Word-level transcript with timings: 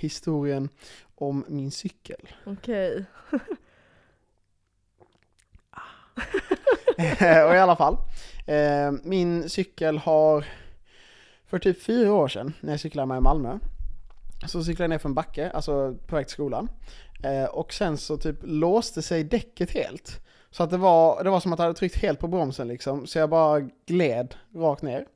historien 0.00 0.68
om 1.14 1.44
min 1.48 1.70
cykel. 1.70 2.28
Okej. 2.46 3.04
och 7.46 7.54
i 7.54 7.58
alla 7.58 7.76
fall, 7.76 7.96
eh, 8.46 8.92
min 9.04 9.48
cykel 9.48 9.98
har 9.98 10.44
för 11.46 11.58
typ 11.58 11.82
fyra 11.82 12.12
år 12.12 12.28
sedan 12.28 12.52
när 12.60 12.72
jag 12.72 12.80
cyklade 12.80 13.06
med 13.06 13.18
i 13.18 13.20
Malmö 13.20 13.58
så 14.46 14.64
cyklade 14.64 14.84
jag 14.84 14.90
ner 14.90 14.98
för 14.98 15.08
en 15.08 15.14
backe, 15.14 15.50
alltså 15.50 15.94
på 16.06 16.16
väg 16.16 16.26
till 16.26 16.32
skolan. 16.32 16.68
Eh, 17.22 17.44
och 17.44 17.72
sen 17.72 17.98
så 17.98 18.16
typ 18.16 18.36
låste 18.42 19.02
sig 19.02 19.24
däcket 19.24 19.70
helt. 19.70 20.20
Så 20.50 20.62
att 20.62 20.70
det 20.70 20.76
var, 20.76 21.24
det 21.24 21.30
var 21.30 21.40
som 21.40 21.52
att 21.52 21.58
jag 21.58 21.66
hade 21.66 21.78
tryckt 21.78 21.96
helt 21.96 22.18
på 22.18 22.28
bromsen 22.28 22.68
liksom, 22.68 23.06
så 23.06 23.18
jag 23.18 23.30
bara 23.30 23.60
gled 23.86 24.34
rakt 24.54 24.82
ner. 24.82 25.06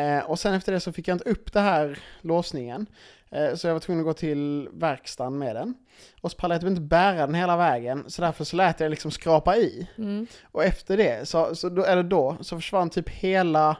Eh, 0.00 0.30
och 0.30 0.38
sen 0.38 0.54
efter 0.54 0.72
det 0.72 0.80
så 0.80 0.92
fick 0.92 1.08
jag 1.08 1.14
inte 1.14 1.30
upp 1.30 1.52
det 1.52 1.60
här 1.60 1.98
låsningen. 2.20 2.86
Eh, 3.30 3.54
så 3.54 3.66
jag 3.66 3.74
var 3.74 3.80
tvungen 3.80 4.00
att 4.00 4.06
gå 4.06 4.12
till 4.12 4.68
verkstaden 4.72 5.38
med 5.38 5.56
den. 5.56 5.74
Och 6.20 6.30
så 6.30 6.36
pallade 6.36 6.54
jag 6.54 6.60
typ 6.60 6.70
inte 6.70 6.80
bära 6.80 7.26
den 7.26 7.34
hela 7.34 7.56
vägen, 7.56 8.04
så 8.06 8.22
därför 8.22 8.44
så 8.44 8.56
lät 8.56 8.80
jag 8.80 8.90
liksom 8.90 9.10
skrapa 9.10 9.56
i. 9.56 9.88
Mm. 9.98 10.26
Och 10.44 10.64
efter 10.64 10.96
det, 10.96 11.28
så, 11.28 11.54
så 11.54 11.68
då, 11.68 11.84
eller 11.84 12.02
då, 12.02 12.36
så 12.40 12.56
försvann 12.56 12.90
typ 12.90 13.08
hela, 13.08 13.76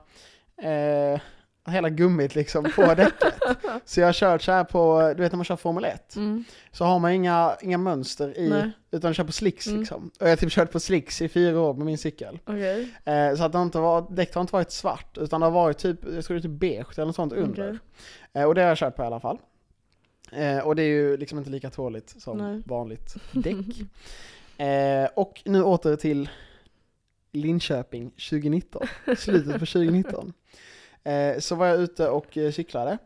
eh, 0.63 1.21
hela 1.67 1.89
gummit 1.89 2.35
liksom 2.35 2.65
på 2.77 2.83
däcket. 2.97 3.35
så 3.85 4.01
jag 4.01 4.09
har 4.09 4.13
kört 4.13 4.43
så 4.43 4.53
här 4.53 4.65
på, 4.65 5.13
du 5.17 5.23
vet 5.23 5.33
när 5.33 5.37
man 5.37 5.45
kör 5.45 5.57
Formel 5.57 5.85
1, 5.85 6.17
Mm. 6.17 6.45
så 6.73 6.85
har 6.85 6.99
man 6.99 7.13
inga, 7.13 7.57
inga 7.63 7.79
mönster 7.79 8.39
i, 8.39 8.49
Nej. 8.51 8.71
utan 8.91 9.15
kör 9.15 9.25
på 9.25 9.33
slicks 9.33 9.67
Mm. 9.67 9.81
liksom. 9.81 10.11
Och 10.21 10.27
jag 10.27 10.29
har 10.29 10.37
typ 10.37 10.51
kört 10.53 10.73
på 10.73 10.81
slicks 10.81 11.23
i 11.23 11.29
fyra 11.29 11.61
år 11.61 11.75
med 11.75 11.87
min 11.87 11.99
cykel. 11.99 12.39
Okej. 12.45 12.89
Eh, 13.05 13.35
så 13.37 13.45
att 13.45 13.53
det 13.53 13.59
har 13.59 13.63
inte 13.65 13.79
varit, 13.79 14.17
däcket 14.17 14.35
har 14.35 14.41
inte 14.41 14.53
varit 14.53 14.71
svart, 14.71 15.19
utan 15.19 15.41
det 15.41 15.47
har 15.47 15.51
varit 15.53 15.79
typ, 15.79 15.99
jag 16.15 16.25
tror 16.25 16.35
det 16.35 16.41
är 16.41 16.49
typ 16.49 16.61
beige 16.61 16.93
eller 16.99 17.07
något 17.07 17.17
sånt 17.17 17.33
under. 17.33 17.69
Okej. 17.69 17.79
Eh, 18.43 18.45
och 18.49 18.55
det 18.55 18.61
har 18.61 18.69
jag 18.69 18.79
kört 18.79 18.97
på 18.97 19.03
i 19.03 19.07
alla 19.07 19.21
fall. 19.21 19.39
Eh, 20.33 20.59
och 20.59 20.77
det 20.77 20.83
är 20.83 20.87
ju 20.89 21.17
liksom 21.17 21.39
inte 21.39 21.51
lika 21.51 21.71
tåligt 21.71 22.15
som 22.23 22.39
Nej. 22.39 22.63
vanligt 22.67 23.15
däck. 23.33 23.57
eh, 24.67 25.09
och 25.17 25.43
nu 25.45 25.63
åter 25.63 25.97
till 25.97 26.29
Linköping 27.33 28.11
2019, 28.11 28.87
slutet 29.17 29.53
på 29.53 29.59
2019. 29.67 30.33
Eh, 31.05 31.39
så 31.39 31.55
var 31.55 31.67
jag 31.67 31.81
ute 31.81 32.09
och 32.09 32.39
eh, 32.39 32.53
cyklade 32.53 32.99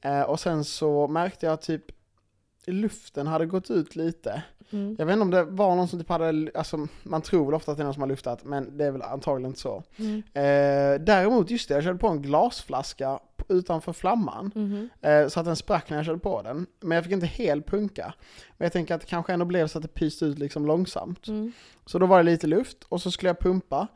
eh, 0.00 0.22
och 0.22 0.40
sen 0.40 0.64
så 0.64 1.08
märkte 1.08 1.46
jag 1.46 1.60
typ 1.60 1.84
luften 2.66 3.26
hade 3.26 3.46
gått 3.46 3.70
ut 3.70 3.96
lite. 3.96 4.42
Mm. 4.70 4.96
Jag 4.98 5.06
vet 5.06 5.12
inte 5.12 5.22
om 5.22 5.30
det 5.30 5.44
var 5.44 5.76
någon 5.76 5.88
som 5.88 5.98
typ 5.98 6.08
hade, 6.08 6.50
alltså 6.54 6.86
man 7.02 7.22
tror 7.22 7.44
väl 7.44 7.54
ofta 7.54 7.72
att 7.72 7.78
det 7.78 7.82
är 7.82 7.84
någon 7.84 7.94
som 7.94 8.02
har 8.02 8.08
luftat 8.08 8.44
men 8.44 8.78
det 8.78 8.84
är 8.84 8.90
väl 8.90 9.02
antagligen 9.02 9.50
inte 9.50 9.60
så. 9.60 9.82
Mm. 9.96 10.22
Eh, 10.32 11.04
däremot, 11.04 11.50
just 11.50 11.68
det, 11.68 11.74
jag 11.74 11.84
körde 11.84 11.98
på 11.98 12.08
en 12.08 12.22
glasflaska 12.22 13.18
utanför 13.48 13.92
flamman. 13.92 14.50
Mhm. 14.54 14.88
Eh, 15.00 15.28
så 15.28 15.40
att 15.40 15.46
den 15.46 15.56
sprack 15.56 15.90
när 15.90 15.96
jag 15.96 16.06
körde 16.06 16.18
på 16.18 16.42
den. 16.42 16.66
Men 16.80 16.96
jag 16.96 17.04
fick 17.04 17.12
inte 17.12 17.26
helt 17.26 17.66
punka. 17.66 18.14
Men 18.56 18.64
jag 18.66 18.72
tänker 18.72 18.94
att 18.94 19.00
det 19.00 19.06
kanske 19.06 19.32
ändå 19.32 19.44
blev 19.44 19.66
så 19.66 19.78
att 19.78 19.82
det 19.82 19.94
pyste 19.94 20.24
ut 20.24 20.38
liksom 20.38 20.66
långsamt. 20.66 21.28
Mm. 21.28 21.52
Så 21.86 21.98
då 21.98 22.06
var 22.06 22.16
det 22.18 22.22
lite 22.22 22.46
luft 22.46 22.84
och 22.88 23.02
så 23.02 23.10
skulle 23.10 23.28
jag 23.28 23.38
pumpa. 23.38 23.88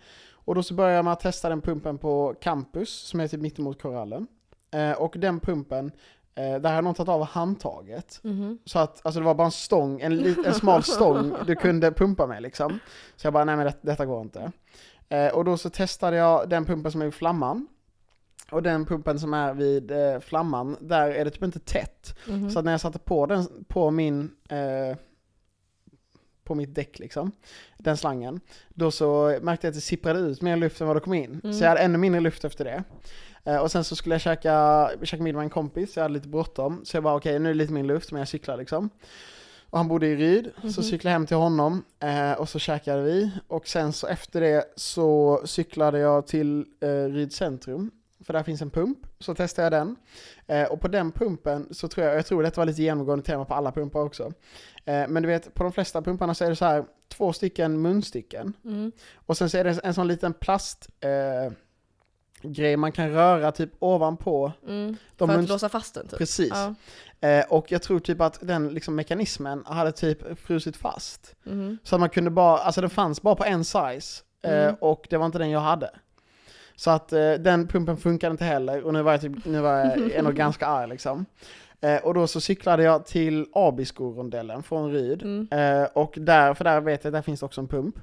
Och 0.49 0.55
då 0.55 0.63
så 0.63 0.75
började 0.75 1.11
att 1.11 1.21
testa 1.21 1.49
den 1.49 1.61
pumpen 1.61 1.99
på 1.99 2.35
campus 2.41 2.91
som 2.91 3.21
är 3.21 3.29
typ 3.29 3.41
mittemot 3.41 3.83
korallen. 3.83 4.27
Eh, 4.71 4.93
och 4.93 5.15
den 5.19 5.41
pumpen, 5.41 5.93
eh, 6.35 6.61
där 6.61 6.71
hade 6.71 6.81
någon 6.81 6.95
tagit 6.95 7.09
av 7.09 7.25
handtaget. 7.25 8.21
Mhm. 8.23 8.59
Så 8.65 8.79
att 8.79 9.01
alltså 9.07 9.21
det 9.21 9.27
var 9.27 9.35
bara 9.35 9.45
en 9.45 9.51
stång, 9.51 10.01
en, 10.01 10.17
lit, 10.17 10.47
en 10.47 10.55
smal 10.55 10.83
stång 10.83 11.35
du 11.47 11.57
kunde 11.57 11.93
pumpa 11.93 12.27
med 12.27 12.43
liksom. 12.43 12.79
Så 13.17 13.27
jag 13.27 13.33
bara, 13.33 13.45
nej 13.45 13.57
men 13.57 13.67
det, 13.67 13.75
detta 13.81 14.07
går 14.07 14.23
inte. 14.23 14.53
Eh, 15.09 15.29
och 15.29 15.45
då 15.45 15.57
så 15.57 15.71
testade 15.71 16.17
jag 16.17 16.49
den 16.49 16.65
pumpen 16.65 16.93
som 16.93 17.01
är 17.01 17.05
vid 17.05 17.15
flamman. 17.15 17.67
Och 18.51 18.63
den 18.63 18.87
pumpen 18.87 19.21
som 19.21 19.35
är 19.35 19.55
vid 19.55 19.91
eh, 19.91 20.21
flamman, 20.21 20.77
där 20.81 21.11
är 21.11 21.25
det 21.25 21.31
typ 21.31 21.43
inte 21.43 21.61
tätt. 21.61 22.19
Mhm. 22.29 22.51
Så 22.51 22.59
att 22.59 22.65
när 22.65 22.73
jag 22.73 22.81
satte 22.81 22.99
på 22.99 23.27
den 23.27 23.65
på 23.69 23.91
min 23.91 24.31
eh, 24.49 24.97
på 26.49 26.55
mitt 26.55 26.75
däck 26.75 26.99
liksom, 26.99 27.33
den 27.79 27.97
slangen, 27.97 28.41
då 28.69 28.91
så 28.91 29.39
märkte 29.43 29.67
jag 29.67 29.71
att 29.71 29.75
det 29.75 29.81
sipprade 29.81 30.19
ut 30.19 30.43
mer 30.43 30.57
luft 30.57 30.81
än 30.81 30.87
vad 30.87 30.97
det 30.97 31.01
kom 31.01 31.15
in. 31.15 31.41
Mm. 31.45 31.53
Så 31.57 31.65
jag 31.65 31.69
hade 31.69 31.81
ännu 31.81 31.99
mindre 31.99 32.21
luft 32.21 32.45
efter 32.45 32.65
det. 32.65 32.85
Eh, 33.45 33.57
och 33.57 33.71
sen 33.71 33.85
så 33.85 33.97
skulle 33.97 34.15
jag 34.15 34.23
käka, 34.23 34.91
käka 35.03 35.23
middag 35.23 35.37
med 35.37 35.45
en 35.45 35.51
kompis, 35.51 35.97
jag 35.97 36.03
hade 36.03 36.15
lite 36.15 36.29
bråttom. 36.29 36.81
Så 36.85 36.97
jag 36.97 37.05
bara 37.05 37.15
okej, 37.17 37.39
nu 37.39 37.49
är 37.49 37.55
det 37.55 37.59
lite 37.59 37.73
mindre 37.73 37.95
luft, 37.95 38.13
men 38.13 38.19
jag 38.19 38.29
cyklar 38.29 38.57
liksom. 38.57 38.91
Och 39.71 39.79
han 39.79 39.89
bodde 39.89 40.07
i 40.07 40.17
Ryd, 40.17 40.51
så 40.61 40.67
Mhm. 40.67 40.73
cyklade 40.73 41.13
jag 41.13 41.19
hem 41.19 41.27
till 41.27 41.37
honom 41.37 41.85
eh, 42.01 42.33
och 42.33 42.49
så 42.49 42.59
käkade 42.59 43.03
vi. 43.03 43.31
Och 43.49 43.69
sen 43.69 43.93
så 43.93 44.07
efter 44.07 44.41
det 44.41 44.65
så 44.77 45.41
cyklade 45.45 45.99
jag 45.99 46.27
till 46.27 46.65
eh, 46.81 46.89
Ryd 47.13 47.33
centrum, 47.33 47.91
för 48.25 48.33
där 48.33 48.43
finns 48.43 48.63
en 48.63 48.71
pump. 48.71 48.99
Så 49.21 49.35
testade 49.35 49.65
jag 49.77 49.87
den. 49.87 49.97
Eh, 50.47 50.69
och 50.73 50.81
på 50.81 50.89
den 50.89 51.13
pumpen 51.13 51.69
så 51.71 51.89
tror 51.89 52.07
jag, 52.07 52.17
jag 52.17 52.27
tror 52.27 52.43
detta 52.43 52.61
var 52.61 52.67
lite 52.67 52.83
genomgående 52.83 53.25
tema 53.25 53.45
på 53.45 53.55
alla 53.55 53.73
pumpar 53.73 54.01
också. 54.01 54.33
Eh, 54.85 55.09
men 55.09 55.23
du 55.23 55.27
vet, 55.27 55.55
på 55.55 55.63
de 55.63 55.73
flesta 55.73 56.03
pumparna 56.03 56.35
så 56.35 56.45
är 56.45 56.49
det 56.51 56.57
så 56.57 56.65
här 56.65 56.85
två 57.09 57.33
stycken 57.33 57.81
munstycken. 57.83 58.53
Mm. 58.65 58.93
Och 59.27 59.37
sen 59.37 59.51
så 59.51 59.59
är 59.59 59.65
det 59.65 59.81
en 59.85 59.95
sån 59.95 60.09
liten 60.09 60.33
plast 60.33 60.89
eh, 61.01 61.53
grej 62.43 62.77
man 62.77 62.93
kan 62.93 63.11
röra 63.11 63.53
typ 63.53 63.71
ovanpå. 63.79 64.53
Mm. 64.69 64.97
För 65.17 65.25
att 65.25 65.31
munst- 65.31 65.49
låsa 65.49 65.69
fast 65.69 65.95
den 65.95 66.09
typ? 66.09 66.19
Precis. 66.19 66.53
Ja. 67.21 67.29
Eh, 67.29 67.45
och 67.49 67.73
jag 67.73 67.83
tror 67.83 68.01
typ 68.01 68.21
att 68.21 68.39
den 68.43 68.69
liksom 68.69 68.95
mekanismen 68.95 69.63
hade 69.67 69.93
typ 69.93 70.39
frusit 70.41 70.77
fast. 70.77 71.37
Mhm. 71.45 71.79
Så 71.83 71.95
att 71.97 72.01
man 72.01 72.11
kunde 72.11 72.31
bara, 72.31 72.59
alltså 72.59 72.81
den 72.81 72.91
fanns 72.91 73.23
bara 73.23 73.35
på 73.35 73.45
en 73.45 73.65
size. 73.65 74.23
Eh, 74.43 74.53
Mm. 74.63 74.75
och 74.81 75.07
det 75.11 75.17
var 75.17 75.27
inte 75.27 75.39
den 75.39 75.51
jag 75.51 75.61
hade. 75.61 75.91
Så 76.79 76.91
att 76.91 77.13
eh, 77.13 77.33
den 77.33 77.69
pumpen 77.69 77.97
funkade 77.97 78.31
inte 78.31 78.45
heller 78.45 78.83
och 78.83 78.93
nu 78.93 79.03
var 79.03 79.13
jag, 79.13 79.21
typ, 79.21 79.45
nu 79.45 79.61
var 79.61 79.79
jag 79.79 80.11
ändå 80.13 80.31
ganska 80.31 80.67
arg 80.67 80.89
liksom. 80.89 81.27
Eh, 81.81 81.97
och 81.97 82.15
då 82.15 82.27
så 82.27 82.41
cyklade 82.41 82.83
jag 82.83 83.07
till 83.07 83.47
Abisko-rondellen 83.53 84.63
från 84.63 84.93
Ryd. 84.93 85.23
Mm. 85.23 85.49
Eh, 85.51 85.89
och 85.93 86.15
där, 86.17 86.55
för 86.55 86.65
där 86.65 86.81
vet 86.81 87.05
jag 87.05 87.13
där 87.13 87.23
finns 87.23 87.41
det 87.41 87.47
också 87.47 87.61
en 87.61 87.69
pump. 87.69 87.95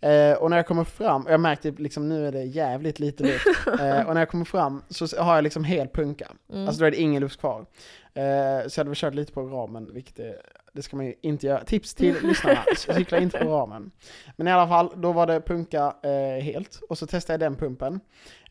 Eh, 0.00 0.32
och 0.32 0.50
när 0.50 0.56
jag 0.56 0.66
kommer 0.66 0.84
fram, 0.84 1.26
jag 1.28 1.40
märkte 1.40 1.70
liksom 1.70 2.08
nu 2.08 2.26
är 2.26 2.32
det 2.32 2.42
jävligt 2.44 2.98
lite 2.98 3.24
luft. 3.24 3.46
Eh, 3.80 4.06
och 4.08 4.14
när 4.14 4.20
jag 4.20 4.28
kommer 4.28 4.44
fram 4.44 4.82
så 4.88 5.22
har 5.22 5.34
jag 5.34 5.44
liksom 5.44 5.64
helt 5.64 5.92
punka. 5.92 6.28
Mm. 6.52 6.66
Alltså 6.66 6.80
då 6.80 6.86
är 6.86 6.90
det 6.90 7.00
ingen 7.00 7.20
luft 7.20 7.40
kvar. 7.40 7.66
Eh, 8.14 8.68
så 8.68 8.78
jag 8.78 8.84
hade 8.84 8.90
väl 8.90 8.96
kört 8.96 9.14
lite 9.14 9.32
på 9.32 9.42
ramen, 9.42 9.90
vilket 9.94 10.16
det, 10.16 10.36
det 10.72 10.82
ska 10.82 10.96
man 10.96 11.06
ju 11.06 11.14
inte 11.20 11.46
göra. 11.46 11.64
Tips 11.64 11.94
till 11.94 12.16
lyssnarna, 12.22 12.64
cykla 12.76 13.18
inte 13.18 13.38
på 13.38 13.44
ramen. 13.44 13.90
Men 14.36 14.48
i 14.48 14.52
alla 14.52 14.68
fall, 14.68 14.92
då 14.96 15.12
var 15.12 15.26
det 15.26 15.40
punka 15.40 15.96
eh, 16.02 16.42
helt. 16.44 16.80
Och 16.88 16.98
så 16.98 17.06
testade 17.06 17.44
jag 17.44 17.52
den 17.52 17.58
pumpen. 17.58 18.00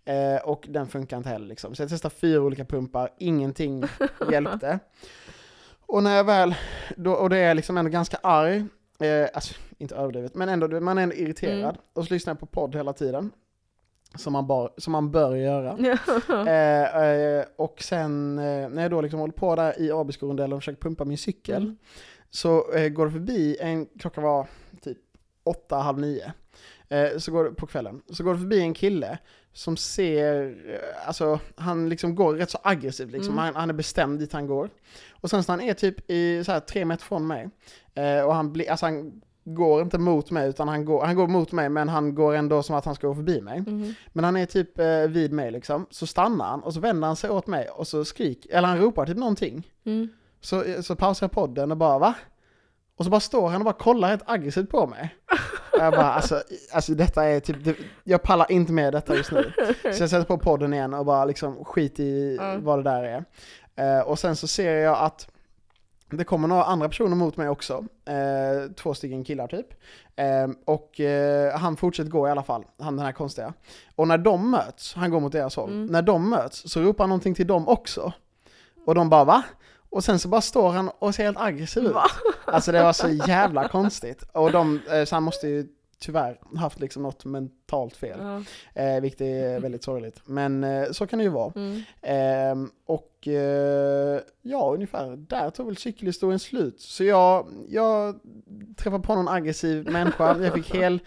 Eh, 0.06 0.42
och 0.44 0.66
den 0.70 0.88
funkar 0.88 1.18
inte 1.18 1.30
heller 1.30 1.48
liksom. 1.48 1.76
Så 1.76 1.82
jag 1.82 1.90
testade 1.90 2.16
fyra 2.16 2.42
olika 2.42 2.66
pumpar, 2.66 3.10
ingenting 3.18 3.84
hjälpte. 4.32 4.80
Och 5.86 6.04
när 6.04 6.16
jag 6.16 6.24
väl, 6.24 6.56
då, 6.98 7.12
och 7.14 7.30
det 7.30 7.38
är 7.38 7.54
liksom 7.54 7.78
ändå 7.78 7.92
ganska 7.92 8.18
arg, 8.24 8.66
eh, 9.00 9.28
alltså 9.34 9.54
inte 9.78 9.96
överdrivet, 9.96 10.36
men 10.36 10.50
ändå, 10.50 10.68
man 10.80 10.98
är 10.98 11.04
ändå 11.04 11.16
irriterad. 11.16 11.64
Mm. 11.64 11.76
Och 11.94 12.06
så 12.06 12.14
lyssnar 12.14 12.32
jag 12.32 12.40
på 12.40 12.46
podd 12.46 12.76
hela 12.76 12.94
tiden. 12.94 13.32
Som 14.16 14.34
man, 14.34 14.48
bar, 14.48 14.72
som 14.78 14.92
man 14.92 15.12
bör 15.12 15.36
göra. 15.36 15.78
Eh, 16.48 17.04
eh, 17.04 17.46
och 17.56 17.82
sen 17.82 18.40
eh, 18.40 18.70
när 18.70 18.82
jag 18.82 18.92
då 18.92 19.02
liksom 19.02 19.20
håller 19.20 19.34
på 19.34 19.56
där 19.56 19.82
i 19.82 19.92
Abisko-rondellen 19.92 20.54
och 20.54 20.62
försöker 20.62 20.82
pumpa 20.82 21.06
min 21.06 21.18
cykel, 21.18 21.64
Mm. 21.64 21.78
så 22.30 22.74
eh, 22.74 22.90
går 22.90 23.06
det 23.06 23.12
förbi, 23.12 23.58
en, 23.60 23.86
klockan 24.00 24.24
var 24.24 24.48
typ 24.82 24.98
åtta, 25.44 25.76
halv 25.78 26.00
nio, 26.00 26.32
eh, 26.90 27.18
så 27.18 27.32
går 27.32 27.50
på 27.52 27.66
kvällen, 27.68 28.02
så 28.10 28.24
går 28.24 28.34
det 28.34 28.40
förbi 28.40 28.60
en 28.62 28.74
kille 28.74 29.18
som 29.54 29.78
ser, 29.78 30.44
eh, 30.70 31.08
alltså 31.08 31.40
han 31.56 31.90
liksom 31.90 32.16
går 32.16 32.36
rätt 32.36 32.50
så 32.50 32.58
aggressivt 32.64 33.12
liksom, 33.12 33.34
Mm. 33.34 33.44
han, 33.46 33.56
han 33.56 33.70
är 33.70 33.74
bestämd 33.74 34.20
dit 34.20 34.34
han 34.34 34.48
går. 34.48 34.70
Och 35.12 35.30
sen 35.30 35.44
så 35.44 35.52
han 35.52 35.62
är 35.62 35.74
typ 35.74 36.10
i 36.12 36.44
så 36.44 36.52
här 36.52 36.60
tre 36.60 36.86
meter 36.86 37.04
från 37.04 37.28
mig, 37.28 37.50
eh, 37.94 38.22
och 38.22 38.36
han 38.36 38.54
blir, 38.54 38.72
alltså 38.72 38.86
han 38.86 39.22
går 39.46 39.82
inte 39.82 39.98
mot 39.98 40.32
mig 40.32 40.50
utan 40.50 40.68
han 40.68 40.86
går, 40.86 41.06
han 41.06 41.16
går 41.16 41.28
mot 41.28 41.52
mig 41.52 41.70
men 41.70 41.90
han 41.90 42.16
går 42.16 42.34
ändå 42.36 42.64
som 42.64 42.76
att 42.76 42.86
han 42.86 42.96
ska 42.96 43.08
gå 43.08 43.16
förbi 43.16 43.42
mig. 43.42 43.62
Mhm. 43.62 43.94
Men 44.08 44.24
han 44.26 44.38
är 44.38 44.46
typ 44.46 44.80
eh, 44.80 45.08
vid 45.08 45.32
mig 45.34 45.52
liksom, 45.52 45.86
så 45.90 46.08
stannar 46.08 46.46
han 46.46 46.64
och 46.64 46.74
så 46.74 46.80
vänder 46.80 47.08
han 47.08 47.16
sig 47.16 47.30
åt 47.30 47.48
mig 47.48 47.70
och 47.70 47.88
så 47.88 48.06
skriker, 48.06 48.52
eller 48.52 48.68
han 48.68 48.78
ropar 48.78 49.06
typ 49.06 49.18
någonting. 49.18 49.68
Mm. 49.86 50.08
Så, 50.42 50.84
så 50.84 50.96
pausar 50.96 51.24
jag 51.24 51.32
podden 51.32 51.72
och 51.72 51.78
bara 51.78 52.00
va? 52.00 52.16
Och 52.98 53.06
så 53.06 53.12
bara 53.12 53.20
står 53.20 53.50
han 53.50 53.62
och 53.62 53.66
bara 53.66 53.74
kollar 53.74 54.08
helt 54.10 54.24
aggressivt 54.30 54.70
på 54.70 54.88
mig. 54.88 55.16
Och 55.72 55.80
jag 55.80 55.94
bara 55.94 56.14
alltså, 56.14 56.44
alltså 56.74 56.94
detta 56.94 57.24
är 57.24 57.40
typ, 57.40 57.64
det, 57.64 57.76
jag 58.04 58.24
pallar 58.24 58.52
inte 58.52 58.72
med 58.72 58.94
detta 58.94 59.16
just 59.16 59.32
nu. 59.32 59.52
Så 59.82 60.04
jag 60.04 60.10
sätter 60.10 60.24
på 60.24 60.38
podden 60.38 60.74
igen 60.74 60.94
och 60.94 61.06
bara 61.06 61.26
liksom 61.26 61.66
skit 61.66 62.00
i 62.00 62.36
Ja. 62.42 62.58
vad 62.62 62.80
det 62.80 62.84
där 62.84 63.04
är. 63.04 63.26
Eh, 64.00 64.02
och 64.08 64.20
sen 64.20 64.36
så 64.36 64.48
ser 64.48 64.76
jag 64.76 64.98
att 65.00 65.28
det 66.10 66.24
kommer 66.24 66.48
några 66.48 66.64
andra 66.64 66.90
personer 66.90 67.16
mot 67.16 67.38
mig 67.38 67.50
också. 67.50 67.86
Eh, 68.06 68.72
två 68.76 68.94
stycken 68.94 69.24
killar 69.24 69.48
typ. 69.48 69.68
Eh, 70.16 70.48
och 70.66 71.00
han 71.60 71.78
fortsätter 71.78 72.10
gå 72.12 72.28
i 72.28 72.32
alla 72.32 72.44
fall, 72.44 72.66
han 72.80 72.96
den 72.98 73.06
här 73.06 73.12
konstiga. 73.12 73.54
Och 73.96 74.08
när 74.08 74.18
de 74.18 74.52
möts, 74.52 74.94
han 74.94 75.12
går 75.12 75.20
mot 75.20 75.32
deras 75.32 75.56
håll, 75.56 75.70
Mm. 75.70 75.86
när 75.86 76.02
de 76.02 76.30
möts 76.30 76.72
så 76.72 76.82
ropar 76.82 77.04
han 77.04 77.10
någonting 77.10 77.36
till 77.36 77.48
dem 77.48 77.68
också. 77.68 78.14
Och 78.86 78.96
de 78.96 79.10
bara 79.10 79.24
va? 79.24 79.44
Och 79.94 80.04
sen 80.04 80.20
så 80.20 80.28
bara 80.28 80.42
står 80.42 80.70
han 80.72 80.90
och 81.00 81.16
ser 81.16 81.24
helt 81.24 81.38
aggressiv 81.40 81.84
ut. 81.84 81.94
Va? 81.94 82.06
Alltså 82.46 82.72
det 82.72 82.84
var 82.84 82.94
så 82.94 83.10
jävla 83.10 83.68
konstigt. 83.68 84.24
Och 84.32 84.52
de, 84.52 84.80
eh, 84.92 85.04
så 85.06 85.16
han 85.16 85.24
måste 85.24 85.48
ju 85.48 85.68
tyvärr 86.00 86.40
haft 86.58 86.80
liksom 86.80 87.04
något 87.04 87.26
mentalt 87.26 87.96
fel. 87.98 88.20
Ja. 88.22 88.44
Eh, 88.84 89.02
vilket 89.02 89.22
är 89.22 89.60
väldigt 89.60 89.84
sorgligt. 89.84 90.22
Men 90.26 90.64
eh, 90.64 90.92
så 90.92 91.08
kan 91.08 91.20
det 91.20 91.24
ju 91.24 91.30
vara. 91.30 91.54
Mm. 91.56 91.82
Ehm, 92.02 92.72
och 92.86 93.28
eh, 93.28 94.20
ja, 94.42 94.72
ungefär 94.74 95.16
där 95.16 95.50
tog 95.50 95.66
väl 95.66 95.78
cykelhistorien 95.78 96.40
slut. 96.40 96.82
Så 96.82 97.04
jag, 97.04 97.48
jag 97.70 98.20
träffade 98.76 99.04
på 99.04 99.16
någon 99.16 99.28
aggressiv 99.28 99.90
människa, 99.92 100.38
jag 100.40 100.54
fick 100.54 100.76
hel 100.76 101.00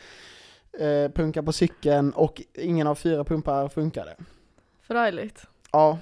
eh, 0.78 1.10
punka 1.14 1.42
på 1.42 1.52
cykeln 1.52 2.10
och 2.12 2.42
ingen 2.54 2.86
av 2.86 2.94
fyra 2.94 3.24
pumpar 3.24 3.68
funkade. 3.68 4.16
Förargligt. 4.82 5.46
Ja, 5.72 5.98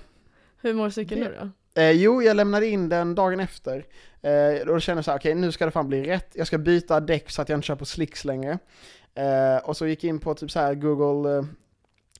Hur 0.61 0.75
mår 0.75 0.91
cykeln 0.91 1.21
Det- 1.21 1.29
nu 1.29 1.37
då? 1.41 1.51
Eh, 1.75 1.91
jo, 1.91 2.23
jag 2.23 2.37
lämnade 2.37 2.67
in 2.67 2.89
den 2.89 3.15
dagen 3.15 3.41
efter. 3.41 3.87
Eh, 4.23 4.67
då 4.67 4.81
kände 4.81 4.99
jag 4.99 5.05
så 5.05 5.11
här, 5.11 5.19
okej 5.19 5.35
nu 5.35 5.53
ska 5.53 5.65
det 5.65 5.71
fan 5.71 5.89
bli 5.89 6.03
rätt. 6.03 6.31
Jag 6.35 6.47
ska 6.47 6.59
byta 6.59 7.01
däck 7.01 7.31
så 7.31 7.43
att 7.43 7.49
jag 7.49 7.57
inte 7.57 7.67
kör 7.67 7.77
på 7.77 7.85
slicks 7.85 8.25
längre. 8.25 8.59
Eh, 9.15 9.57
och 9.65 9.77
så 9.77 9.87
gick 9.87 10.05
jag 10.05 10.09
in 10.09 10.19
på 10.19 10.35
typ 10.35 10.51
så 10.51 10.61
här 10.61 10.75
Google, 10.75 11.37
eh, 11.39 11.45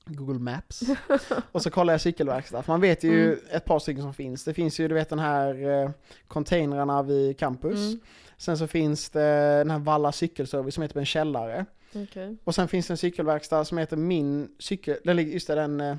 Google 0.05 0.39
Maps. 0.39 0.81
och 1.51 1.61
så 1.61 1.69
kollade 1.69 1.93
jag 1.93 2.01
cykelverkstad. 2.01 2.63
För 2.63 2.73
man 2.73 2.81
vet 2.81 3.03
ju 3.03 3.25
Mm. 3.27 3.39
ett 3.51 3.65
par 3.65 3.79
stycken 3.79 4.01
som 4.03 4.13
finns. 4.13 4.43
Det 4.43 4.53
finns 4.53 4.79
ju 4.79 4.87
du 4.87 4.95
vet 4.95 5.09
den 5.09 5.19
här 5.19 5.69
eh, 5.83 5.89
containrarna 6.27 7.03
vid 7.03 7.39
campus. 7.39 7.79
Mm. 7.79 7.99
Sen 8.37 8.57
så 8.57 8.67
finns 8.67 9.09
det 9.09 9.57
den 9.57 9.71
här 9.71 9.79
Valla 9.79 10.11
cykelservice 10.11 10.73
som 10.73 10.81
heter 10.81 10.93
på 10.93 10.99
en 10.99 11.05
källare. 11.05 11.65
Okej. 11.95 12.37
Och 12.43 12.55
sen 12.55 12.67
finns 12.67 12.87
det 12.87 12.93
en 12.93 12.97
cykelverkstad 12.97 13.65
som 13.65 13.77
heter 13.77 13.97
Min 13.97 14.49
cykel, 14.59 14.97
den 15.03 15.15
ligger, 15.15 15.33
just 15.33 15.47
det, 15.47 15.55
den 15.55 15.81
eh, 15.81 15.95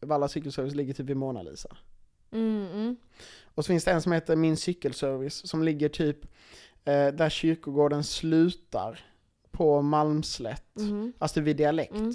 Valla 0.00 0.28
cykelservice 0.28 0.74
ligger 0.74 0.94
typ 0.94 1.06
vid 1.06 1.16
Mona 1.16 1.42
Lisa. 1.42 1.76
Mm, 2.36 2.66
mm. 2.72 2.96
Och 3.54 3.64
så 3.64 3.68
finns 3.68 3.84
det 3.84 3.90
en 3.90 4.02
som 4.02 4.12
heter 4.12 4.36
Min 4.36 4.56
cykelservice 4.56 5.48
som 5.48 5.62
ligger 5.62 5.88
typ 5.88 6.24
eh, 6.84 7.06
där 7.08 7.28
kyrkogården 7.28 8.04
slutar 8.04 9.04
på 9.50 9.82
Malmslätt, 9.82 10.64
Mhm. 10.74 11.12
alltså 11.18 11.40
vid 11.40 11.56
dialekt. 11.56 11.92
Mm. 11.94 12.14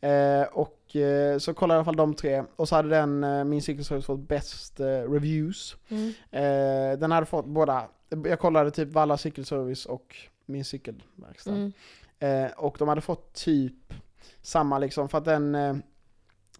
Eh, 0.00 0.46
och 0.48 0.96
eh, 0.96 1.38
så 1.38 1.54
kollade 1.54 1.76
jag 1.78 1.78
i 1.78 1.80
alla 1.80 1.84
fall 1.84 1.96
de 1.96 2.14
tre 2.14 2.44
och 2.56 2.68
så 2.68 2.74
hade 2.76 2.88
den, 2.88 3.24
eh, 3.24 3.44
Min 3.44 3.62
cykelservice 3.62 4.06
fått 4.06 4.28
bäst 4.28 4.80
eh, 4.80 4.86
reviews. 4.86 5.76
Mm. 5.88 6.08
Eh, 6.30 6.98
den 6.98 7.10
hade 7.12 7.26
fått 7.26 7.46
båda, 7.46 7.88
jag 8.08 8.38
kollade 8.38 8.70
typ 8.70 8.88
Valla 8.88 9.16
cykelservice 9.18 9.86
och 9.86 10.16
Min 10.46 10.64
cykelverkstad. 10.64 11.50
Mm. 11.50 11.72
Eh, 12.18 12.50
och 12.56 12.76
de 12.78 12.88
hade 12.88 13.00
fått 13.00 13.32
typ 13.34 13.94
samma 14.42 14.78
liksom, 14.78 15.08
för 15.08 15.18
att 15.18 15.24
den 15.24 15.54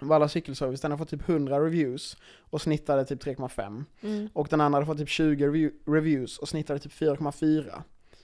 Valla 0.01 0.29
cykelservice, 0.29 0.81
den 0.81 0.91
har 0.91 0.99
fått 0.99 1.09
typ 1.09 1.29
100 1.29 1.61
reviews 1.61 2.17
och 2.41 2.63
snittade 2.63 3.05
typ 3.05 3.25
3,5. 3.25 3.85
Mm. 4.01 4.29
Och 4.33 4.49
den 4.51 4.61
andra 4.61 4.77
hade 4.77 4.87
fått 4.87 4.99
typ 4.99 5.09
20 5.09 5.47
review, 5.47 5.77
reviews 5.87 6.39
och 6.39 6.49
snittade 6.49 6.79
typ 6.79 6.93
4,4. 6.93 7.83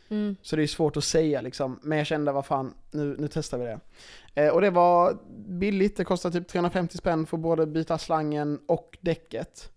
Mm. 0.09 0.37
Så 0.43 0.57
det 0.57 0.63
är 0.63 0.67
svårt 0.67 0.97
att 0.97 1.05
säga 1.05 1.41
liksom. 1.41 1.81
Men 1.83 1.99
jag 1.99 2.07
kände, 2.07 2.33
vad 2.33 2.47
fan, 2.47 2.75
nu, 2.91 3.17
nu 3.19 3.29
testar 3.29 3.59
vi 3.59 3.65
det. 3.65 3.81
Eh, 4.35 4.55
och 4.55 4.61
det 4.61 4.71
var 4.71 5.19
billigt, 5.49 5.97
det 5.97 6.05
kostade 6.05 6.39
typ 6.41 6.49
350 6.49 6.99
spänn 6.99 7.27
för 7.27 7.37
både 7.37 7.67
byta 7.67 7.99
slangen 7.99 8.61
och 8.67 8.99
däcket. 9.01 9.73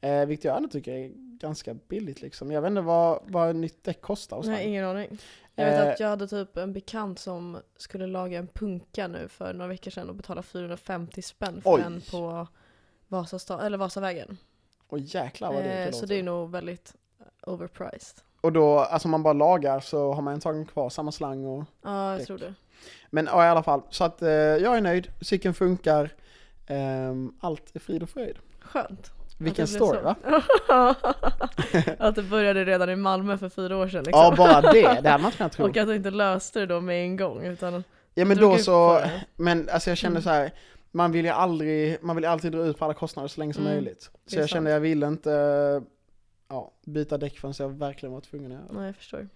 Eh, 0.00 0.26
vilket 0.26 0.44
jag 0.44 0.56
ändå 0.56 0.68
tycker 0.68 0.92
är 0.92 1.10
ganska 1.40 1.74
billigt 1.74 2.22
liksom. 2.22 2.50
Jag 2.50 2.62
vet 2.62 2.68
inte 2.68 2.80
vad, 2.80 3.20
vad 3.26 3.50
ett 3.50 3.56
nytt 3.56 3.84
däck 3.84 4.00
kostar 4.00 4.36
och 4.36 4.46
Nej, 4.46 4.68
ingen 4.68 4.84
aning. 4.84 5.18
Jag 5.58 5.70
vet 5.70 5.86
Eh, 5.86 5.92
att 5.92 6.00
jag 6.00 6.08
hade 6.08 6.28
typ 6.28 6.56
en 6.56 6.72
bekant 6.72 7.18
som 7.18 7.58
skulle 7.76 8.06
laga 8.06 8.38
en 8.38 8.46
punka 8.46 9.08
nu 9.08 9.28
för 9.28 9.52
några 9.52 9.68
veckor 9.68 9.90
sedan 9.90 10.08
och 10.08 10.14
betala 10.14 10.42
450 10.42 11.22
spänn 11.22 11.62
för 11.62 11.70
Oj. 11.74 11.80
den 11.80 12.00
på 12.10 12.46
Vasastad, 13.08 13.66
eller 13.66 13.78
Vasavägen. 13.78 14.38
Och 14.88 14.98
jäklar 14.98 15.52
vad 15.52 15.64
det 15.64 15.84
Eh, 15.84 15.90
så 15.92 16.06
det 16.06 16.14
är 16.14 16.22
nog 16.22 16.50
väldigt 16.50 16.94
overpriced. 17.46 18.20
Och 18.40 18.52
då, 18.52 18.78
alltså 18.78 19.06
om 19.06 19.10
man 19.10 19.22
bara 19.22 19.32
lagar 19.32 19.80
så 19.80 20.12
har 20.12 20.22
man 20.22 20.34
antagligen 20.34 20.66
kvar 20.66 20.90
samma 20.90 21.12
slang 21.12 21.44
och... 21.44 21.64
Ja, 21.82 22.10
jag 22.10 22.18
Däck. 22.20 22.26
tror 22.26 22.38
det. 22.38 22.54
Men 23.10 23.26
ja, 23.26 23.44
i 23.44 23.48
alla 23.48 23.62
fall, 23.62 23.82
så 23.90 24.04
att 24.04 24.22
eh, 24.22 24.28
jag 24.30 24.76
är 24.76 24.80
nöjd, 24.80 25.12
cykeln 25.20 25.54
funkar, 25.54 26.14
ehm, 26.66 27.32
allt 27.40 27.76
är 27.76 27.80
frid 27.80 28.02
och 28.02 28.10
fröjd. 28.10 28.36
Skönt. 28.60 29.12
Vilken 29.38 29.66
story 29.66 29.98
så. 29.98 30.02
va? 30.04 30.14
att 31.98 32.14
det 32.14 32.22
började 32.22 32.64
redan 32.64 32.90
i 32.90 32.96
Malmö 32.96 33.38
för 33.38 33.48
fyra 33.48 33.76
år 33.76 33.88
sedan 33.88 34.04
liksom. 34.04 34.20
Ja, 34.22 34.34
bara 34.36 34.60
det, 34.72 34.80
det 35.02 35.08
hade 35.08 35.22
man 35.22 35.24
inte 35.24 35.36
kunnat 35.36 35.52
tro. 35.52 35.64
Och 35.68 35.76
att 35.76 35.86
du 35.88 35.94
inte 35.96 36.10
löste 36.10 36.60
det 36.60 36.66
då 36.66 36.80
med 36.80 37.02
en 37.04 37.16
gång 37.16 37.44
utan 37.46 37.84
Ja 38.14 38.24
men 38.24 38.36
då 38.36 38.58
så, 38.58 39.00
men 39.36 39.68
alltså 39.72 39.90
jag 39.90 39.98
kände 39.98 40.14
Mm. 40.18 40.22
så 40.22 40.30
här. 40.30 40.50
man 40.90 41.12
vill 41.12 41.24
ju 41.24 41.30
aldrig, 41.30 41.98
man 42.02 42.16
vill 42.16 42.24
alltid 42.24 42.52
dra 42.52 42.64
ut 42.66 42.78
på 42.78 42.84
alla 42.84 42.94
kostnader 42.94 43.28
så 43.28 43.40
länge 43.40 43.54
som 43.54 43.62
Mm, 43.62 43.74
möjligt. 43.74 44.10
Så 44.26 44.38
jag 44.38 44.48
kände 44.48 44.70
sant. 44.70 44.72
jag 44.74 44.80
ville 44.80 45.06
inte 45.08 45.82
ja, 46.48 46.72
byta 46.86 47.18
däck 47.18 47.38
förrän 47.38 47.54
jag 47.58 47.68
verkligen 47.68 48.12
var 48.12 48.20
tvungen 48.20 48.52
att 48.52 48.58
göra 48.58 48.66
det. 48.68 48.74
Nej 48.78 48.86
jag 48.86 48.96
förstår. 48.96 49.28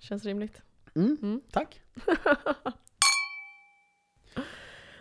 Känns 0.00 0.24
rimligt. 0.24 0.60
Mm, 0.94 1.16
Mm. 1.22 1.40
tack. 1.52 1.80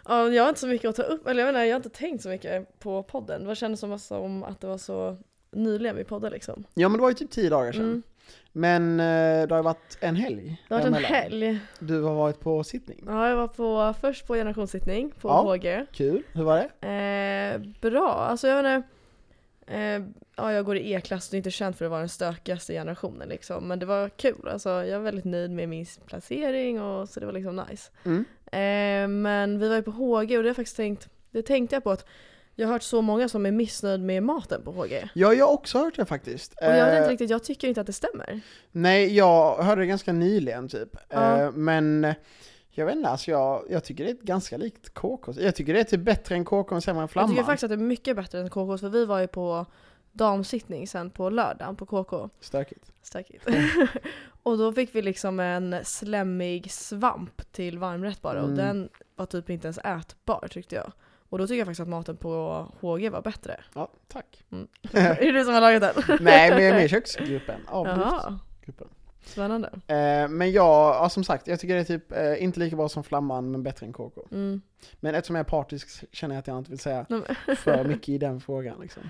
Ja, 0.08 0.30
jag 0.30 0.44
har 0.44 0.50
inte 0.50 0.62
så 0.62 0.68
mycket 0.68 0.90
att 0.90 0.96
ta 0.96 1.04
upp, 1.04 1.28
eller 1.28 1.44
jag 1.44 1.50
inte, 1.50 1.60
jag 1.60 1.74
har 1.74 1.76
inte 1.76 1.90
tänkt 1.90 2.22
så 2.22 2.30
mycket 2.30 2.80
på 2.80 3.04
podden. 3.04 3.46
Det 3.46 3.56
kändes 3.56 3.80
som, 3.80 4.00
som 4.00 4.44
att 4.44 4.62
det 4.62 4.68
var 4.68 4.78
så 4.78 5.18
nyligen 5.52 5.96
vi 5.96 6.04
poddade 6.04 6.34
liksom. 6.34 6.64
Ja 6.74 6.90
men 6.90 6.98
det 6.98 7.02
var 7.02 7.10
ju 7.10 7.16
typ 7.16 7.32
tio 7.32 7.50
dagar 7.50 7.72
sedan. 7.72 7.82
Mm. 7.82 8.04
Men 8.52 9.00
eh, 9.00 9.48
det 9.48 9.56
har 9.56 9.60
ju 9.60 9.64
varit 9.64 9.98
en 10.00 10.16
helg. 10.16 10.62
Det 10.68 10.76
har 10.76 10.82
varit 10.82 10.96
en 10.96 11.04
helg. 11.04 11.60
Du 11.80 12.02
har 12.02 12.16
varit 12.16 12.40
på 12.40 12.64
sittning. 12.64 13.04
Ja, 13.08 13.30
jag 13.30 13.36
var 13.36 13.48
på, 13.48 13.94
först 14.02 14.28
på 14.28 14.34
generationssittning 14.36 15.12
på 15.22 15.28
Ja. 15.28 15.54
HG. 15.56 15.86
Kul, 15.92 16.24
hur 16.34 16.44
var 16.44 16.70
det? 16.80 16.88
Eh, 16.88 17.62
bra, 17.82 18.10
alltså 18.10 18.48
jag 18.48 18.60
inte. 18.60 18.84
Eh, 19.68 20.02
ja, 20.36 20.54
jag 20.54 20.66
går 20.66 20.78
i 20.78 20.94
E-klass, 20.94 21.30
det 21.30 21.36
är 21.36 21.38
inte 21.38 21.52
känt 21.52 21.78
för 21.78 21.86
att 21.86 21.92
vara 21.92 22.00
den 22.00 22.10
stökigaste 22.10 22.74
generationen 22.74 23.30
liksom. 23.30 23.68
Men 23.68 23.80
det 23.80 23.86
var 23.86 24.10
kul, 24.10 24.48
alltså 24.48 24.70
jag 24.70 24.98
var 24.98 25.04
väldigt 25.04 25.26
nöjd 25.26 25.52
med 25.52 25.70
min 25.70 25.86
placering 26.06 26.82
och 26.82 27.10
så 27.10 27.20
det 27.20 27.26
var 27.26 27.34
liksom 27.34 27.66
nice. 27.70 27.92
Mm. 28.04 28.26
Eh, 28.54 29.08
men 29.08 29.60
vi 29.60 29.68
var 29.70 29.76
ju 29.76 29.82
på 29.82 29.92
HG 29.92 30.22
och 30.22 30.28
det 30.28 30.36
har 30.36 30.44
jag 30.44 30.56
faktiskt 30.56 30.78
tänkt, 30.78 31.08
det 31.32 31.42
tänkte 31.42 31.76
jag 31.76 31.84
på 31.84 31.92
att 31.92 32.06
jag 32.56 32.68
har 32.68 32.74
hört 32.74 32.84
så 32.84 33.02
många 33.02 33.30
som 33.30 33.46
är 33.46 33.52
missnöjd 33.52 34.02
med 34.02 34.24
maten 34.24 34.62
på 34.64 34.72
HG. 34.72 35.10
Ja, 35.14 35.34
jag 35.34 35.46
har 35.46 35.54
också 35.54 35.78
hört 35.80 35.96
det 35.96 36.06
faktiskt. 36.06 36.54
Och 36.54 36.66
jag 36.68 36.86
vet 36.86 36.94
Eh, 36.94 36.98
inte 36.98 37.10
riktigt, 37.12 37.30
jag 37.30 37.44
tycker 37.44 37.68
inte 37.68 37.82
att 37.82 37.88
det 37.88 37.94
stämmer. 37.94 38.42
Nej, 38.72 39.16
jag 39.16 39.56
hörde 39.64 39.82
det 39.82 39.86
ganska 39.88 40.14
nyligen 40.14 40.70
typ. 40.70 40.98
Ja. 41.10 41.42
Eh, 41.42 41.52
men 41.52 42.06
eh, 42.06 42.14
jag 42.72 42.86
vet 42.86 42.96
inte, 42.96 43.10
alltså 43.10 43.32
jag, 43.32 43.64
jag 43.70 43.84
tycker 43.84 44.04
det 44.04 44.10
är 44.10 44.16
ganska 44.26 44.58
likt 44.58 44.94
KK. 44.94 45.34
Jag 45.38 45.56
tycker 45.56 45.74
det 45.74 45.80
är 45.80 45.84
typ 45.84 46.02
bättre 46.02 46.36
än 46.36 46.46
KK 46.46 46.76
och 46.76 46.84
sämre 46.84 47.00
än 47.00 47.02
Jag 47.02 47.10
Flamman. 47.12 47.30
tycker 47.32 47.44
faktiskt 47.44 47.64
att 47.64 47.70
det 47.70 47.76
är 47.76 47.78
mycket 47.78 48.16
bättre 48.16 48.40
än 48.40 48.50
KK 48.50 48.78
för 48.78 48.90
vi 48.90 49.06
var 49.06 49.20
ju 49.20 49.28
på 49.28 49.66
damsittning 50.14 50.88
sen 50.88 51.10
på 51.10 51.30
lördagen 51.30 51.76
på 51.76 51.86
KK. 51.86 52.30
Stökigt. 52.40 52.92
Stökigt. 53.02 53.48
och 54.44 54.58
då 54.58 54.74
fick 54.74 54.96
vi 54.96 55.02
liksom 55.02 55.40
en 55.40 55.76
slemmig 55.84 56.72
svamp 56.72 57.52
till 57.52 57.80
varmrätt 57.80 58.22
bara 58.22 58.40
och 58.42 58.50
Mm. 58.50 58.58
den 58.58 58.90
var 59.16 59.26
typ 59.26 59.50
inte 59.50 59.68
ens 59.68 59.78
ätbar 59.78 60.48
tyckte 60.52 60.76
jag. 60.76 60.92
Och 61.30 61.38
då 61.40 61.48
tycker 61.48 61.58
jag 61.58 61.68
faktiskt 61.68 61.82
att 61.82 61.88
maten 61.88 62.18
på 62.18 62.66
HG 62.82 63.10
var 63.10 63.22
bättre. 63.22 63.60
Ja, 63.76 63.92
tack. 64.08 64.44
är 64.94 65.26
det 65.26 65.32
du 65.32 65.44
som 65.46 65.54
har 65.54 65.62
lagat 65.62 65.82
den? 65.96 66.18
Nej, 66.22 66.50
men 66.50 66.60
jag 66.64 66.70
är 66.70 66.74
med 66.74 66.86
i 66.86 66.90
köksgruppen. 66.90 67.62
Av 67.68 67.88
Jaha, 67.88 68.40
gruppen. 68.66 68.88
spännande. 69.26 69.68
Eh, 69.88 70.28
men 70.30 70.52
jag, 70.52 70.96
ja, 70.96 71.10
som 71.10 71.24
sagt, 71.24 71.48
jag 71.48 71.60
tycker 71.60 71.76
det 71.76 71.80
är 71.82 71.84
typ 71.86 72.12
eh, 72.12 72.44
inte 72.44 72.60
lika 72.60 72.76
bra 72.76 72.90
som 72.90 73.04
Flamman, 73.04 73.52
men 73.52 73.64
bättre 73.64 73.86
än 73.86 73.94
KK. 73.94 74.28
Mm. 74.32 74.62
Men 75.00 75.16
eftersom 75.16 75.36
jag 75.36 75.46
är 75.46 75.50
partisk 75.50 76.04
känner 76.12 76.36
jag 76.36 76.40
att 76.40 76.48
jag 76.48 76.58
inte 76.58 76.70
vill 76.70 76.80
säga 76.80 77.06
för 77.58 77.84
mycket 77.84 78.10
i 78.10 78.18
den 78.18 78.42
frågan 78.42 78.80
liksom. 78.82 79.04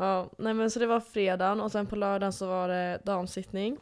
Ja, 0.00 0.30
nej 0.38 0.54
men 0.54 0.70
så 0.70 0.78
det 0.78 0.86
var 0.86 1.00
fredagen 1.00 1.60
och 1.60 1.72
sen 1.72 1.86
på 1.86 1.96
lördagen 1.96 2.32
så 2.32 2.46
var 2.46 2.68
det 2.68 2.98
damsittning. 3.04 3.76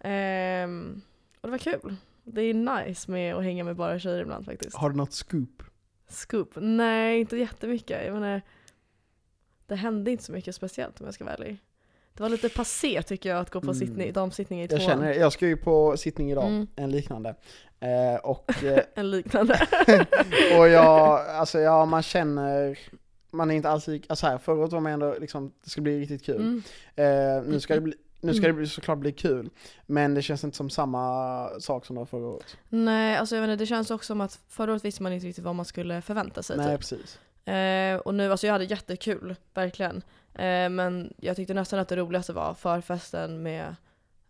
Ehm, 0.00 1.02
och 1.40 1.48
det 1.48 1.50
var 1.50 1.58
kul. 1.58 1.96
Det 2.24 2.40
är 2.42 2.54
nice 2.54 3.10
med 3.10 3.34
att 3.34 3.44
hänga 3.44 3.64
med 3.64 3.76
bara 3.76 3.98
tjejer 3.98 4.20
ibland 4.22 4.44
faktiskt. 4.44 4.76
Har 4.76 4.90
du 4.90 4.96
något 4.96 5.12
scoop? 5.12 5.62
Scoop? 6.08 6.48
Nej, 6.56 7.20
inte 7.20 7.36
jättemycket. 7.36 8.04
Jag 8.06 8.12
menar, 8.14 8.42
det 9.66 9.74
hände 9.76 10.10
inte 10.10 10.24
så 10.24 10.32
mycket 10.32 10.54
speciellt 10.54 11.00
om 11.00 11.06
jag 11.06 11.14
ska 11.14 11.24
vara 11.24 11.34
ärlig. 11.34 11.58
Det 12.14 12.22
var 12.22 12.30
lite 12.30 12.48
passé 12.48 13.02
tycker 13.02 13.28
jag 13.28 13.38
att 13.38 13.50
gå 13.50 13.60
på 13.60 13.66
Mm. 13.66 13.74
sittning, 13.74 14.12
damsittning 14.12 14.58
i 14.60 14.62
Jag 14.62 14.70
tvåan. 14.70 14.82
känner 14.82 15.08
det. 15.08 15.14
Jag 15.16 15.32
ska 15.32 15.46
ju 15.46 15.56
på 15.56 15.96
sittning 15.96 16.30
idag, 16.32 16.44
Mm. 16.48 16.66
en 16.76 16.90
liknande. 16.90 17.34
Eh, 17.80 18.14
och, 18.22 18.50
eh, 18.64 18.78
En 18.94 19.10
liknande. 19.10 19.68
och 20.58 20.68
jag, 20.68 21.26
alltså 21.28 21.58
ja, 21.58 21.84
man 21.84 22.02
känner, 22.02 22.78
man 23.32 23.50
är 23.50 23.54
inte 23.54 23.68
alls 23.68 23.86
lik, 23.86 24.06
alltså 24.08 24.26
här, 24.26 24.50
året 24.50 24.72
var 24.72 24.80
man 24.80 24.92
ändå 24.92 25.16
liksom, 25.20 25.52
det 25.64 25.70
ska 25.70 25.80
bli 25.80 26.00
riktigt 26.00 26.24
kul. 26.24 26.36
Mm. 26.40 26.62
Eh, 26.96 27.42
nu 27.52 27.60
ska 27.60 27.74
det 27.74 27.80
bli 27.80 27.94
nu 28.24 28.34
ska 28.34 28.46
det 28.46 28.52
bli, 28.52 28.66
såklart 28.66 28.98
bli 28.98 29.12
kul, 29.12 29.50
men 29.86 30.14
det 30.14 30.22
känns 30.22 30.44
inte 30.44 30.56
som 30.56 30.70
samma 30.70 31.48
sak 31.60 31.86
som 31.86 31.94
det 31.96 32.00
var 32.00 32.06
förra 32.06 32.26
året. 32.26 32.56
Nej, 32.68 33.16
alltså 33.16 33.36
jag 33.36 33.44
inte, 33.44 33.56
det 33.56 33.66
känns 33.66 33.90
också 33.90 34.06
som 34.06 34.20
att 34.20 34.40
förra 34.48 34.72
året 34.72 34.84
visste 34.84 35.02
man 35.02 35.12
inte 35.12 35.26
riktigt 35.26 35.44
vad 35.44 35.54
man 35.54 35.64
skulle 35.64 36.02
förvänta 36.02 36.42
sig. 36.42 36.56
Nej, 36.56 36.66
Typ. 36.70 36.80
precis. 36.80 37.18
Eh, 37.48 37.96
och 37.96 38.14
nu, 38.14 38.30
alltså 38.30 38.46
jag 38.46 38.52
hade 38.52 38.64
jättekul, 38.64 39.34
verkligen. 39.54 39.96
Eh, 40.34 40.68
men 40.68 41.14
jag 41.16 41.36
tyckte 41.36 41.54
nästan 41.54 41.78
att 41.78 41.88
det 41.88 41.96
roligaste 41.96 42.32
var 42.32 42.54
förfesten 42.54 43.42
med 43.42 43.76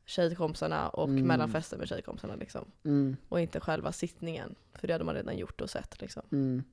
tjejkompisarna 0.06 0.88
och 0.88 1.08
Mm. 1.08 1.26
mellanfesten 1.26 1.78
med 1.78 1.88
tjejkompisarna 1.88 2.34
liksom. 2.36 2.64
Mm, 2.84 3.16
Och 3.28 3.40
inte 3.40 3.60
själva 3.60 3.92
sittningen, 3.92 4.54
för 4.74 4.86
det 4.86 4.92
hade 4.92 5.04
man 5.04 5.14
redan 5.14 5.36
gjort 5.38 5.60
och 5.60 5.70
sett 5.70 6.00
liksom. 6.00 6.22
mm, 6.32 6.64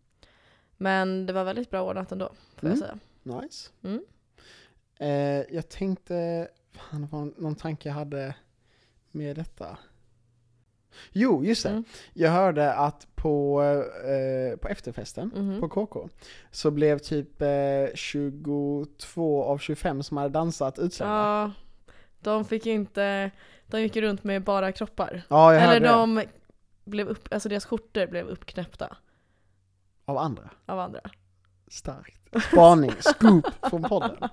Men 0.81 1.25
det 1.25 1.33
var 1.33 1.43
väldigt 1.43 1.69
bra 1.69 1.81
ordnat 1.83 2.12
ändå, 2.12 2.31
får 2.55 2.67
Mm. 2.67 2.79
jag 2.79 2.88
säga. 2.88 3.00
nice. 3.41 3.69
Mm. 3.83 4.01
Eh, 5.00 5.55
jag 5.55 5.69
tänkte, 5.69 6.48
fan 6.71 7.01
det 7.01 7.07
var 7.12 7.31
någon 7.38 7.55
tanke 7.55 7.89
jag 7.89 7.93
hade 7.95 8.36
med 9.12 9.36
detta. 9.36 9.77
Jo, 11.12 11.43
just 11.45 11.63
det. 11.63 11.69
Mm. 11.69 11.83
Jag 12.13 12.31
hörde 12.31 12.74
att 12.74 13.07
på, 13.15 13.62
eh, 14.05 14.57
på 14.59 14.67
efterfesten 14.67 15.31
Mhm. 15.36 15.59
på 15.62 15.69
KK 15.69 16.09
så 16.51 16.71
blev 16.71 16.98
typ 17.00 17.41
eh, 17.41 17.95
22 17.95 19.43
av 19.43 19.57
25 19.57 20.03
som 20.03 20.17
hade 20.17 20.29
dansat 20.29 20.79
utslängda. 20.79 21.13
Ja, 21.15 21.51
de 22.19 22.45
fick 22.45 22.65
inte, 22.65 23.31
de 23.67 23.81
gick 23.81 23.95
runt 23.95 24.24
med 24.24 24.43
bara 24.43 24.71
kroppar. 24.71 25.21
Ja, 25.29 25.53
jag 25.53 25.63
Eller 25.63 25.74
hörde 25.74 25.86
det. 25.86 25.91
de 25.91 26.24
blev 26.91 27.07
upp, 27.07 27.33
alltså 27.33 27.50
deras 27.50 27.65
skjortor 27.65 28.07
blev 28.07 28.27
uppknäppta 28.27 28.98
Av 30.10 30.18
andra. 30.18 30.50
av 30.66 30.80
andra. 30.80 31.00
Starkt. 31.72 32.16
Spaning, 32.51 32.92
scoop 33.00 33.46
från 33.70 33.84
podden. 33.84 34.18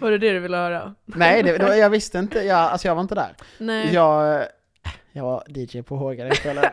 Var 0.00 0.10
det 0.10 0.18
det 0.18 0.32
du 0.32 0.40
ville 0.40 0.56
höra? 0.56 0.94
Nej, 1.04 1.42
det, 1.42 1.58
det, 1.58 1.76
jag 1.76 1.90
visste 1.90 2.18
inte, 2.18 2.38
jag, 2.38 2.58
alltså 2.58 2.88
jag 2.88 2.94
var 2.94 3.02
inte 3.02 3.14
där. 3.14 3.34
Nej. 3.58 3.94
Jag, 3.94 4.46
jag 5.12 5.24
var 5.24 5.44
DJ 5.48 5.82
på 5.82 5.96
Håga 5.96 6.24
den 6.24 6.34
kvällen. 6.34 6.64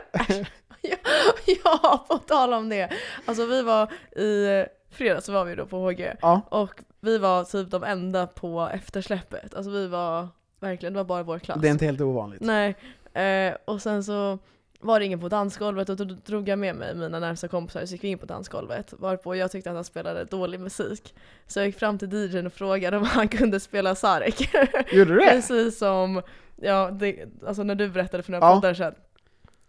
ja, 1.64 2.04
på 2.08 2.18
tal 2.18 2.52
om 2.52 2.68
det. 2.68 2.90
Alltså 3.26 3.46
vi 3.46 3.62
var 3.62 3.92
i 4.16 4.64
fredags 4.90 5.26
så 5.26 5.32
var 5.32 5.44
vi 5.44 5.54
då 5.54 5.66
på 5.66 5.90
HG 5.90 6.12
Ja, 6.20 6.40
och 6.48 6.80
vi 7.00 7.18
var 7.18 7.44
typ 7.44 7.70
de 7.70 7.84
enda 7.84 8.26
på 8.26 8.70
eftersläppet. 8.74 9.54
Alltså 9.54 9.70
vi 9.70 9.86
var 9.88 10.28
verkligen, 10.60 10.92
det 10.92 10.96
var 10.98 11.04
bara 11.04 11.22
vår 11.22 11.38
klass. 11.38 11.58
det 11.60 11.68
är 11.68 11.72
inte 11.72 11.84
helt 11.86 12.00
ovanligt. 12.00 12.40
Nej, 12.40 12.74
eh, 13.14 13.54
och 13.64 13.82
sen 13.82 14.04
så 14.04 14.38
var 14.84 14.98
det 15.00 15.06
ingen 15.06 15.20
på 15.20 15.28
dansgolvet 15.28 15.88
och 15.88 15.96
då 15.96 16.04
drog 16.04 16.48
jag 16.48 16.58
med 16.58 16.76
mig 16.76 16.94
mina 16.94 17.18
närmsta 17.18 17.48
kompisar 17.48 17.86
så 17.86 17.92
gick 17.94 18.04
vi 18.04 18.08
in 18.08 18.18
på 18.18 18.26
dansgolvet 18.26 18.92
varpå 18.98 19.36
jag 19.36 19.50
tyckte 19.50 19.70
att 19.70 19.76
han 19.76 19.84
spelade 19.84 20.24
dålig 20.24 20.60
musik. 20.60 21.14
Så 21.46 21.58
jag 21.58 21.66
gick 21.66 21.78
fram 21.78 21.98
till 21.98 22.12
DJn 22.12 22.46
och 22.46 22.52
frågade 22.52 22.96
om 22.96 23.04
han 23.06 23.28
kunde 23.28 23.60
spela 23.60 23.94
Sarek. 23.94 24.54
Gjorde 24.92 25.10
du 25.14 25.18
det? 25.20 25.30
Precis 25.30 25.78
som 25.78 26.22
ja, 26.56 26.90
det, 26.90 27.24
alltså 27.46 27.62
när 27.62 27.74
du 27.74 27.88
berättade 27.88 28.22
för 28.22 28.32
några 28.32 28.46
Ja. 28.46 28.54
poddar 28.54 28.74
sedan. 28.74 28.94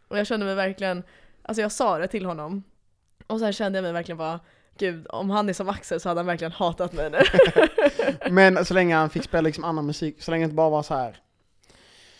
Och 0.07 0.17
jag 0.17 0.27
kände 0.27 0.45
mig 0.45 0.55
verkligen, 0.55 1.03
alltså 1.41 1.61
jag 1.61 1.71
sa 1.71 1.97
det 1.97 2.07
till 2.07 2.25
honom. 2.25 2.63
Och 3.27 3.39
sen 3.39 3.53
kände 3.53 3.77
jag 3.77 3.83
mig 3.83 3.93
verkligen 3.93 4.17
bara, 4.17 4.39
gud 4.77 5.07
om 5.09 5.29
han 5.29 5.49
är 5.49 5.53
som 5.53 5.69
Axel 5.69 5.99
så 5.99 6.09
hade 6.09 6.19
han 6.19 6.25
verkligen 6.27 6.51
hatat 6.51 6.93
mig 6.93 7.09
nu. 7.09 7.19
Men 8.31 8.65
så 8.65 8.73
länge 8.73 8.95
han 8.95 9.09
fick 9.09 9.23
spela 9.23 9.41
liksom 9.41 9.63
annan 9.63 9.85
musik, 9.85 10.21
så 10.23 10.31
länge 10.31 10.43
det 10.43 10.45
inte 10.45 10.55
bara 10.55 10.69
var 10.69 10.83
så 10.83 10.93
här, 10.93 11.17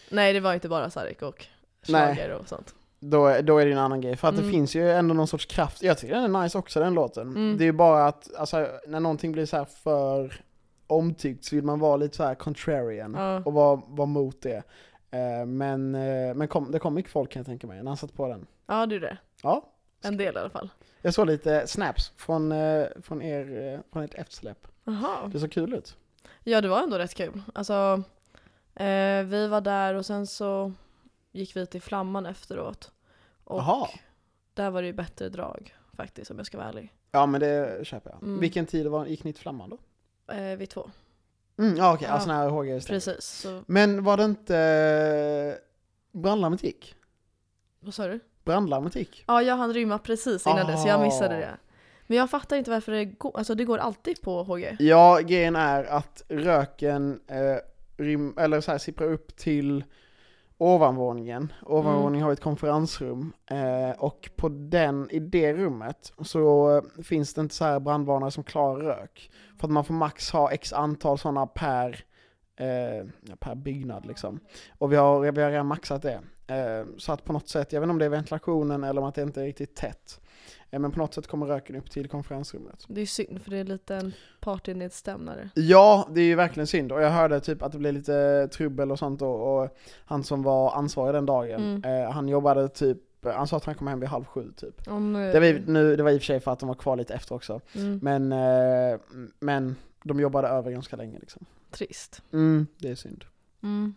Nej 0.09 0.33
det 0.33 0.39
var 0.39 0.53
inte 0.53 0.69
bara 0.69 0.89
Sarek 0.89 1.21
och 1.21 1.45
schlager 1.83 2.29
och 2.31 2.47
sånt. 2.49 2.75
Då, 2.99 3.41
då 3.41 3.57
är 3.57 3.65
det 3.65 3.69
ju 3.69 3.71
en 3.71 3.77
annan 3.77 4.01
grej. 4.01 4.15
För 4.15 4.27
att 4.27 4.35
det 4.35 4.41
Mm. 4.41 4.51
finns 4.53 4.75
ju 4.75 4.91
ändå 4.91 5.13
någon 5.13 5.27
sorts 5.27 5.45
kraft, 5.45 5.83
jag 5.83 5.97
tycker 5.97 6.15
den 6.15 6.35
är 6.35 6.43
nice 6.43 6.57
också 6.57 6.79
den 6.79 6.93
låten. 6.93 7.27
Mm. 7.29 7.57
Det 7.57 7.63
är 7.63 7.65
ju 7.65 7.71
bara 7.71 8.07
att, 8.07 8.35
alltså 8.35 8.67
när 8.87 8.99
någonting 8.99 9.31
blir 9.31 9.45
så 9.45 9.57
här 9.57 9.65
för 9.65 10.41
omtyckt 10.87 11.45
så 11.45 11.55
vill 11.55 11.63
man 11.65 11.79
vara 11.79 11.97
lite 11.97 12.15
så 12.17 12.23
här 12.23 12.35
contrarian 12.35 13.13
Ja. 13.17 13.41
och 13.45 13.53
vara, 13.53 13.81
vara 13.87 14.05
mot 14.05 14.41
det. 14.41 14.63
Eh, 15.11 15.45
Men, 15.45 15.95
eh, 15.95 16.33
men 16.35 16.47
kom, 16.47 16.71
det 16.71 16.79
kom 16.79 16.93
mycket 16.93 17.11
folk 17.11 17.31
kan 17.31 17.39
jag 17.39 17.45
tänka 17.47 17.67
mig 17.67 17.77
när 17.83 17.87
han 17.91 17.97
satt 17.97 18.13
på 18.13 18.27
den. 18.27 18.47
Ja 18.67 18.85
det 18.85 18.95
är 18.95 18.99
det. 18.99 19.17
Ja, 19.43 19.65
En 20.03 20.17
del 20.17 20.35
i 20.35 20.39
alla 20.39 20.49
fall. 20.49 20.69
jag 21.01 21.13
såg 21.13 21.27
lite 21.27 21.67
snaps 21.67 22.11
från, 22.17 22.51
eh, 22.51 22.85
från 23.01 23.21
er, 23.21 23.81
från 23.93 24.03
ert 24.03 24.13
eftersläpp. 24.13 24.67
Jaha. 24.83 25.27
Det 25.33 25.39
såg 25.39 25.51
kul 25.51 25.73
ut. 25.73 25.95
Ja 26.43 26.61
det 26.61 26.67
var 26.67 26.83
ändå 26.83 26.97
rätt 26.97 27.13
kul. 27.13 27.41
Alltså, 27.53 28.03
vi 29.25 29.47
var 29.47 29.61
där 29.61 29.93
och 29.93 30.05
sen 30.05 30.27
så 30.27 30.71
gick 31.35 31.55
vi 31.55 31.65
till 31.65 31.81
Flamman 31.81 32.25
efteråt. 32.25 32.91
Och 33.43 33.59
Jaha. 33.59 33.87
där 34.53 34.69
var 34.69 34.81
det 34.81 34.87
ju 34.87 34.93
bättre 34.93 35.29
drag 35.29 35.75
faktiskt 35.93 36.31
om 36.31 36.37
jag 36.37 36.45
ska 36.45 36.57
vara 36.57 36.67
ärlig. 36.69 36.93
Ja 37.11 37.25
men 37.25 37.41
det 37.41 37.87
köper 37.87 38.09
jag. 38.09 38.23
Mm. 38.23 38.39
Vilken 38.39 38.65
tid 38.65 38.87
var, 38.87 39.05
gick 39.05 39.23
ni 39.23 39.33
till 39.33 39.41
Flamman 39.41 39.69
då? 39.69 39.77
Eh, 40.33 40.57
vi 40.57 40.67
två. 40.67 40.89
Mm, 41.57 41.77
ja 41.77 41.93
okej, 41.93 42.07
Ja. 42.07 42.13
alltså 42.13 42.27
när 42.29 42.49
HG. 42.49 42.87
Precis. 42.87 43.25
Så, 43.25 43.63
Men 43.67 44.03
var 44.03 44.17
det 44.17 44.23
inte 44.23 44.57
eh, 44.57 46.19
brandlarmet 46.21 46.63
gick? 46.63 46.95
vad 47.79 47.93
sa 47.93 48.07
du? 48.07 48.19
Brandlarmet 48.43 48.95
gick? 48.95 49.23
Ja 49.27 49.41
jag 49.41 49.55
hann 49.57 49.73
rymma 49.73 49.99
precis 49.99 50.47
innan 50.47 50.67
det 50.67 50.77
så 50.77 50.87
jag 50.87 51.01
missade 51.01 51.35
Ah. 51.35 51.39
det. 51.39 51.57
Men 52.07 52.17
jag 52.17 52.29
fattar 52.29 52.57
inte 52.57 52.71
varför 52.71 52.91
det 52.91 53.05
går, 53.05 53.37
alltså 53.37 53.55
det 53.55 53.65
går 53.65 53.77
alltid 53.77 54.21
på 54.21 54.43
HG. 54.43 54.75
Ja, 54.79 55.19
grejen 55.19 55.55
är 55.55 55.83
att 55.83 56.23
röken 56.27 57.19
eh, 57.27 57.57
rym, 57.97 58.37
eller 58.37 58.61
så 58.61 58.71
här, 58.71 58.77
sipprar 58.77 59.07
upp 59.11 59.35
till 59.35 59.83
ovanvåningen. 60.57 61.53
Ovanvåningen 61.62 62.25
har 62.25 62.33
ett 62.33 62.41
konferensrum 62.41 63.33
eh, 63.45 64.00
och 64.00 64.29
på 64.35 64.50
den, 64.50 65.09
i 65.12 65.19
det 65.19 65.53
rummet 65.53 66.13
så 66.21 66.81
finns 67.03 67.33
det 67.33 67.41
inte 67.41 67.55
så 67.55 67.65
här 67.65 67.79
brandvarnare 67.79 68.31
som 68.31 68.43
klarar 68.43 68.83
rök. 68.83 69.31
För 69.59 69.67
att 69.67 69.71
man 69.71 69.85
får 69.85 69.93
max 69.93 70.31
ha 70.31 70.51
x 70.51 70.74
antal 70.74 71.17
sådana 71.17 71.47
per, 71.47 72.05
eh, 72.55 73.07
per 73.39 73.55
byggnad 73.55 74.05
liksom. 74.05 74.39
Och 74.77 74.91
vi 74.91 74.95
har, 74.95 75.31
vi 75.31 75.41
har 75.41 75.51
redan 75.51 75.67
maxat 75.67 76.01
det. 76.01 76.19
Eh, 76.47 76.85
så 76.97 77.12
att 77.12 77.24
på 77.24 77.33
något 77.33 77.50
sätt, 77.50 77.74
jag 77.74 77.81
vet 77.81 77.85
inte 77.85 77.91
om 77.91 78.00
det 78.00 78.05
är 78.05 78.09
ventilationen 78.09 78.83
eller 78.83 79.01
om 79.01 79.07
att 79.07 79.15
det 79.15 79.21
inte 79.21 79.41
är 79.41 79.45
riktigt 79.45 79.75
tätt. 79.75 80.21
Eh, 80.75 80.79
men 80.79 80.91
på 80.91 81.00
något 81.00 81.13
sätt 81.13 81.27
kommer 81.27 81.46
röken 81.46 81.75
upp 81.75 81.91
till 81.91 82.08
konferensrummet. 82.10 82.86
Det 82.88 83.01
är 83.01 83.05
synd 83.05 83.41
för 83.41 83.51
det 83.51 83.58
är 83.58 83.63
lite 83.63 83.96
en 83.96 84.13
partynedstämnare. 84.39 85.50
Ja, 85.55 86.08
det 86.12 86.22
är 86.22 86.25
ju 86.25 86.36
verkligen 86.36 86.67
synd. 86.67 86.91
Och 86.91 87.01
jag 87.01 87.10
hörde 87.10 87.39
typ 87.39 87.62
att 87.62 87.72
det 87.72 87.77
blev 87.77 87.94
lite 87.94 88.48
trubbel 88.48 88.91
och 88.91 89.00
sånt 89.00 89.20
då. 89.20 89.29
Och 89.32 89.77
han 90.05 90.24
som 90.24 90.44
var 90.44 90.72
ansvarig 90.75 91.13
den 91.13 91.25
dagen, 91.25 91.75
Mm. 91.84 92.03
eh, 92.03 92.12
han 92.12 92.27
jobbade 92.29 92.70
typ, 92.70 92.98
han 93.24 93.48
sa 93.48 93.58
att 93.58 93.65
han 93.65 93.75
kom 93.75 93.88
hem 93.88 94.00
vid 94.00 94.10
halv 94.10 94.25
sju 94.25 94.51
typ. 94.58 94.88
Om, 94.88 95.13
Det 95.13 95.39
var, 95.39 95.48
i- 95.48 95.63
nu, 95.67 95.96
det 95.96 96.03
var 96.03 96.12
i 96.12 96.17
och 96.17 96.22
för 96.22 96.25
sig 96.25 96.39
för 96.39 96.51
att 96.51 96.60
de 96.60 96.67
var 96.67 96.75
kvar 96.75 96.96
lite 96.96 97.13
efter 97.13 97.36
också. 97.36 97.62
mm, 97.75 98.00
Men, 98.01 98.32
eh, 98.32 99.00
men 99.39 99.75
de 100.03 100.20
jobbade 100.20 100.48
över 100.48 100.72
ganska 100.72 100.96
länge 100.96 101.20
liksom. 101.20 101.46
trist. 101.72 102.22
Mm, 102.34 102.67
det 102.77 102.89
är 102.89 102.96
synd. 102.96 103.25
Mm. 103.63 103.96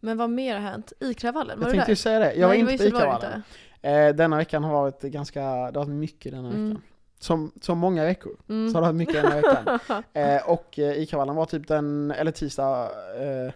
Men 0.00 0.18
vad 0.18 0.30
mer 0.30 0.54
har 0.54 0.60
hänt? 0.60 0.92
I 1.00 1.14
kravallen, 1.14 1.58
var 1.58 1.66
jag 1.66 1.72
du 1.72 1.76
tänkte 1.76 1.86
där? 1.86 1.92
ju 1.92 1.96
säga 1.96 2.18
det, 2.18 2.34
jag 2.34 2.48
var 2.48 2.54
Nej, 2.54 2.60
inte 2.60 2.72
det 2.72 2.78
på 2.78 2.84
visst 2.84 2.94
var 2.94 3.00
du 3.00 3.06
ICA-vallen. 3.06 3.42
Eh, 3.82 4.14
denna 4.14 4.36
veckan 4.36 4.64
har 4.64 4.72
varit 4.72 5.02
ganska, 5.02 5.40
det 5.40 5.46
har 5.50 5.72
varit 5.72 5.88
mycket 5.88 6.32
denna 6.32 6.48
Mm. 6.48 6.68
veckan. 6.68 6.82
Som, 7.20 7.52
som 7.60 7.78
många 7.78 8.04
veckor, 8.04 8.36
Mm. 8.48 8.70
så 8.70 8.76
har 8.76 8.80
det 8.82 8.86
varit 8.86 8.96
mycket 8.96 9.14
denna 9.22 9.34
veckan. 9.34 9.78
Eh, 10.12 10.48
och 10.50 10.78
eh, 10.78 10.98
ICA-vallen 11.02 11.36
var 11.36 11.46
typ 11.46 11.68
den, 11.68 12.10
eller 12.10 12.30
tisdag, 12.30 12.90
eh, 13.20 13.52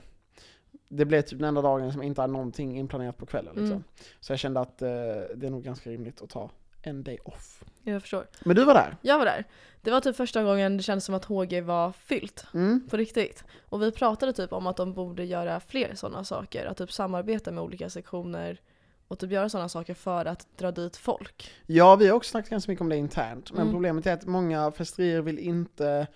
det 0.89 1.05
blev 1.05 1.23
typ 1.23 1.39
den 1.39 1.49
enda 1.49 1.63
dagen 1.63 1.93
som 1.93 2.03
inte 2.03 2.21
hade 2.21 2.33
någonting 2.33 2.79
inplanerat 2.79 3.17
på 3.19 3.27
kvällen 3.27 3.53
liksom. 3.55 3.71
Mm. 3.71 3.83
Så 4.21 4.33
jag 4.33 4.39
kände 4.39 4.61
att 4.61 4.83
eh, 4.83 4.89
det 5.35 5.47
är 5.47 5.51
nog 5.51 5.63
ganska 5.65 5.91
rimligt 5.91 6.23
att 6.23 6.31
ta 6.31 6.51
en 6.83 7.03
day 7.03 7.19
off. 7.25 7.63
Jag 7.83 8.03
förstår. 8.03 8.27
Men 8.45 8.57
du 8.57 8.65
var 8.65 8.75
där? 8.75 8.97
Jag 9.03 9.19
var 9.19 9.25
där. 9.25 9.45
Det 9.83 9.91
var 9.91 10.01
typ 10.01 10.17
första 10.17 10.43
gången 10.43 10.77
det 10.77 10.83
kändes 10.83 11.05
som 11.05 11.15
att 11.15 11.25
HG 11.25 11.61
var 11.61 11.93
fyllt. 11.93 12.47
Mm. 12.55 12.89
På 12.91 12.97
riktigt. 12.97 13.45
Och 13.69 13.83
vi 13.83 13.93
pratade 13.93 14.33
typ 14.33 14.53
om 14.53 14.67
att 14.67 14.77
de 14.77 14.93
borde 14.93 15.25
göra 15.25 15.61
fler 15.61 15.95
sådana 15.95 16.25
saker. 16.25 16.67
Att 16.67 16.77
typ 16.77 16.93
samarbeta 16.93 17.51
med 17.51 17.65
olika 17.65 17.91
sektioner 17.91 18.61
och 19.13 19.19
typ 19.19 19.31
göra 19.33 19.49
sådana 19.49 19.69
saker 19.69 19.95
för 19.95 20.25
att 20.25 20.47
dra 20.59 20.71
dit 20.71 20.97
folk. 20.97 21.51
Ja, 21.67 21.97
vi 21.97 22.09
har 22.09 22.17
också 22.17 22.31
snackat 22.31 22.51
ganska 22.51 22.73
mycket 22.73 22.81
om 22.81 22.89
det 22.89 22.97
internt, 22.97 23.53
men 23.53 23.61
Mm. 23.61 23.73
problemet 23.73 24.07
är 24.07 24.13
att 24.13 24.27
många 24.27 24.71
festerier 24.73 25.21
vill 25.21 25.39
inte 25.39 26.07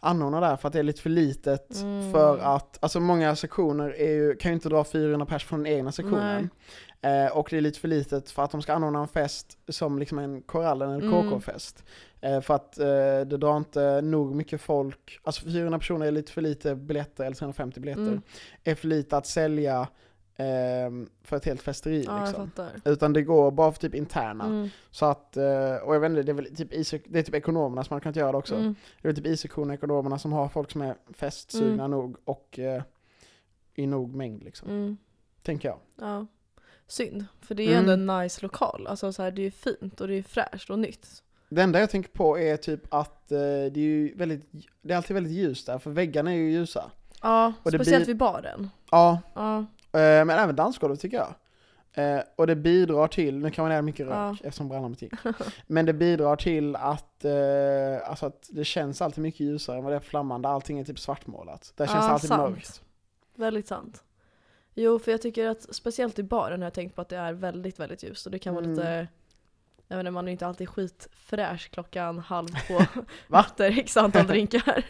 anordna 0.00 0.40
där 0.40 0.56
för 0.56 0.68
att 0.68 0.72
det 0.72 0.78
är 0.78 0.82
lite 0.82 1.02
för 1.02 1.10
litet 1.10 1.80
Mm. 1.82 2.12
för 2.12 2.38
att, 2.38 2.78
alltså 2.80 3.00
många 3.00 3.36
sektioner 3.36 3.94
ju, 3.98 4.36
kan 4.36 4.50
ju 4.50 4.54
inte 4.54 4.68
dra 4.68 4.84
400 4.84 5.26
pers 5.26 5.44
från 5.44 5.62
den 5.62 5.72
egna 5.72 5.92
sektionen. 5.92 6.50
Eh, 7.00 7.26
och 7.36 7.46
det 7.50 7.56
är 7.56 7.60
lite 7.60 7.78
för 7.80 7.88
litet 7.88 8.30
för 8.30 8.42
att 8.42 8.50
de 8.50 8.62
ska 8.62 8.72
anordna 8.74 9.00
en 9.00 9.08
fest 9.08 9.58
som 9.68 9.98
liksom 9.98 10.18
en 10.18 10.42
korall 10.42 10.82
eller 10.82 10.94
Mm. 10.94 11.30
KK-fest. 11.30 11.84
Eh, 12.20 12.40
för 12.40 12.54
att 12.54 12.78
eh, 12.78 12.84
det 13.26 13.36
drar 13.36 13.56
inte 13.56 14.00
nog 14.00 14.34
mycket 14.34 14.60
folk, 14.60 15.20
alltså 15.22 15.44
400 15.44 15.78
personer 15.78 16.06
är 16.06 16.10
lite 16.10 16.32
för 16.32 16.40
lite 16.40 16.74
biljetter, 16.74 17.24
eller 17.24 17.36
350 17.36 17.80
biljetter, 17.80 18.02
Mm. 18.02 18.22
är 18.64 18.74
för 18.74 18.88
lite 18.88 19.16
att 19.16 19.26
sälja 19.26 19.88
för 21.22 21.36
ett 21.36 21.44
helt 21.44 21.62
festeri 21.62 22.04
Ja, 22.06 22.24
liksom. 22.24 22.50
Utan 22.84 23.12
det 23.12 23.22
går 23.22 23.50
bara 23.50 23.72
för 23.72 23.80
typ 23.80 23.94
interna. 23.94 24.44
Mm. 24.44 24.68
Så 24.90 25.06
att, 25.06 25.36
eh, 25.36 25.74
och 25.84 25.94
jag 25.94 26.00
vet 26.00 26.10
inte, 26.10 26.22
det 26.22 26.32
är 26.32 26.34
väl 26.34 26.56
typ, 26.56 27.04
det 27.08 27.18
är 27.18 27.22
typ 27.22 27.34
ekonomerna 27.34 27.84
som 27.84 27.94
man 27.94 28.00
kan 28.00 28.10
inte 28.10 28.20
göra 28.20 28.32
det 28.32 28.38
också. 28.38 28.54
Mm. 28.54 28.74
Det 29.02 29.08
är 29.08 29.12
typ 29.12 29.26
I-sektionen 29.26 29.70
ekonomerna 29.74 30.18
som 30.18 30.32
har 30.32 30.48
folk 30.48 30.70
som 30.70 30.82
är 30.82 30.96
festsugna 31.14 31.86
nog 31.86 32.16
och 32.24 32.58
eh, 32.58 32.82
i 33.74 33.86
nog 33.86 34.14
mängd 34.14 34.42
liksom. 34.44 34.68
Mm. 34.68 34.96
Tänker 35.42 35.68
jag. 35.68 35.78
Ja. 36.00 36.26
Synd, 36.86 37.24
för 37.40 37.54
det 37.54 37.62
är 37.62 37.66
ju 37.66 37.72
Mm. 37.74 37.90
ändå 37.90 38.12
en 38.14 38.22
nice 38.22 38.42
lokal. 38.42 38.86
Alltså 38.86 39.12
så 39.12 39.22
här, 39.22 39.30
det 39.30 39.40
är 39.40 39.44
ju 39.44 39.50
fint 39.50 40.00
och 40.00 40.08
det 40.08 40.14
är 40.14 40.22
fräscht 40.22 40.70
och 40.70 40.78
nytt. 40.78 41.22
Det 41.48 41.62
enda 41.62 41.80
jag 41.80 41.90
tänker 41.90 42.10
på 42.10 42.38
är 42.38 42.56
typ 42.56 42.94
att 42.94 43.32
eh, 43.32 43.38
det 43.38 43.76
är 43.76 43.78
ju 43.78 44.14
väldigt, 44.16 44.50
det 44.82 44.92
är 44.92 44.96
alltid 44.96 45.14
väldigt 45.14 45.32
ljust 45.32 45.66
där, 45.66 45.78
för 45.78 45.90
väggarna 45.90 46.30
är 46.32 46.36
ju 46.36 46.50
ljusa. 46.50 46.90
Ja, 47.22 47.52
Och 47.62 47.72
speciellt 47.72 48.04
blir- 48.04 48.06
vid 48.14 48.16
baren. 48.16 48.70
Ja, 48.90 49.20
Ja, 49.34 49.66
men 50.00 50.30
även 50.30 50.56
dansgolvet 50.56 51.00
tycker 51.00 51.16
jag. 51.16 51.34
Eh, 51.94 52.22
och 52.36 52.46
det 52.46 52.56
bidrar 52.56 53.08
till, 53.08 53.38
nu 53.38 53.50
kan 53.50 53.62
man 53.64 53.72
göra 53.72 53.82
mycket 53.82 54.06
rök 54.06 54.14
Ja. 54.14 54.36
eftersom 54.44 54.68
brandlarmet 54.68 55.02
gick. 55.02 55.12
Men 55.66 55.86
det 55.86 55.92
bidrar 55.92 56.36
till 56.36 56.76
att, 56.76 57.24
eh, 57.24 58.10
alltså 58.10 58.26
att 58.26 58.48
det 58.50 58.64
känns 58.64 59.02
alltid 59.02 59.22
mycket 59.22 59.40
ljusare 59.40 59.76
än 59.78 59.84
vad 59.84 59.92
det 59.92 59.96
är 59.96 60.00
på 60.00 60.06
Flamman, 60.06 60.42
där 60.42 60.48
allting 60.48 60.78
är 60.78 60.84
typ 60.84 60.98
svartmålat. 60.98 61.72
Där 61.76 61.86
känns 61.86 61.96
Ja, 61.96 62.06
det 62.06 62.12
alltid 62.12 62.28
sant. 62.28 62.50
mörkt. 62.50 62.82
väldigt 63.34 63.68
sant. 63.68 64.04
Jo, 64.74 64.98
för 64.98 65.10
jag 65.10 65.22
tycker 65.22 65.46
att 65.48 65.74
speciellt 65.74 66.18
i 66.18 66.22
baren 66.22 66.60
har 66.60 66.66
jag 66.66 66.74
tänkt 66.74 66.94
på 66.94 67.00
att 67.02 67.08
det 67.08 67.16
är 67.16 67.32
väldigt, 67.32 67.80
väldigt 67.80 68.02
ljust 68.02 68.26
och 68.26 68.32
det 68.32 68.38
kan 68.38 68.54
vara 68.54 68.64
Mm. 68.64 68.76
lite 68.76 69.08
jag 69.88 70.00
inte, 70.00 70.10
man 70.10 70.28
är 70.28 70.32
inte 70.32 70.46
alltid 70.46 70.68
skitfräsch 70.68 71.70
klockan 71.72 72.18
halv 72.18 72.48
två 72.48 72.78
efter 73.38 73.78
x 73.78 73.96
antal 73.96 74.26
drinkar. 74.26 74.84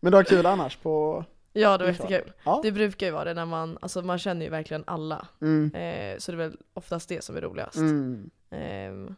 Men 0.00 0.12
du 0.12 0.16
har 0.18 0.24
kul 0.24 0.46
annars 0.46 0.76
på 0.76 1.24
Ja 1.60 1.78
det 1.78 1.84
var 1.84 1.92
jättekul. 1.92 2.32
Ja. 2.44 2.60
Det 2.62 2.72
brukar 2.72 3.06
ju 3.06 3.12
vara 3.12 3.24
det 3.24 3.34
när 3.34 3.46
man, 3.46 3.78
alltså 3.80 4.02
man 4.02 4.18
känner 4.18 4.44
ju 4.44 4.50
verkligen 4.50 4.84
alla. 4.86 5.28
Mm. 5.40 5.74
Eh, 5.74 6.18
så 6.18 6.32
det 6.32 6.36
är 6.36 6.48
väl 6.48 6.56
oftast 6.74 7.08
det 7.08 7.24
som 7.24 7.36
är 7.36 7.40
roligast. 7.40 7.76
Mm. 7.76 8.30
Ehm, 8.50 9.14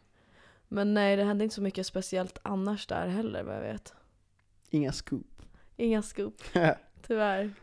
men 0.67 0.93
nej 0.93 1.15
det 1.15 1.23
hände 1.23 1.43
inte 1.43 1.55
så 1.55 1.61
mycket 1.61 1.87
speciellt 1.87 2.39
annars 2.41 2.87
där 2.87 3.07
heller 3.07 3.43
vad 3.43 3.55
jag 3.55 3.61
vet. 3.61 3.93
Inga 4.69 4.91
scoop. 4.91 5.41
Inga 5.77 6.01
scoop, 6.01 6.41
tyvärr. 7.07 7.53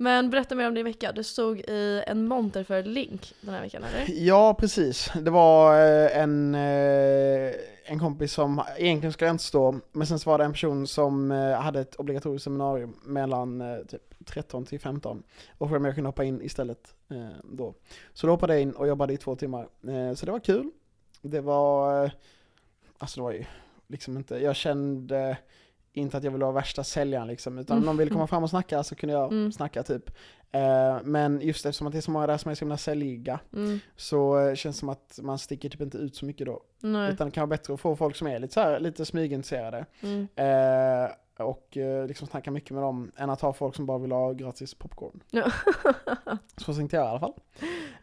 Men 0.00 0.30
berätta 0.30 0.54
mer 0.54 0.68
om 0.68 0.74
din 0.74 0.84
vecka. 0.84 1.12
Du 1.12 1.24
stod 1.24 1.58
i 1.58 2.02
en 2.06 2.28
monter 2.28 2.64
för 2.64 2.82
Link 2.82 3.34
den 3.40 3.54
här 3.54 3.60
veckan 3.60 3.84
eller? 3.84 4.14
Ja, 4.24 4.54
precis. 4.54 5.10
Det 5.22 5.30
var 5.30 5.74
eh, 5.74 6.18
en, 6.18 6.54
eh, 6.54 7.52
en 7.84 7.98
kompis 7.98 8.32
som 8.32 8.62
egentligen 8.76 9.12
skulle 9.12 9.30
inte 9.30 9.44
stå, 9.44 9.80
men 9.92 10.06
sen 10.06 10.18
så 10.18 10.30
var 10.30 10.38
det 10.38 10.44
en 10.44 10.52
person 10.52 10.86
som 10.86 11.30
eh, 11.30 11.60
hade 11.60 11.80
ett 11.80 11.94
obligatoriskt 11.96 12.44
seminarium 12.44 12.96
mellan 13.04 13.62
typ 13.88 14.02
13 14.26 14.64
till 14.64 14.80
15 14.80 15.22
och 15.58 15.68
frågade 15.68 15.76
om 15.76 15.84
jag 15.84 15.94
kunde 15.94 16.08
hoppa 16.08 16.24
in 16.24 16.42
istället 16.42 16.94
då. 17.42 17.74
Så 18.12 18.26
då 18.26 18.32
hoppade 18.32 18.52
jag 18.52 18.62
in 18.62 18.72
och 18.72 18.88
jobbade 18.88 19.12
i 19.12 19.16
två 19.16 19.36
timmar. 19.36 19.68
Så 20.14 20.26
det 20.26 20.32
var 20.32 20.40
kul. 20.40 20.70
Det 21.22 21.40
var, 21.40 22.10
alltså 22.98 23.20
det 23.20 23.24
var 23.24 23.32
ju 23.32 23.44
liksom 23.86 24.16
inte, 24.16 24.36
jag 24.36 24.56
kände 24.56 25.36
inte 25.92 26.16
att 26.16 26.24
jag 26.24 26.30
ville 26.30 26.44
vara 26.44 26.54
värsta 26.54 26.84
säljaren 26.84 27.28
liksom, 27.28 27.58
utan 27.58 27.78
om 27.78 27.84
någon 27.84 27.96
ville 27.96 28.10
komma 28.10 28.26
fram 28.26 28.42
och 28.42 28.50
snacka 28.50 28.82
så 28.82 28.94
kunde 28.94 29.12
jag 29.14 29.32
Mm. 29.32 29.52
snacka 29.52 29.82
typ. 29.82 30.10
Eh, 30.52 30.98
Men 31.04 31.40
just 31.40 31.66
eftersom 31.66 31.86
att 31.86 31.92
det 31.92 31.98
är 31.98 32.02
så 32.02 32.10
många 32.10 32.26
där 32.26 32.36
som 32.36 32.50
är 32.50 32.54
så 32.54 32.60
himla 32.64 32.76
säljiga 32.76 33.40
Mm. 33.52 33.80
så 33.96 34.36
känns 34.54 34.76
det 34.76 34.80
som 34.80 34.88
att 34.88 35.18
man 35.22 35.38
sticker 35.38 35.68
typ 35.68 35.80
inte 35.80 35.98
ut 35.98 36.16
så 36.16 36.24
mycket 36.26 36.46
då. 36.46 36.60
Nej. 36.80 37.12
Utan 37.12 37.26
det 37.26 37.30
kan 37.30 37.42
vara 37.42 37.46
bättre 37.58 37.74
att 37.74 37.80
få 37.80 37.96
folk 37.96 38.16
som 38.16 38.26
är 38.26 38.38
lite, 38.38 38.54
så 38.54 38.60
här, 38.60 38.80
lite 38.80 39.04
smygintresserade 39.04 39.86
Mm. 40.02 40.28
eh, 40.36 41.10
och 41.46 41.76
eh, 41.76 42.06
liksom 42.06 42.26
snacka 42.28 42.50
mycket 42.50 42.70
med 42.70 42.82
dem 42.82 43.12
än 43.16 43.30
att 43.30 43.40
ha 43.40 43.52
folk 43.52 43.74
som 43.76 43.86
bara 43.86 43.98
vill 43.98 44.12
ha 44.12 44.32
gratis 44.32 44.74
popcorn. 44.74 45.20
Ja. 45.30 45.52
Så 46.56 46.74
tänkte 46.74 46.96
jag 46.96 47.04
i 47.06 47.08
alla 47.08 47.20
fall. 47.20 47.34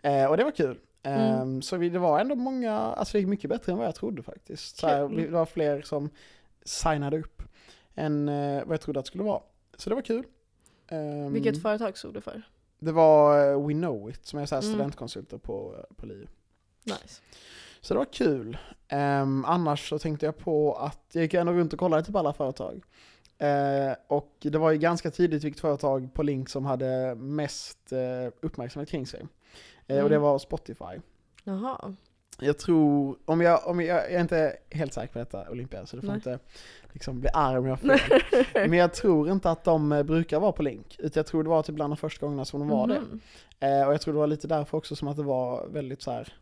Eh, 0.02 0.26
och 0.26 0.38
det 0.38 0.44
var 0.44 0.52
kul. 0.52 0.78
Mm. 1.04 1.62
Så 1.62 1.78
vi, 1.78 1.90
det 1.90 2.00
var 2.00 2.20
ändå 2.20 2.36
många, 2.36 2.74
alltså 2.80 3.12
det 3.12 3.20
gick 3.20 3.28
mycket 3.28 3.50
bättre 3.50 3.72
än 3.72 3.78
vad 3.78 3.88
jag 3.88 3.96
trodde 3.96 4.24
faktiskt. 4.24 4.78
Så 4.78 4.88
här, 4.88 5.08
Kul. 5.08 5.16
vi- 5.18 5.26
det 5.26 5.32
var 5.32 5.46
fler 5.46 5.82
som 5.82 6.10
signade 6.66 7.20
upp 7.20 7.35
än 7.96 8.30
eh, 8.30 8.66
vad 8.66 8.74
jag 8.74 8.82
trodde 8.82 9.00
att 9.00 9.06
det 9.06 9.08
skulle 9.08 9.24
vara. 9.24 9.42
Så 9.78 9.90
det 9.90 9.96
var 9.96 10.02
kul. 10.02 10.26
Ehm, 10.88 11.34
Vilket 11.34 11.62
företag 11.62 11.98
stod 11.98 12.14
du 12.14 12.22
för? 12.22 12.42
Det 12.80 12.92
var 12.92 13.52
eh, 13.52 13.68
We 13.68 13.74
Know 13.74 14.10
It 14.10 14.26
som 14.26 14.40
är 14.40 14.46
så 14.46 14.56
här 14.56 14.62
Mm. 14.62 14.74
studentkonsulter 14.74 15.38
på, 15.38 15.86
på 15.96 16.06
LiU. 16.06 16.28
Nice. 16.84 17.22
Så 17.82 17.94
det 17.94 17.98
var 17.98 18.06
kul. 18.14 18.58
Ehm, 18.88 19.46
annars 19.46 19.90
så 19.90 20.00
tänkte 20.00 20.26
jag 20.26 20.38
på 20.38 20.74
att 20.76 21.02
jag 21.12 21.22
gick 21.24 21.34
ändå 21.34 21.54
runt 21.54 21.74
och 21.74 21.80
kollade 21.80 22.04
typ 22.04 22.16
alla 22.16 22.34
företag. 22.34 22.82
Eh, 23.38 23.94
och 24.08 24.32
det 24.40 24.58
var 24.58 24.72
ju 24.72 24.78
ganska 24.78 25.12
tidigt 25.12 25.44
vilket 25.44 25.62
företag 25.62 26.14
på 26.14 26.24
Link 26.24 26.50
som 26.50 26.66
hade 26.66 27.16
mest 27.16 27.92
eh, 27.92 28.34
uppmärksamhet 28.42 28.90
kring 28.90 29.08
sig. 29.08 29.20
Eh, 29.88 30.04
Och 30.04 30.10
det 30.10 30.16
Mm. 30.16 30.22
var 30.22 30.40
Spotify. 30.40 31.00
Jaha. 31.44 31.96
Jag 32.40 32.58
tror, 32.58 33.18
om 33.26 33.42
jag, 33.42 33.68
om 33.68 33.82
jag, 33.82 33.98
jag 33.98 34.12
är 34.12 34.22
inte 34.22 34.58
helt 34.72 34.94
säker 34.94 35.14
på 35.14 35.20
detta 35.20 35.50
Olympia, 35.52 35.86
så 35.86 35.96
du 35.96 36.02
får 36.02 36.08
Nej. 36.08 36.16
inte 36.16 36.40
liksom 36.96 37.20
bli 37.20 37.30
arg 37.34 37.58
om 37.58 37.66
jag 37.66 37.76
har 37.76 37.98
fel. 37.98 38.22
Men 38.70 38.74
jag 38.80 38.94
tror 38.94 39.30
inte 39.32 39.50
att 39.52 39.64
de 39.64 39.92
eh, 39.92 40.04
brukar 40.04 40.40
vara 40.40 40.52
på 40.52 40.64
Link, 40.64 40.96
utan 41.00 41.12
jag 41.20 41.26
tror 41.28 41.44
det 41.44 41.50
var 41.50 41.64
typ 41.64 41.76
bland 41.76 41.92
de 41.92 41.98
första 41.98 42.26
gångerna 42.26 42.46
som 42.46 42.60
de 42.60 42.70
var 42.70 42.88
det. 42.88 43.00
Mhm. 43.00 43.22
Eh, 43.60 43.88
och 43.88 43.94
jag 43.94 44.02
tror 44.02 44.14
det 44.14 44.20
var 44.20 44.28
lite 44.28 44.48
därför 44.48 44.78
också 44.78 44.96
som 44.96 45.08
att 45.08 45.18
det 45.18 45.24
var 45.24 45.68
väldigt 45.68 46.02
så 46.02 46.12
här. 46.12 46.34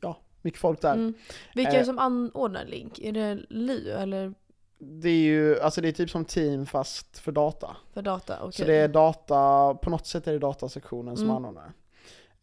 ja, 0.00 0.16
mycket 0.42 0.60
folk 0.60 0.80
där. 0.80 0.94
Mm. 0.94 1.14
Vilka 1.54 1.70
är 1.70 1.74
det 1.74 1.80
Eh. 1.80 1.84
som 1.86 1.98
anordnar 1.98 2.64
Link? 2.64 2.98
Är 2.98 3.12
det 3.12 3.38
LiU 3.50 3.90
eller 3.92 4.34
Det 4.78 5.08
är 5.08 5.22
ju, 5.22 5.60
alltså 5.60 5.80
det 5.80 5.88
är 5.88 5.92
typ 5.92 6.10
som 6.10 6.24
team 6.24 6.66
fast 6.66 7.18
för 7.18 7.32
data. 7.32 7.76
för 7.94 8.02
data? 8.02 8.36
Okej. 8.40 8.52
Så 8.52 8.64
det 8.64 8.74
är 8.74 8.88
data, 8.88 9.74
på 9.74 9.90
något 9.90 10.06
sätt 10.06 10.26
är 10.26 10.32
det 10.32 10.38
datasektionen 10.38 11.16
som 11.16 11.24
Mm. 11.24 11.36
anordnar. 11.36 11.72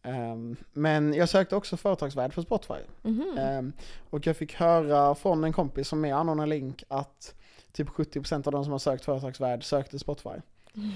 Ehm, 0.04 0.56
men 0.72 1.14
jag 1.14 1.28
sökte 1.28 1.56
också 1.56 1.76
företagsvärd 1.76 2.32
för 2.34 2.42
Spotify. 2.42 2.80
Mhm. 3.02 3.38
Ehm, 3.38 3.72
och 4.10 4.26
jag 4.26 4.36
fick 4.36 4.54
höra 4.54 5.14
från 5.14 5.44
en 5.44 5.52
kompis 5.52 5.88
som 5.88 6.04
är 6.04 6.14
anordnar 6.14 6.46
Link 6.46 6.84
att 6.88 7.34
typ 7.72 7.88
70% 7.88 8.46
av 8.46 8.52
de 8.52 8.64
som 8.64 8.72
har 8.72 8.78
sökt 8.78 9.04
företagsvärd 9.04 9.64
sökte 9.64 9.98
Spotify. 9.98 10.28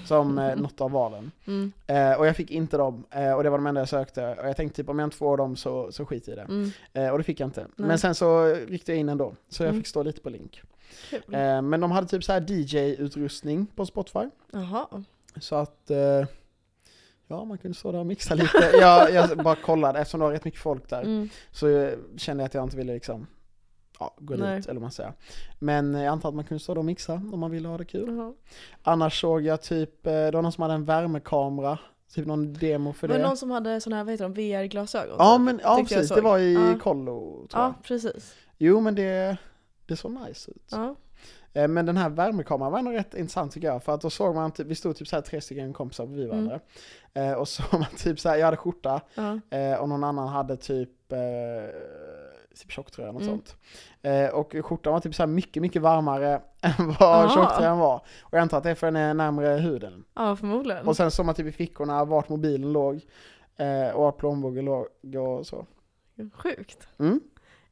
Som 0.05 0.37
eh, 0.37 0.55
något 0.61 0.81
av 0.81 0.91
valen. 0.91 1.31
Mm. 1.47 1.71
Eh, 1.87 2.13
och 2.13 2.27
jag 2.27 2.35
fick 2.35 2.51
inte 2.51 2.77
dem, 2.77 3.03
eh, 3.11 3.33
och 3.33 3.43
det 3.43 3.49
var 3.49 3.57
de 3.57 3.67
enda 3.67 3.81
jag 3.81 3.89
sökte. 3.89 4.35
Och 4.35 4.47
jag 4.47 4.55
tänkte 4.57 4.75
typ 4.81 4.89
om 4.89 4.99
jag 4.99 5.07
inte 5.07 5.17
får 5.17 5.37
dem 5.37 5.55
så, 5.55 5.91
så 5.91 6.05
skit 6.05 6.27
i 6.27 6.35
det. 6.35 6.41
Mm. 6.41 6.71
Eh, 6.93 7.09
och 7.09 7.17
det 7.17 7.23
fick 7.23 7.39
jag 7.39 7.47
inte. 7.47 7.61
Nej. 7.75 7.87
Men 7.87 7.99
sen 7.99 8.15
så 8.15 8.53
ryckte 8.53 8.91
jag 8.91 8.99
in 8.99 9.09
ändå, 9.09 9.33
så 9.49 9.63
jag 9.63 9.69
Mm. 9.69 9.81
fick 9.81 9.87
stå 9.87 10.03
lite 10.03 10.21
på 10.21 10.29
Link. 10.29 10.61
Kul. 11.09 11.21
Eh, 11.33 11.61
men 11.61 11.79
de 11.79 11.91
hade 11.91 12.07
typ 12.07 12.23
så 12.23 12.31
här 12.33 12.41
DJ-utrustning 12.51 13.65
på 13.75 13.85
Spotify. 13.85 14.29
Jaha. 14.51 15.03
Så 15.39 15.55
att, 15.55 15.91
eh, 15.91 16.25
ja 17.29 17.45
man 17.45 17.57
kunde 17.57 17.77
stå 17.77 17.91
där 17.91 17.99
och 17.99 18.05
mixa 18.05 18.33
lite. 18.35 18.57
jag, 18.79 19.13
jag 19.13 19.37
bara 19.37 19.55
kollade, 19.55 19.99
eftersom 19.99 20.19
det 20.19 20.25
var 20.25 20.31
rätt 20.33 20.45
mycket 20.45 20.59
folk 20.61 20.89
där, 20.89 21.01
Mm. 21.01 21.29
så 21.51 21.91
kände 22.17 22.43
jag 22.43 22.45
att 22.47 22.53
jag 22.53 22.63
inte 22.63 22.77
ville 22.77 22.93
liksom 22.93 23.27
ja, 23.99 24.15
gå 24.17 24.33
dit, 24.33 24.41
eller 24.43 24.73
vad 24.73 24.81
man 24.81 24.91
säger. 24.91 25.13
Men 25.59 25.93
jag 25.93 26.05
antar 26.11 26.29
att 26.29 26.35
man 26.35 26.45
kunde 26.45 26.63
stå 26.63 26.73
där 26.73 26.79
och 26.79 26.85
mixa 26.85 27.13
om 27.13 27.39
man 27.39 27.51
ville 27.51 27.67
ha 27.67 27.77
det 27.77 27.85
kul. 27.85 28.15
Jaha. 28.17 28.33
Annars 28.83 29.21
såg 29.21 29.41
jag 29.41 29.61
typ, 29.61 30.07
eh, 30.07 30.11
det 30.13 30.31
var 30.31 30.41
någon 30.41 30.51
som 30.51 30.61
hade 30.61 30.73
en 30.73 30.85
värmekamera, 30.85 31.79
typ 32.13 32.25
någon 32.25 32.53
demo 32.53 32.93
för 32.93 33.07
Var 33.07 33.15
det 33.15 33.21
det. 33.21 33.27
någon 33.27 33.37
som 33.37 33.51
hade 33.51 33.81
såna 33.81 33.95
här, 33.95 34.03
vad 34.03 34.13
heter 34.13 34.29
de, 34.29 34.33
VR-glasögon? 34.33 35.15
Ja 35.19 35.35
typ? 35.37 35.45
men 35.45 35.59
ja, 35.63 35.85
precis, 35.89 36.09
det 36.09 36.21
var 36.21 36.37
i 36.39 36.53
Ja. 36.53 36.79
kollo 36.81 37.19
tror 37.19 37.47
Ja, 37.63 37.63
jag. 37.77 37.83
precis. 37.83 38.35
Jo 38.57 38.79
men 38.79 38.95
det, 38.95 39.37
det 39.85 39.95
såg 39.95 40.11
nice 40.11 40.51
ut. 40.51 40.67
Ja. 40.71 40.95
Eh, 41.53 41.67
Men 41.67 41.85
den 41.85 41.97
här 41.97 42.09
värmekameran 42.09 42.71
var 42.71 42.79
ändå 42.79 42.91
rätt 42.91 43.13
intressant 43.13 43.51
tycker 43.51 43.67
jag, 43.67 43.83
för 43.83 43.93
att 43.93 44.01
då 44.01 44.09
såg 44.09 44.35
man 44.35 44.51
typ, 44.51 44.67
vi 44.67 44.75
stod 44.75 44.95
typ 44.95 45.07
så 45.07 45.15
här 45.15 45.23
tre 45.23 45.41
stycken 45.41 45.73
kompisar 45.73 46.05
bredvid 46.05 46.25
Mm. 46.33 46.35
varandra. 46.45 46.59
Eh, 47.13 47.33
och 47.33 47.47
så 47.47 47.63
man 47.77 47.85
typ 47.97 48.19
så 48.19 48.29
här, 48.29 48.35
jag 48.37 48.45
hade 48.45 48.57
skjorta 48.57 49.01
eh, 49.49 49.79
och 49.81 49.89
någon 49.89 50.03
annan 50.03 50.27
hade 50.27 50.57
typ, 50.57 51.11
eh, 51.11 51.19
typ 52.61 52.71
tjocktröja 52.71 53.11
något 53.11 53.21
Mm. 53.21 53.33
sånt. 53.33 53.55
Eh, 54.01 54.27
och 54.29 54.55
skjortan 54.63 54.93
var 54.93 54.99
typ 54.99 55.15
så 55.15 55.21
här 55.23 55.27
mycket, 55.27 55.61
mycket 55.61 55.81
varmare 55.81 56.41
än 56.61 56.95
vad 56.99 57.31
tjocktröjan 57.31 57.79
var. 57.79 57.95
Och 58.21 58.33
jag 58.37 58.41
antar 58.41 58.57
att 58.57 58.63
det 58.63 58.69
är 58.71 58.75
för 58.75 58.87
den 58.87 58.95
är 58.95 59.13
närmare 59.13 59.47
huden. 59.47 60.03
ja, 60.15 60.35
förmodligen. 60.35 60.87
Och 60.87 60.95
sen 60.97 61.11
såg 61.11 61.25
man 61.25 61.35
typ 61.35 61.47
i 61.47 61.51
fickorna 61.51 62.05
vart 62.05 62.29
mobilen 62.29 62.73
låg 62.73 63.01
eh, 63.57 63.89
och 63.95 64.03
vart 64.03 64.17
plånboken 64.17 64.65
låg 64.65 64.85
och 65.17 65.47
så. 65.47 65.65
Sjukt. 66.33 66.87
Mm. 66.99 67.19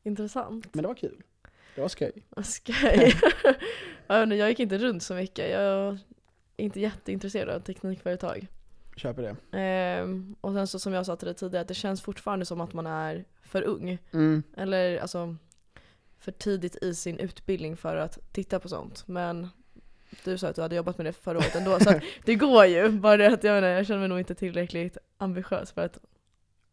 Intressant. 0.03 0.65
Men 0.73 0.81
det 0.81 0.87
var 0.87 0.95
kul. 0.95 1.21
Det 1.77 1.81
var 1.81 1.89
skoj. 1.89 2.11
Skoj. 2.43 3.13
jag, 4.37 4.49
gick 4.49 4.59
inte 4.59 4.77
runt 4.77 5.03
så 5.03 5.13
mycket. 5.13 5.49
Jag 5.49 5.61
är 5.61 5.99
inte 6.57 6.79
jätteintresserad 6.79 7.55
av 7.55 7.59
teknikföretag. 7.59 8.47
Köper 8.95 9.21
det. 9.21 9.57
Ehm, 9.57 10.35
och 10.41 10.53
sen 10.53 10.67
så 10.67 10.79
som 10.79 10.93
jag 10.93 11.05
sa 11.05 11.15
till 11.15 11.25
dig 11.25 11.35
tidigare, 11.35 11.61
att 11.61 11.67
det 11.67 11.73
känns 11.73 12.01
fortfarande 12.01 12.45
som 12.45 12.61
att 12.61 12.73
man 12.73 12.87
är 12.87 13.25
för 13.41 13.61
ung. 13.61 13.97
Mm. 14.13 14.43
Eller 14.57 14.97
alltså 14.97 15.35
för 16.19 16.31
tidigt 16.31 16.75
i 16.83 16.95
sin 16.95 17.19
utbildning 17.19 17.77
för 17.77 17.97
att 17.97 18.19
titta 18.31 18.59
på 18.59 18.69
sånt. 18.69 19.07
Men 19.07 19.49
du 20.23 20.37
sa 20.37 20.47
att 20.47 20.55
du 20.55 20.61
hade 20.61 20.75
jobbat 20.75 20.97
med 20.97 21.05
det 21.05 21.13
förra 21.13 21.37
året 21.37 21.55
ändå, 21.55 21.79
så 21.79 21.99
det 22.25 22.35
går 22.35 22.65
ju. 22.65 22.89
Bara 22.89 23.17
det 23.17 23.33
att 23.33 23.43
jag, 23.43 23.53
menar, 23.53 23.67
jag 23.67 23.87
känner 23.87 23.99
mig 23.99 24.09
nog 24.09 24.19
inte 24.19 24.35
tillräckligt 24.35 24.97
ambitiös 25.17 25.71
för 25.71 25.81
att 25.81 25.99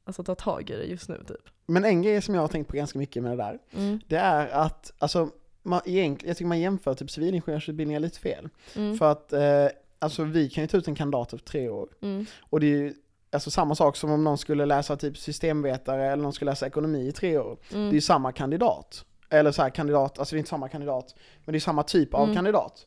alltså, 0.04 0.24
ta 0.24 0.34
tag 0.34 0.70
i 0.70 0.76
det 0.76 0.84
just 0.84 1.08
nu 1.08 1.24
typ. 1.28 1.53
Men 1.66 1.84
en 1.84 2.02
grej 2.02 2.22
som 2.22 2.34
jag 2.34 2.42
har 2.42 2.48
tänkt 2.48 2.68
på 2.68 2.76
ganska 2.76 2.98
mycket 2.98 3.22
med 3.22 3.32
det 3.32 3.36
där, 3.36 3.58
Mm. 3.74 4.00
det 4.08 4.16
är 4.16 4.48
att, 4.48 4.92
alltså, 4.98 5.28
man, 5.62 5.80
jag 5.86 6.18
tycker 6.18 6.44
man 6.46 6.60
jämför 6.60 6.94
typ 6.94 7.10
civilingenjörsutbildningar 7.10 8.00
lite 8.00 8.18
fel. 8.18 8.48
Mm. 8.76 8.98
För 8.98 9.12
att, 9.12 9.32
eh, 9.32 9.66
alltså 9.98 10.22
vi 10.24 10.50
kan 10.50 10.64
ju 10.64 10.68
ta 10.68 10.76
ut 10.76 10.88
en 10.88 10.94
kandidat 10.94 11.32
efter 11.32 11.46
tre 11.50 11.68
år. 11.68 11.88
Mm. 12.02 12.26
Och 12.50 12.60
det 12.60 12.66
är 12.66 12.70
ju 12.70 12.94
alltså 13.32 13.50
samma 13.50 13.74
sak 13.74 13.96
som 13.96 14.10
om 14.10 14.24
någon 14.24 14.38
skulle 14.38 14.66
läsa 14.66 14.96
typ 14.96 15.18
systemvetare 15.18 16.06
eller 16.12 16.22
någon 16.22 16.32
skulle 16.32 16.50
läsa 16.50 16.66
ekonomi 16.66 17.08
i 17.08 17.12
tre 17.12 17.38
år. 17.38 17.56
Det 17.70 17.76
är 17.76 17.80
Mm. 17.80 17.94
ju 17.94 18.00
samma 18.00 18.32
kandidat. 18.32 19.04
Eller 19.30 19.52
så 19.52 19.62
här 19.62 19.70
kandidat, 19.70 20.18
alltså 20.18 20.34
det 20.34 20.36
är 20.36 20.38
inte 20.38 20.50
samma 20.50 20.68
kandidat, 20.68 21.14
men 21.44 21.52
det 21.52 21.58
är 21.58 21.60
samma 21.60 21.82
typ 21.82 22.14
av 22.14 22.22
Mm. 22.22 22.34
kandidat. 22.34 22.86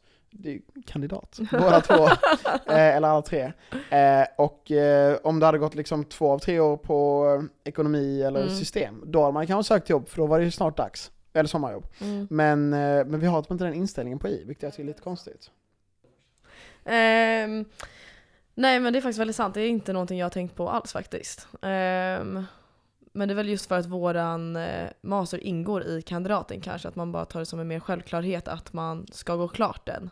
Kandidat, 0.86 1.40
båda 1.52 1.82
två, 1.82 2.08
eh, 2.68 2.96
eller 2.96 3.08
alla 3.08 3.22
tre. 3.22 3.52
Eh, 3.90 4.28
och 4.38 4.72
eh, 4.72 5.18
om 5.24 5.40
det 5.40 5.46
hade 5.46 5.58
gått 5.58 5.76
liksom 5.76 6.04
två 6.06 6.32
av 6.32 6.40
tre 6.40 6.60
år 6.60 6.78
på 6.78 7.26
eh, 7.64 7.70
ekonomi 7.70 8.22
eller 8.22 8.42
Mm. 8.44 8.56
system, 8.56 9.04
då 9.06 9.22
hade 9.22 9.34
man 9.34 9.48
kanske 9.48 9.74
sökt 9.74 9.90
jobb, 9.90 10.08
för 10.10 10.18
då 10.18 10.26
var 10.26 10.40
det 10.40 10.46
ju 10.46 10.52
snart 10.52 10.78
dags. 10.78 11.12
Eller 11.34 11.48
sommarjobb. 11.48 11.88
Mm. 12.02 12.28
Men, 12.30 12.74
eh, 12.74 13.06
men 13.06 13.20
vi 13.20 13.28
har 13.28 13.42
typ 13.42 13.52
inte 13.52 13.64
den 13.64 13.74
inställningen 13.74 14.20
på 14.20 14.28
i, 14.28 14.44
vilket 14.48 14.64
jag 14.64 14.72
tycker 14.74 14.84
är 14.84 14.88
lite 14.88 15.02
konstigt. 15.02 15.52
Ehm, 16.86 17.66
nej 18.56 18.80
men 18.80 18.94
det 18.94 19.00
är 19.00 19.02
faktiskt 19.02 19.20
väldigt 19.20 19.36
sant, 19.36 19.54
det 19.54 19.62
är 19.62 19.70
inte 19.70 19.94
någonting 19.94 20.20
jag 20.20 20.26
har 20.26 20.30
tänkt 20.30 20.56
på 20.56 20.70
alls 20.70 20.94
faktiskt. 20.94 21.48
Ehm, 21.62 22.44
men 23.18 23.28
det 23.28 23.34
är 23.34 23.36
väl 23.36 23.50
just 23.50 23.66
för 23.66 23.78
att 23.80 23.86
våran 23.86 24.56
eh, 24.56 24.90
master 25.02 25.44
ingår 25.44 25.84
i 25.84 26.02
kandidaten 26.02 26.62
kanske, 26.62 26.88
att 26.88 26.96
man 26.96 27.12
bara 27.12 27.26
tar 27.26 27.40
det 27.40 27.46
som 27.46 27.60
en 27.60 27.68
mer 27.68 27.80
självklarhet 27.80 28.48
att 28.48 28.74
man 28.74 29.08
ska 29.12 29.36
gå 29.36 29.48
klart 29.48 29.86
den. 29.86 30.10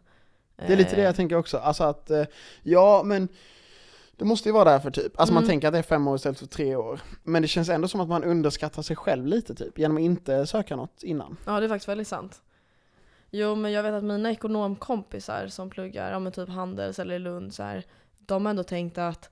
Det 0.56 0.74
är 0.74 0.78
lite 0.78 0.96
det 0.96 1.02
Ehm, 1.02 1.06
jag 1.06 1.16
tänker 1.16 1.36
också, 1.36 1.58
alltså 1.58 1.84
att, 1.84 2.10
eh, 2.12 2.24
ja 2.64 3.02
men 3.06 3.28
det 4.18 4.26
måste 4.26 4.50
ju 4.50 4.54
vara 4.54 4.64
därför 4.72 4.92
typ. 4.92 5.20
Alltså 5.20 5.34
man 5.34 5.44
Mm. 5.44 5.50
tänker 5.50 5.68
att 5.68 5.74
det 5.74 5.78
är 5.78 5.84
fem 5.84 6.08
år 6.08 6.16
istället 6.16 6.40
för 6.40 6.46
tre 6.46 6.76
år. 6.76 7.00
Men 7.24 7.42
det 7.42 7.48
känns 7.48 7.70
ändå 7.70 7.88
som 7.88 8.00
att 8.02 8.08
man 8.10 8.24
underskattar 8.24 8.82
sig 8.82 8.96
själv 8.96 9.26
lite 9.28 9.56
typ, 9.56 9.80
genom 9.80 9.98
att 9.98 10.02
inte 10.04 10.48
söka 10.48 10.76
något 10.76 11.04
innan. 11.04 11.38
Ja 11.46 11.60
det 11.60 11.66
är 11.66 11.70
faktiskt 11.70 11.90
väldigt 11.90 12.08
sant. 12.08 12.42
Jo 13.32 13.56
men 13.56 13.72
jag 13.72 13.84
vet 13.84 13.94
att 13.94 14.04
mina 14.04 14.32
ekonomkompisar 14.32 15.48
som 15.48 15.70
pluggar, 15.70 16.12
ja 16.12 16.20
men 16.20 16.32
typ 16.32 16.50
Handels 16.50 17.00
eller 17.00 17.20
Lund 17.20 17.54
så 17.54 17.64
här, 17.64 17.84
de 18.20 18.46
har 18.46 18.50
ändå 18.50 18.64
tänkt 18.64 18.98
att 18.98 19.30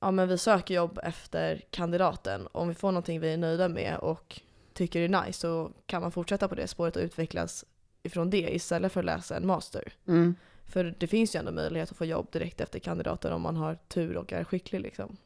ja 0.00 0.10
men 0.10 0.28
vi 0.28 0.38
söker 0.38 0.74
jobb 0.74 0.98
efter 1.02 1.62
kandidaten. 1.70 2.48
Om 2.52 2.68
vi 2.68 2.74
får 2.74 2.92
någonting 2.92 3.20
vi 3.20 3.32
är 3.32 3.36
nöjda 3.36 3.68
med 3.68 3.98
och 3.98 4.40
tycker 4.72 5.00
är 5.00 5.24
nice 5.26 5.40
så 5.40 5.70
kan 5.86 6.02
man 6.02 6.12
fortsätta 6.12 6.48
på 6.48 6.54
det 6.54 6.66
spåret 6.68 6.96
och 6.96 7.02
utvecklas 7.02 7.64
ifrån 8.02 8.30
det 8.30 8.54
istället 8.54 8.92
för 8.92 9.00
att 9.00 9.06
läsa 9.06 9.36
en 9.36 9.46
master. 9.46 9.92
Mm. 10.06 10.34
För 10.64 10.94
det 10.98 11.06
finns 11.06 11.34
ju 11.34 11.38
ändå 11.38 11.52
möjlighet 11.52 11.90
att 11.90 11.96
få 11.96 12.04
jobb 12.04 12.26
direkt 12.32 12.60
efter 12.60 12.78
kandidaten 12.78 13.32
om 13.32 13.42
man 13.42 13.56
har 13.56 13.74
tur 13.88 14.16
och 14.16 14.32
är 14.32 14.44
skicklig 14.44 14.80
liksom. 14.80 15.16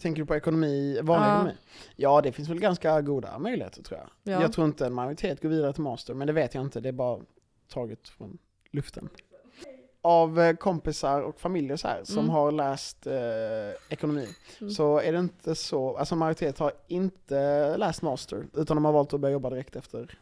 Tänker 0.00 0.22
du 0.22 0.26
på 0.26 0.36
ekonomi, 0.36 1.00
vanlig 1.02 1.26
Ja. 1.28 1.34
ekonomi? 1.36 1.54
Ja, 1.96 2.20
det 2.20 2.32
finns 2.32 2.48
väl 2.48 2.60
ganska 2.60 3.00
goda 3.00 3.38
möjligheter 3.38 3.82
tror 3.82 4.00
jag. 4.00 4.34
Ja. 4.34 4.42
Jag 4.42 4.52
tror 4.52 4.66
inte 4.66 4.86
en 4.86 4.94
majoritet 4.94 5.42
går 5.42 5.48
vidare 5.48 5.72
till 5.72 5.82
master, 5.82 6.14
men 6.14 6.26
det 6.26 6.32
vet 6.32 6.54
jag 6.54 6.64
inte. 6.64 6.80
Det 6.80 6.88
är 6.88 6.92
bara 6.92 7.20
taget 7.68 8.08
från 8.08 8.38
luften. 8.70 9.08
Av 10.08 10.40
eh, 10.40 10.56
kompisar 10.56 11.20
och 11.22 11.40
familjer 11.40 11.76
så 11.76 11.88
här, 11.88 12.00
som 12.04 12.18
Mm. 12.18 12.30
har 12.30 12.52
läst 12.52 13.06
eh, 13.06 13.14
ekonomi, 13.88 14.28
Mm. 14.60 14.70
så 14.70 14.98
är 15.00 15.12
det 15.12 15.18
inte 15.18 15.54
så, 15.54 15.96
alltså 15.96 16.16
majoritet 16.16 16.58
har 16.58 16.72
inte 16.88 17.76
läst 17.76 18.02
master, 18.02 18.46
utan 18.54 18.76
de 18.76 18.84
har 18.84 18.92
valt 18.92 19.14
att 19.14 19.20
börja 19.20 19.32
jobba 19.32 19.50
direkt 19.50 19.76
efter 19.76 20.18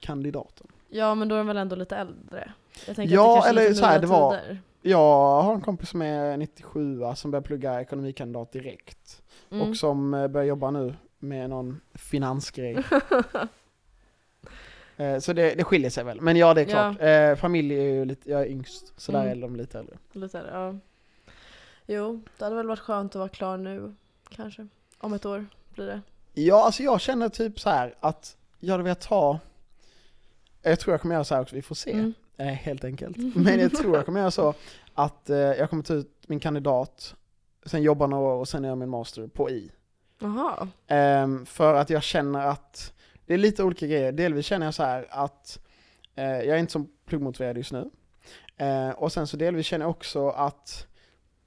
kandidaten. 0.00 0.66
Ja 0.88 1.14
men 1.14 1.28
då 1.28 1.34
är 1.34 1.38
de 1.38 1.46
väl 1.46 1.56
ändå 1.56 1.76
lite 1.76 1.96
äldre. 1.96 2.52
Jag 2.86 3.06
Ja, 3.06 3.46
eller 3.48 3.74
så 3.74 3.84
här, 3.86 4.00
det 4.00 4.06
var- 4.06 4.30
tider. 4.38 4.58
Jag 4.82 5.42
har 5.42 5.54
en 5.54 5.60
kompis 5.60 5.88
som 5.88 6.02
är 6.02 6.36
97 6.36 7.00
som 7.16 7.30
börjar 7.30 7.42
plugga 7.42 7.80
ekonomikandidat 7.80 8.52
direkt. 8.52 9.22
Mm. 9.50 9.68
Och 9.70 9.76
som 9.76 10.14
eh, 10.14 10.28
börjar 10.28 10.46
jobba 10.46 10.70
nu 10.70 10.94
med 11.18 11.50
någon 11.50 11.80
finansgrej. 11.94 12.76
Eh, 14.96 15.18
Så 15.18 15.32
det, 15.32 15.54
det 15.54 15.64
skiljer 15.64 15.90
sig 15.90 16.04
väl. 16.04 16.20
Men 16.20 16.36
ja, 16.36 16.54
det 16.54 16.60
är 16.60 16.64
Ja. 16.64 16.70
klart. 16.70 17.00
Eh, 17.00 17.40
familj 17.40 17.74
är 17.74 17.82
ju 17.82 18.04
lite, 18.04 18.30
jag 18.30 18.40
är 18.40 18.46
yngst, 18.46 18.92
så 18.96 19.12
där 19.12 19.20
Mm. 19.22 19.38
är 19.38 19.42
de 19.42 19.56
lite 19.56 19.78
äldre. 19.78 19.96
Lite 20.12 20.38
äldre, 20.38 20.52
ja. 20.54 20.74
Jo, 21.86 22.20
det 22.38 22.44
hade 22.44 22.56
väl 22.56 22.66
varit 22.66 22.78
skönt 22.80 23.10
att 23.14 23.18
vara 23.18 23.28
klar 23.28 23.56
nu 23.56 23.94
kanske. 24.28 24.66
Om 24.98 25.12
ett 25.14 25.26
år 25.26 25.46
blir 25.74 25.86
det. 25.86 26.00
Ja, 26.34 26.64
alltså 26.64 26.82
jag 26.82 27.00
känner 27.00 27.28
typ 27.28 27.60
så 27.60 27.70
här 27.70 27.94
att 28.00 28.36
jag 28.60 28.70
hade 28.72 28.84
velat 28.84 29.00
ta, 29.00 29.38
jag 30.62 30.80
tror 30.80 30.92
jag 30.92 31.00
kommer 31.00 31.14
göra 31.14 31.24
så 31.24 31.34
här 31.34 31.42
också, 31.42 31.54
vi 31.56 31.62
får 31.62 31.74
se. 31.74 31.92
Mm. 31.92 32.14
Eh, 32.36 32.46
helt 32.46 32.84
enkelt. 32.84 33.16
Men 33.36 33.60
jag 33.60 33.72
tror 33.72 33.96
jag 33.96 34.04
kommer 34.06 34.20
göra 34.20 34.30
så 34.30 34.54
att 34.94 35.30
eh, 35.30 35.36
jag 35.36 35.70
kommer 35.70 35.82
ta 35.82 35.94
ut 35.94 36.24
min 36.26 36.40
kandidat, 36.40 37.14
sen 37.66 37.82
jobba 37.82 38.06
några 38.06 38.24
år 38.34 38.38
och 38.40 38.48
sen 38.48 38.64
göra 38.64 38.74
min 38.74 38.88
master 38.88 39.26
på 39.26 39.50
I. 39.50 39.70
Jaha. 40.18 40.68
Ehm, 40.86 41.46
för 41.46 41.74
att 41.74 41.90
jag 41.90 42.02
känner 42.02 42.46
att 42.46 42.92
det 43.26 43.34
är 43.34 43.38
lite 43.38 43.64
olika 43.64 43.86
grejer. 43.86 44.12
Delvis 44.12 44.46
känner 44.46 44.66
jag 44.66 44.74
så 44.74 44.82
här 44.82 45.06
att 45.10 45.58
eh, 46.14 46.24
jag 46.24 46.48
är 46.48 46.56
inte 46.56 46.72
så 46.72 46.86
pluggmotiverad 47.06 47.56
just 47.56 47.72
nu. 47.72 47.90
Eh, 48.56 48.90
och 48.90 49.12
sen 49.12 49.26
så 49.26 49.36
delvis 49.36 49.66
känner 49.66 49.84
jag 49.84 49.90
också 49.90 50.28
att 50.28 50.86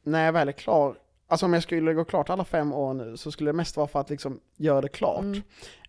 när 0.04 0.26
jag 0.26 0.34
väl 0.34 0.48
är 0.48 0.52
klar, 0.52 0.96
alltså 1.28 1.46
om 1.46 1.54
jag 1.54 1.64
skulle 1.64 1.94
gå 1.94 2.06
klart 2.06 2.30
alla 2.30 2.46
fem 2.46 2.74
år 2.74 2.94
nu 2.94 3.18
så 3.18 3.32
skulle 3.32 3.50
det 3.50 3.58
mest 3.58 3.78
vara 3.78 3.88
för 3.88 4.00
att 4.00 4.10
liksom 4.10 4.40
göra 4.58 4.82
det 4.82 4.90
klart. 4.90 5.24
Mm. 5.24 5.42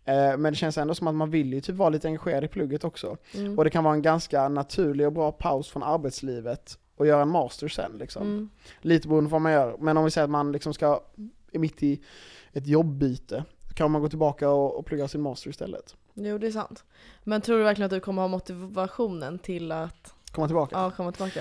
Eh, 0.04 0.36
men 0.36 0.52
det 0.52 0.56
känns 0.56 0.78
ändå 0.78 0.94
som 0.94 1.08
att 1.08 1.14
man 1.14 1.30
vill 1.30 1.52
ju 1.52 1.60
typ 1.60 1.76
vara 1.76 1.88
lite 1.88 2.08
engagerad 2.08 2.44
i 2.44 2.48
plugget 2.48 2.84
också. 2.84 3.16
Mm. 3.34 3.58
Och 3.58 3.64
det 3.64 3.70
kan 3.70 3.84
vara 3.84 3.94
en 3.94 4.02
ganska 4.02 4.48
naturlig 4.48 5.06
och 5.06 5.12
bra 5.12 5.32
paus 5.32 5.68
från 5.68 5.82
arbetslivet 5.82 6.78
och 6.96 7.06
göra 7.06 7.22
en 7.22 7.28
master 7.28 7.68
sen 7.68 7.92
liksom. 7.98 8.22
Mm. 8.22 8.50
Lite 8.80 9.08
beroende 9.08 9.30
på 9.30 9.32
vad 9.32 9.42
man 9.42 9.52
gör. 9.52 9.76
Men 9.78 9.96
om 9.96 10.04
vi 10.04 10.10
säger 10.10 10.24
att 10.24 10.30
man 10.30 10.52
liksom 10.52 10.74
ska, 10.74 11.02
är 11.52 11.58
mitt 11.58 11.82
i 11.82 12.00
ett 12.52 12.66
jobbbyte, 12.66 13.44
kan 13.74 13.90
man 13.90 14.02
gå 14.02 14.08
tillbaka 14.08 14.50
och, 14.50 14.78
och 14.78 14.86
plugga 14.86 15.08
sin 15.08 15.20
master 15.20 15.50
istället. 15.50 15.96
Jo, 16.14 16.38
det 16.38 16.46
är 16.46 16.50
sant. 16.50 16.84
Men 17.24 17.40
tror 17.40 17.58
du 17.58 17.64
verkligen 17.64 17.86
att 17.86 17.90
du 17.90 18.00
kommer 18.00 18.22
ha 18.22 18.28
motivationen 18.28 19.38
till 19.38 19.72
att 19.72 20.14
Komma 20.32 20.46
tillbaka. 20.46 20.76
Ja, 20.76 20.82
ja, 20.84 20.90
komma 20.90 21.12
tillbaka? 21.12 21.40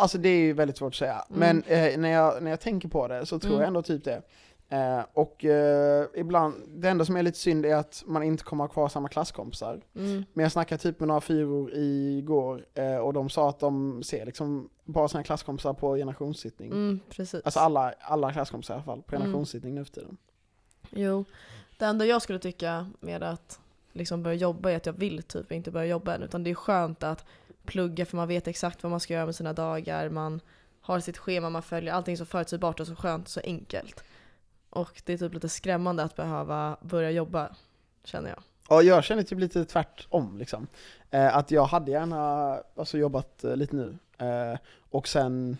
alltså 0.00 0.18
det 0.18 0.28
är 0.28 0.38
ju 0.38 0.52
väldigt 0.52 0.76
svårt 0.76 0.92
att 0.92 0.98
säga. 0.98 1.24
Mm. 1.30 1.40
Men 1.40 1.62
eh, 1.66 1.98
när, 1.98 2.08
jag, 2.08 2.42
när 2.42 2.50
jag 2.50 2.60
tänker 2.60 2.88
på 2.88 3.08
det 3.08 3.26
så 3.26 3.38
tror 3.38 3.50
Mm. 3.52 3.60
jag 3.60 3.66
ändå 3.68 3.82
typ 3.82 4.04
det. 4.04 4.22
Eh, 4.68 5.00
och 5.12 5.44
eh, 5.44 6.06
ibland, 6.14 6.54
det 6.68 6.88
enda 6.88 7.04
som 7.04 7.16
är 7.16 7.22
lite 7.22 7.38
synd 7.38 7.66
är 7.66 7.74
att 7.76 8.02
man 8.06 8.22
inte 8.22 8.44
kommer 8.44 8.64
ha 8.64 8.68
kvar 8.68 8.88
samma 8.88 9.08
klasskompisar. 9.08 9.80
Mm. 9.96 10.24
Men 10.32 10.42
jag 10.42 10.52
snackade 10.52 10.82
typ 10.82 11.00
med 11.00 11.08
några 11.08 11.20
fyror 11.20 11.70
igår 11.74 12.64
eh, 12.74 12.96
och 12.96 13.12
de 13.12 13.30
sa 13.30 13.48
att 13.48 13.58
de 13.60 14.02
ser 14.02 14.26
liksom 14.26 14.68
bara 14.84 15.08
sina 15.08 15.22
klasskompisar 15.22 15.72
på 15.72 15.94
generationssittning. 15.96 16.70
Mm, 16.72 17.00
precis. 17.10 17.44
Alltså 17.44 17.60
alla, 17.60 17.94
alla 18.00 18.32
klasskompisar 18.32 18.74
i 18.74 18.76
alla 18.76 18.84
fall, 18.84 19.02
på 19.02 19.14
Mm. 19.16 19.22
generationssittning 19.26 19.74
nu 19.74 19.84
för 19.84 19.92
tiden. 19.92 20.16
Jo, 20.96 21.24
det 21.78 21.84
enda 21.84 22.06
jag 22.06 22.22
skulle 22.22 22.38
tycka 22.38 22.90
med 23.00 23.22
att 23.22 23.60
liksom 23.92 24.22
börja 24.22 24.36
jobba 24.36 24.70
är 24.70 24.76
att 24.76 24.86
jag 24.86 24.92
vill 24.92 25.22
typ 25.22 25.52
inte 25.52 25.70
börja 25.70 25.86
jobba 25.86 26.14
än. 26.14 26.22
Utan 26.22 26.44
det 26.44 26.50
är 26.50 26.54
skönt 26.54 27.02
att 27.02 27.24
plugga 27.64 28.06
för 28.06 28.16
man 28.16 28.28
vet 28.28 28.48
exakt 28.48 28.82
vad 28.82 28.90
man 28.90 29.00
ska 29.00 29.14
göra 29.14 29.26
med 29.26 29.34
sina 29.34 29.52
dagar. 29.52 30.08
Man 30.08 30.40
har 30.80 31.00
sitt 31.00 31.18
schema 31.18 31.50
man 31.50 31.62
följer. 31.62 31.92
Allting 31.92 32.12
är 32.12 32.16
så 32.16 32.24
förutsägbart 32.24 32.80
och 32.80 32.86
så 32.86 32.96
skönt 32.96 33.24
och 33.24 33.30
så 33.30 33.40
enkelt. 33.44 34.04
Och 34.70 35.02
det 35.04 35.12
är 35.12 35.18
typ 35.18 35.34
lite 35.34 35.48
skrämmande 35.48 36.02
att 36.02 36.16
behöva 36.16 36.76
börja 36.82 37.10
jobba, 37.10 37.54
känner 38.04 38.30
jag. 38.30 38.42
Ja, 38.68 38.82
jag 38.82 39.04
känner 39.04 39.22
typ 39.22 39.38
lite 39.38 39.64
tvärtom 39.64 40.38
liksom. 40.38 40.66
Eh, 41.10 41.36
att 41.36 41.50
jag 41.50 41.64
hade 41.64 41.90
gärna 41.90 42.60
alltså, 42.76 42.98
jobbat 42.98 43.44
eh, 43.44 43.56
lite 43.56 43.76
nu. 43.76 43.98
Eh, 44.18 44.58
och 44.90 45.08
sen, 45.08 45.56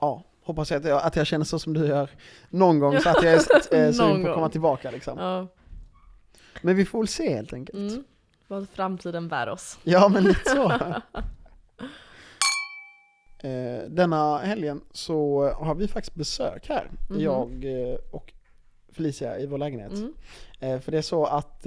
ja, 0.00 0.24
hoppas 0.42 0.70
jag 0.70 0.78
att, 0.78 0.84
jag 0.88 1.02
att 1.02 1.16
jag 1.16 1.26
känner 1.26 1.44
så 1.44 1.58
som 1.58 1.72
du 1.72 1.86
gör 1.86 2.10
någon 2.50 2.78
gång 2.78 3.00
så 3.00 3.08
att 3.08 3.22
jag 3.22 3.32
är 3.34 3.38
eh, 3.86 3.92
sugen 3.92 4.22
på 4.22 4.28
att 4.28 4.34
komma 4.34 4.48
tillbaka 4.48 4.90
liksom. 4.90 5.18
Ja. 5.18 5.46
Men 6.62 6.76
vi 6.76 6.84
får 6.84 6.98
väl 6.98 7.08
se 7.08 7.34
helt 7.34 7.52
enkelt. 7.52 7.78
Mm. 7.78 8.04
Vad 8.48 8.68
framtiden 8.68 9.28
bär 9.28 9.48
oss. 9.48 9.78
Ja, 9.82 10.08
men 10.08 10.24
lite 10.24 10.50
så. 10.50 10.72
eh, 13.48 13.82
denna 13.88 14.38
helgen 14.38 14.80
så 14.92 15.50
har 15.52 15.74
vi 15.74 15.88
faktiskt 15.88 16.14
besök 16.14 16.68
här, 16.68 16.90
Mhm. 17.10 17.20
jag 17.20 17.64
eh, 17.64 17.94
och 18.10 18.32
Felicia 18.92 19.38
i 19.38 19.46
vår 19.46 19.58
lägenhet. 19.58 19.92
Mm. 19.92 20.80
För 20.80 20.92
det 20.92 20.98
är 20.98 21.02
så 21.02 21.24
att 21.26 21.66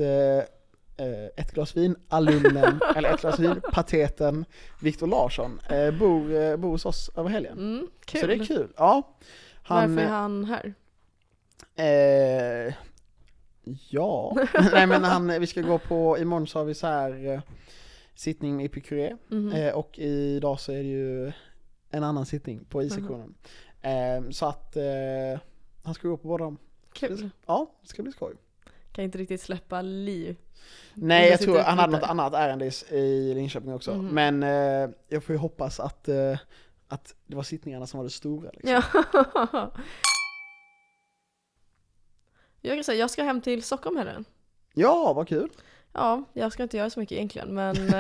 ett 1.35 1.51
glas 1.51 1.77
vin, 1.77 1.95
alumnen, 2.09 2.79
eller 2.95 3.13
ett 3.13 3.21
glas 3.21 3.39
vin, 3.39 3.61
pateten 3.71 4.45
Viktor 4.81 5.07
Larsson 5.07 5.59
eh, 5.69 5.91
bor, 5.91 6.33
eh, 6.35 6.55
bor 6.57 6.69
hos 6.69 6.85
oss 6.85 7.09
över 7.15 7.29
helgen. 7.29 7.57
Mm. 7.57 7.87
Kul. 8.05 8.21
Så 8.21 8.27
det 8.27 8.33
är 8.33 8.45
kul. 8.45 8.73
Ja. 8.77 9.15
Han, 9.63 9.95
Varför 9.95 10.07
är 10.07 10.11
han 10.11 10.45
här? 10.45 10.73
eh, 11.75 12.73
ja, 13.89 14.35
nej 14.73 14.87
men 14.87 15.03
han, 15.03 15.27
vi 15.39 15.47
ska 15.47 15.61
gå 15.61 15.77
på, 15.79 16.17
imorgon 16.17 16.47
så 16.47 16.59
har 16.59 16.65
vi 16.65 16.73
så 16.73 16.87
här 16.87 17.27
eh, 17.27 17.39
sittning 18.15 18.55
med 18.57 18.65
Epicuré 18.65 19.15
Mhm. 19.27 19.51
eh, 19.51 19.73
och 19.73 19.99
idag 19.99 20.59
så 20.59 20.71
är 20.71 20.75
det 20.77 20.89
ju 20.89 21.31
en 21.89 22.03
annan 22.03 22.25
sittning 22.25 22.65
på 22.65 22.83
I-sektionen. 22.83 23.33
Eh, 23.81 24.29
så 24.31 24.45
att 24.45 24.75
eh, 24.75 25.39
han 25.83 25.93
ska 25.93 26.07
gå 26.07 26.17
på 26.17 26.27
båda 26.27 26.43
dem. 26.43 26.57
Kul. 26.93 27.29
Ja, 27.45 27.71
det 27.81 27.87
ska 27.87 28.03
bli 28.03 28.11
skoj. 28.11 28.33
Kan 28.93 29.03
inte 29.03 29.17
riktigt 29.17 29.41
släppa 29.41 29.81
liv. 29.81 30.37
Nej, 30.93 31.29
jag 31.29 31.39
tror 31.39 31.59
han 31.59 31.77
hade 31.77 31.91
något 31.93 32.03
annat 32.09 32.33
ärende 32.33 32.71
i, 32.91 33.33
Linköping 33.33 33.73
också. 33.73 33.93
Mhm. 33.95 34.07
Men 34.07 34.43
eh, 34.43 34.89
jag 35.07 35.23
får 35.23 35.33
ju 35.33 35.39
hoppas 35.39 35.79
att, 35.79 36.07
eh, 36.09 36.37
att 36.87 37.15
det 37.27 37.35
var 37.35 37.43
sittningarna 37.43 37.87
som 37.87 37.97
var 37.97 38.03
det 38.03 38.09
stora. 38.09 38.49
Liksom. 38.53 38.71
Ja. 38.71 38.83
Jag 42.61 42.75
kan 42.77 42.83
säga, 42.83 42.99
jag 42.99 43.09
ska 43.09 43.23
hem 43.23 43.41
till 43.41 43.63
Stockholm 43.63 43.97
helgen. 43.97 44.25
ja, 44.73 45.13
vad 45.13 45.27
kul. 45.27 45.49
Ja, 45.93 46.23
jag 46.33 46.51
ska 46.51 46.63
inte 46.63 46.77
göra 46.77 46.89
så 46.89 46.99
mycket 46.99 47.15
egentligen 47.15 47.53
men 47.55 47.75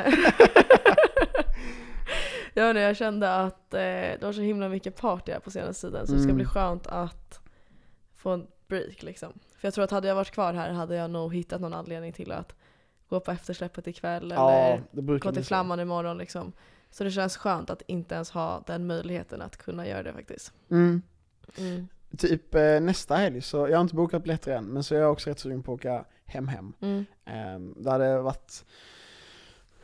jag, 2.53 2.69
inte, 2.69 2.81
jag 2.81 2.97
kände 2.97 3.35
att 3.35 3.73
eh, 3.73 3.79
det 3.79 4.19
var 4.21 4.33
så 4.33 4.41
himla 4.41 4.69
mycket 4.69 4.95
party 4.95 5.31
här 5.31 5.39
på 5.39 5.51
senaste 5.51 5.87
tiden 5.87 6.07
så 6.07 6.13
det 6.13 6.19
ska 6.19 6.23
Mm. 6.29 6.35
bli 6.35 6.45
skönt 6.45 6.87
att 6.87 7.39
få 8.15 8.29
en 8.29 8.47
break 8.67 9.03
liksom. 9.03 9.33
För 9.63 9.67
jag 9.67 9.73
tror 9.73 9.83
att 9.83 9.91
hade 9.91 10.07
jag 10.07 10.15
varit 10.15 10.31
kvar 10.31 10.53
här 10.53 10.71
hade 10.71 10.95
jag 10.95 11.09
nog 11.11 11.35
hittat 11.35 11.61
någon 11.61 11.73
anledning 11.73 12.13
till 12.13 12.31
att 12.31 12.55
gå 13.09 13.19
på 13.19 13.31
eftersläppet 13.31 13.87
ikväll 13.87 14.31
eller 14.31 14.83
gå 15.19 15.31
till 15.31 15.43
så. 15.43 15.47
Flamman 15.47 15.79
imorgon 15.79 16.17
liksom. 16.17 16.51
Så 16.91 17.03
det 17.03 17.11
känns 17.11 17.37
skönt 17.37 17.69
att 17.69 17.81
inte 17.87 18.15
ens 18.15 18.31
ha 18.31 18.63
den 18.67 18.87
möjligheten 18.87 19.41
att 19.41 19.57
kunna 19.57 19.87
göra 19.87 20.03
det 20.03 20.13
faktiskt. 20.13 20.53
Mm. 20.69 21.01
Mm. 21.57 21.87
Typ 22.17 22.55
eh, 22.55 22.79
nästa 22.79 23.15
helg, 23.15 23.41
så 23.41 23.57
jag 23.57 23.77
har 23.77 23.81
inte 23.81 23.95
bokat 23.95 24.23
biljetter 24.23 24.51
än, 24.51 24.65
men 24.65 24.83
så 24.83 24.95
är 24.95 24.99
jag 24.99 25.11
också 25.11 25.29
rätt 25.29 25.39
sugen 25.39 25.63
på 25.63 25.73
att 25.73 25.79
åka 25.79 26.05
hem 26.25 26.47
hem. 26.47 26.73
Mm. 26.81 27.05
Eh, 27.25 27.81
det 27.83 27.91
hade 27.91 28.21
varit 28.21 28.65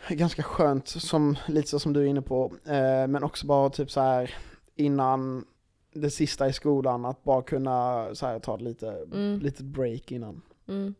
ganska 0.09 0.43
skönt, 0.43 0.87
som, 0.87 1.37
lite 1.47 1.69
så 1.69 1.79
som 1.79 1.93
du 1.93 2.01
är 2.01 2.05
inne 2.05 2.21
på, 2.21 2.53
eh, 2.65 3.07
men 3.07 3.23
också 3.23 3.47
bara 3.47 3.69
typ 3.69 3.91
så 3.91 4.01
här 4.01 4.35
innan 4.75 5.45
det 5.93 6.09
sista 6.09 6.47
i 6.47 6.53
skolan, 6.53 7.05
att 7.05 7.23
bara 7.23 7.41
kunna 7.41 8.07
så 8.15 8.25
här, 8.25 8.39
ta 8.39 8.55
ett 8.55 8.61
lite, 8.61 8.87
Mm. 9.11 9.39
litet 9.39 9.65
break 9.65 10.11
innan. 10.11 10.41
Mm. 10.67 10.95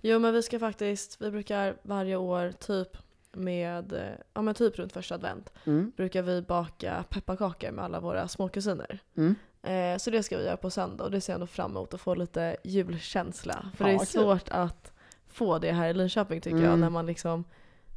Jo 0.00 0.18
men 0.18 0.34
vi 0.34 0.42
ska 0.42 0.58
faktiskt, 0.58 1.20
vi 1.22 1.30
brukar 1.30 1.76
varje 1.82 2.16
år 2.16 2.52
typ 2.52 2.88
med, 3.32 3.92
eh, 3.92 4.00
ja 4.34 4.42
men 4.42 4.54
typ 4.54 4.78
runt 4.78 4.92
första 4.92 5.14
advent 5.14 5.52
Mm. 5.64 5.92
brukar 5.96 6.22
vi 6.22 6.42
baka 6.42 7.04
pepparkakor 7.10 7.70
med 7.70 7.84
alla 7.84 8.00
våra 8.00 8.28
småkusiner. 8.28 8.98
Mm. 9.16 9.34
Eh, 9.62 9.98
så 9.98 10.10
det 10.10 10.22
ska 10.22 10.38
vi 10.38 10.44
göra 10.44 10.56
på 10.56 10.70
söndag 10.70 11.04
och 11.04 11.10
det 11.10 11.20
ser 11.20 11.32
jag 11.32 11.36
ändå 11.36 11.46
fram 11.46 11.70
emot 11.70 11.94
att 11.94 12.00
få 12.00 12.14
lite 12.14 12.56
julkänsla. 12.64 13.66
För 13.76 13.84
Fan, 13.84 13.86
det 13.88 13.94
är 13.94 13.98
kul. 13.98 14.06
svårt 14.06 14.48
att 14.48 14.92
få 15.28 15.58
det 15.58 15.72
här 15.72 15.88
i 15.90 15.94
Linköping 15.94 16.40
tycker 16.40 16.56
jag 16.58 16.66
Mm. 16.66 16.80
när 16.80 16.90
man 16.90 17.06
liksom, 17.06 17.44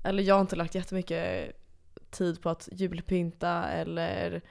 eller 0.04 0.23
jag 0.23 0.36
har 0.36 0.41
inte 0.41 0.56
lagt 0.56 0.75
jättemycket 0.75 1.56
tid 2.10 2.41
på 2.41 2.49
att 2.49 2.69
julpynta 2.71 3.63
eller 3.69 4.41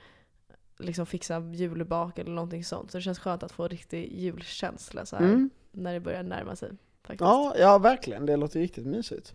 liksom 0.81 1.07
fixa 1.07 1.41
julbak 1.53 2.19
eller 2.19 2.31
någonting 2.31 2.65
sånt. 2.65 2.91
Så 2.91 2.99
det 2.99 3.03
känns 3.03 3.19
skönt 3.19 3.43
att 3.43 3.53
få 3.53 3.69
riktig 3.69 4.13
julkänsla 4.13 5.07
så 5.07 5.17
här 5.17 5.25
Mm. 5.25 5.51
när 5.73 5.93
det 5.93 6.01
börjar 6.01 6.23
närma 6.23 6.57
sig. 6.57 6.71
Faktiskt. 7.03 7.21
Ja, 7.21 7.55
ja, 7.59 7.79
verkligen. 7.79 8.27
Det 8.27 8.37
låter 8.37 8.61
riktigt 8.61 8.87
mysigt. 8.87 9.35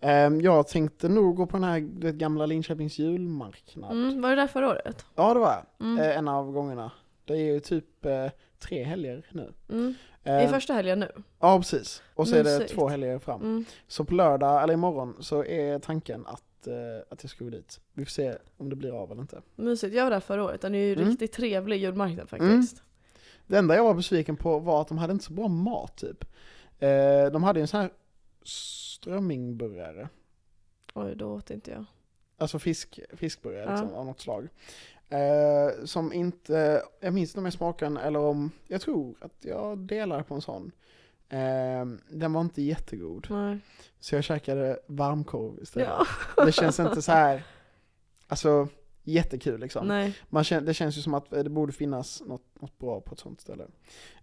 Ehm, 0.00 0.40
jag 0.40 0.68
tänkte 0.68 1.08
nog 1.08 1.36
gå 1.36 1.46
på 1.46 1.56
den 1.56 1.64
här 1.64 1.80
du 1.80 2.06
vet, 2.06 2.14
gamla 2.16 2.46
Linköpings 2.46 2.98
julmarknad. 2.98 3.90
Mm, 3.92 4.22
var 4.22 4.30
det 4.30 4.36
där 4.36 4.46
förra 4.46 4.68
året? 4.68 5.06
Ja, 5.14 5.34
det 5.34 5.40
var 5.40 5.48
jag. 5.52 5.86
Mm. 5.86 5.98
Eh, 5.98 6.16
en 6.18 6.28
av 6.28 6.52
gångerna. 6.52 6.90
Det 7.24 7.32
är 7.32 7.52
ju 7.52 7.60
typ 7.60 8.04
eh, 8.06 8.26
tre 8.58 8.82
helger 8.84 9.26
nu. 9.30 9.52
Mm. 9.70 9.94
I 10.24 10.28
Ehm, 10.28 10.48
första 10.50 10.72
helgen 10.72 11.00
nu? 11.00 11.08
Ja, 11.40 11.58
precis. 11.58 12.02
Och 12.14 12.28
så 12.28 12.36
är 12.36 12.44
det 12.44 12.50
Mysigt. 12.58 12.74
två 12.74 12.88
helger 12.88 13.18
fram. 13.18 13.40
Mm. 13.42 13.64
Så 13.88 14.04
på 14.04 14.14
lördag, 14.14 14.62
eller 14.62 14.74
imorgon, 14.74 15.16
så 15.20 15.44
är 15.44 15.78
tanken 15.78 16.26
att, 16.26 16.42
eh, 16.66 16.74
att 17.08 17.22
jag 17.22 17.30
ska 17.30 17.44
gå 17.44 17.50
dit. 17.50 17.80
Vi 17.92 18.04
får 18.04 18.10
se 18.10 18.34
om 18.56 18.68
det 18.70 18.76
blir 18.76 19.02
av 19.02 19.10
eller 19.12 19.20
inte. 19.22 19.42
Mysigt, 19.56 19.94
jag 19.94 20.04
var 20.04 20.10
där 20.10 20.20
förra 20.20 20.44
året. 20.44 20.60
Den 20.60 20.74
är 20.74 20.78
ju 20.78 20.92
Mm. 20.92 21.08
riktigt 21.08 21.32
trevlig 21.32 21.76
julmarknad 21.80 22.28
faktiskt. 22.28 22.82
Det 23.46 23.58
enda 23.58 23.76
jag 23.76 23.84
var 23.84 23.94
besviken 23.94 24.36
på 24.36 24.58
var 24.58 24.80
att 24.80 24.88
de 24.88 24.98
hade 24.98 25.12
inte 25.12 25.24
så 25.24 25.32
bra 25.32 25.48
mat 25.48 25.96
typ. 25.96 26.24
Eh, 26.78 27.26
de 27.32 27.42
hade 27.42 27.58
ju 27.58 27.62
en 27.62 27.68
sån 27.68 27.80
här 27.80 27.90
strömmingburgare. 28.96 30.08
Oj, 30.94 31.14
då 31.16 31.26
åt 31.32 31.50
inte 31.50 31.70
jag. 31.70 31.84
Alltså 32.38 32.58
fisk, 32.58 33.00
fiskburgare 33.12 33.64
Ja. 33.64 33.70
liksom, 33.70 33.94
av 33.98 34.06
något 34.06 34.20
slag. 34.20 34.48
Eh, 35.08 35.84
som 35.84 36.12
inte, 36.12 36.82
jag 37.00 37.14
minns 37.14 37.30
inte 37.30 37.38
om 37.38 37.44
jag 37.44 37.54
smakade 37.54 38.00
eller 38.00 38.18
om, 38.18 38.50
jag 38.68 38.80
tror 38.80 39.14
att 39.20 39.32
jag 39.40 39.78
delar 39.78 40.22
på 40.22 40.34
en 40.34 40.40
sån. 40.40 40.72
Eh, 41.28 41.86
den 42.08 42.32
var 42.32 42.40
inte 42.40 42.62
jättegod. 42.62 43.26
Nej. 43.30 43.58
Så 44.00 44.14
jag 44.14 44.24
käkade 44.24 44.78
varmkorv 44.86 45.62
istället. 45.62 45.88
Ja. 46.36 46.44
Det 46.44 46.52
känns 46.52 46.80
inte 46.80 47.02
så 47.02 47.12
här, 47.12 47.42
alltså 48.28 48.68
jättekul 49.06 49.60
liksom. 49.60 49.86
Nej. 49.86 50.18
Man 50.28 50.44
känner, 50.44 50.66
det 50.66 50.74
känns 50.74 50.98
ju 50.98 51.02
som 51.02 51.14
att 51.14 51.32
eh, 51.32 51.42
det 51.42 51.50
borde 51.50 51.72
finnas 51.72 52.22
något, 52.26 52.42
något 52.60 52.78
bra 52.78 53.00
på 53.00 53.14
ett 53.14 53.20
sånt 53.20 53.40
ställe. 53.40 53.64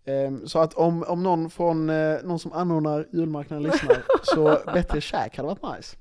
Ehm, 0.06 0.48
så 0.48 0.60
att 0.60 0.74
om, 0.74 1.04
om 1.04 1.24
någon 1.24 1.50
från, 1.50 1.90
eh, 1.90 2.18
någon 2.24 2.40
som 2.40 2.54
anordnar 2.54 3.08
julmarknaden 3.12 3.64
lyssnar, 3.64 4.04
så 4.24 4.60
bättre 4.74 5.02
käk 5.02 5.38
hade 5.38 5.50
varit 5.50 5.78
nice. 5.78 5.98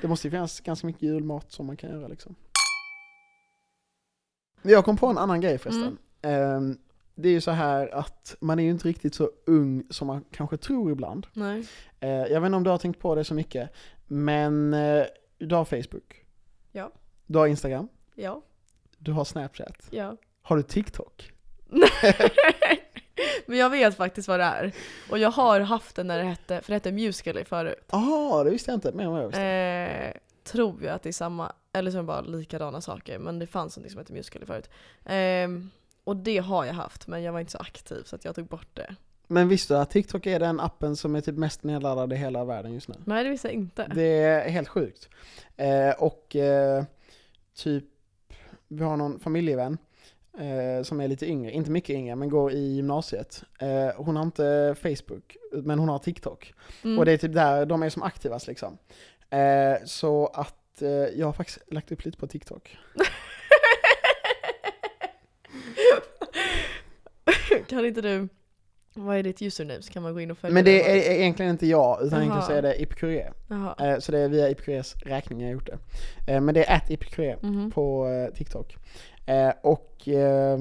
Det 0.00 0.08
måste 0.08 0.26
ju 0.26 0.30
finnas 0.30 0.60
ganska 0.60 0.86
mycket 0.86 1.02
julmat 1.02 1.52
som 1.52 1.66
man 1.66 1.76
kan 1.76 1.90
göra 1.90 2.08
liksom. 2.08 2.34
Jag 4.62 4.84
kom 4.84 4.96
på 4.96 5.06
en 5.06 5.18
annan 5.18 5.40
grej 5.40 5.58
förresten. 5.58 5.98
Ehm, 6.22 6.78
det 7.14 7.28
är 7.28 7.32
ju 7.32 7.40
så 7.40 7.50
här 7.50 7.94
att 7.94 8.36
man 8.40 8.58
är 8.58 8.62
ju 8.62 8.70
inte 8.70 8.88
riktigt 8.88 9.14
så 9.14 9.30
ung 9.46 9.84
som 9.90 10.06
man 10.06 10.24
kanske 10.30 10.56
tror 10.56 10.92
ibland. 10.92 11.26
Nej. 11.32 11.66
Eh, 12.00 12.08
jag 12.10 12.40
vet 12.40 12.46
inte 12.46 12.56
om 12.56 12.64
du 12.64 12.70
har 12.70 12.78
tänkt 12.78 13.00
på 13.00 13.14
det 13.14 13.24
så 13.24 13.34
mycket, 13.34 13.70
men 14.06 14.74
eh, 14.74 15.04
du 15.38 15.54
har 15.54 15.64
Facebook. 15.64 16.24
Ja. 16.72 16.90
Du 17.26 17.38
har 17.38 17.46
Instagram. 17.46 17.88
Ja. 18.14 18.42
Du 18.98 19.12
har 19.12 19.24
Snapchat. 19.24 19.88
Ja. 19.90 20.16
Har 20.42 20.56
du 20.56 20.62
TikTok? 20.62 21.32
Men 23.46 23.58
jag 23.58 23.70
vet 23.70 23.96
faktiskt 23.96 24.28
vad 24.28 24.40
det 24.40 24.44
är. 24.44 24.72
Och 25.10 25.18
jag 25.18 25.30
har 25.30 25.60
haft 25.60 25.96
den 25.96 26.06
när 26.06 26.18
det 26.18 26.24
hette, 26.24 26.60
för 26.60 26.72
det 26.72 26.74
hette 26.74 26.92
Musical.ly 26.92 27.44
förut. 27.44 27.84
Jaha, 27.90 28.44
det 28.44 28.50
visste 28.50 28.70
jag 28.70 28.76
inte. 28.76 28.92
Men 28.92 29.06
jag 29.06 29.26
visste. 29.26 29.42
Eh, 29.42 30.20
tror 30.44 30.84
jag 30.84 30.94
att 30.94 31.02
det 31.02 31.08
är 31.08 31.12
samma, 31.12 31.52
eller 31.72 31.90
så 31.90 31.96
är 31.96 32.02
det 32.02 32.06
bara 32.06 32.20
likadana 32.20 32.80
saker. 32.80 33.18
Men 33.18 33.38
det 33.38 33.46
fanns 33.46 33.78
något 33.78 33.90
som 33.90 33.98
hette 33.98 34.12
Musical.ly 34.12 34.46
förut. 34.46 34.70
Eh, 35.04 35.48
och 36.04 36.16
det 36.16 36.38
har 36.38 36.64
jag 36.64 36.74
haft, 36.74 37.06
men 37.06 37.22
jag 37.22 37.32
var 37.32 37.40
inte 37.40 37.52
så 37.52 37.58
aktiv 37.58 38.02
så 38.04 38.16
att 38.16 38.24
jag 38.24 38.34
tog 38.34 38.46
bort 38.46 38.68
det. 38.74 38.96
Men 39.26 39.48
visste 39.48 39.74
du 39.74 39.78
att 39.78 39.90
TikTok 39.90 40.26
är 40.26 40.40
den 40.40 40.60
appen 40.60 40.96
som 40.96 41.14
är 41.14 41.20
typ 41.20 41.36
mest 41.36 41.62
nedladdad 41.62 42.12
i 42.12 42.16
hela 42.16 42.44
världen 42.44 42.72
just 42.72 42.88
nu? 42.88 42.94
Nej, 43.04 43.24
det 43.24 43.30
visste 43.30 43.48
jag 43.48 43.54
inte. 43.54 43.90
Det 43.94 44.02
är 44.02 44.50
helt 44.50 44.68
sjukt. 44.68 45.08
Eh, 45.56 45.90
och 45.98 46.36
eh, 46.36 46.84
typ, 47.56 47.84
vi 48.68 48.84
har 48.84 48.96
någon 48.96 49.20
familjevän 49.20 49.78
eh, 50.38 50.82
som 50.82 51.00
är 51.00 51.08
lite 51.08 51.26
yngre, 51.26 51.52
inte 51.52 51.70
mycket 51.70 51.96
yngre, 51.96 52.16
men 52.16 52.28
går 52.28 52.52
i 52.52 52.74
gymnasiet. 52.74 53.42
Eh, 53.58 53.90
hon 53.96 54.16
har 54.16 54.22
inte 54.22 54.74
Facebook, 54.82 55.36
men 55.52 55.78
hon 55.78 55.88
har 55.88 55.98
TikTok. 55.98 56.54
Mm. 56.84 56.98
Och 56.98 57.04
det 57.04 57.12
är 57.12 57.16
typ 57.16 57.34
där 57.34 57.66
de 57.66 57.82
är 57.82 57.90
som 57.90 58.02
aktivast 58.02 58.46
liksom. 58.46 58.78
Eh, 59.30 59.84
så 59.84 60.26
att 60.26 60.82
eh, 60.82 60.88
jag 60.90 61.26
har 61.26 61.32
faktiskt 61.32 61.72
lagt 61.72 61.92
upp 61.92 62.04
lite 62.04 62.18
på 62.18 62.26
TikTok. 62.26 62.78
kan 67.68 67.86
inte 67.86 68.00
du, 68.00 68.28
vad 68.94 69.16
är 69.16 69.22
ditt 69.22 69.42
username 69.42 69.82
så 69.82 69.92
kan 69.92 70.02
man 70.02 70.14
gå 70.14 70.20
in 70.20 70.30
och 70.30 70.38
följa 70.38 70.54
Men 70.54 70.64
det 70.64 70.90
är 71.10 71.12
egentligen 71.20 71.50
inte 71.50 71.66
jag, 71.66 72.02
utan 72.06 72.18
egentligen 72.18 72.46
så 72.46 72.52
är 72.52 72.62
det. 72.62 72.82
Jaha. 73.48 73.92
Eh, 73.92 73.98
så 73.98 74.12
det 74.12 74.18
är 74.18 74.28
via 74.28 74.50
Ipikures 74.50 74.94
räkning 74.96 75.40
jag 75.40 75.46
har 75.48 75.52
gjort 75.52 75.66
det. 75.66 75.78
Eh, 76.32 76.40
men 76.40 76.54
det 76.54 76.64
är 76.64 76.76
att 76.76 76.90
Ipikure 76.90 77.38
Mhm. 77.42 77.70
på 77.70 78.06
eh, 78.08 78.34
TikTok. 78.34 78.76
Eh, 79.26 79.52
och 79.62 80.08
eh, 80.08 80.58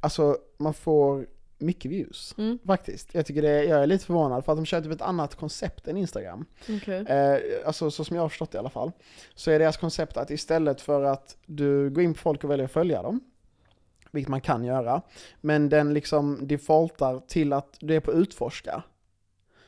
alltså 0.00 0.36
man 0.58 0.74
får 0.74 1.26
mycket 1.58 1.90
views 1.90 2.34
Mm. 2.38 2.58
faktiskt. 2.66 3.14
Jag 3.14 3.26
tycker 3.26 3.42
det, 3.42 3.64
jag 3.64 3.82
är 3.82 3.86
lite 3.86 4.04
förvånad 4.06 4.44
för 4.44 4.52
att 4.52 4.58
de 4.58 4.64
kör 4.66 4.80
typ 4.80 4.92
ett 4.92 5.02
annat 5.02 5.34
koncept 5.34 5.88
än 5.88 5.96
Instagram. 5.96 6.44
Okej. 6.68 7.00
Eh, 7.06 7.38
alltså 7.66 7.90
så 7.90 8.04
som 8.04 8.16
jag 8.16 8.22
har 8.22 8.28
förstått 8.28 8.50
det 8.52 8.56
i 8.56 8.58
alla 8.58 8.70
fall. 8.70 8.92
Så 9.34 9.50
är 9.50 9.58
deras 9.58 9.76
koncept 9.76 10.16
att 10.16 10.30
istället 10.30 10.80
för 10.80 11.02
att 11.02 11.36
du 11.46 11.90
går 11.90 12.04
in 12.04 12.14
på 12.14 12.18
folk 12.20 12.44
och 12.44 12.50
väljer 12.50 12.64
att 12.64 12.72
följa 12.72 13.02
dem, 13.02 13.20
vilket 14.10 14.28
man 14.28 14.40
kan 14.40 14.64
göra, 14.64 15.02
men 15.40 15.68
den 15.68 15.94
liksom 15.94 16.38
defaultar 16.46 17.20
till 17.28 17.52
att 17.52 17.76
du 17.80 17.96
är 17.96 18.00
på 18.00 18.12
utforska. 18.12 18.82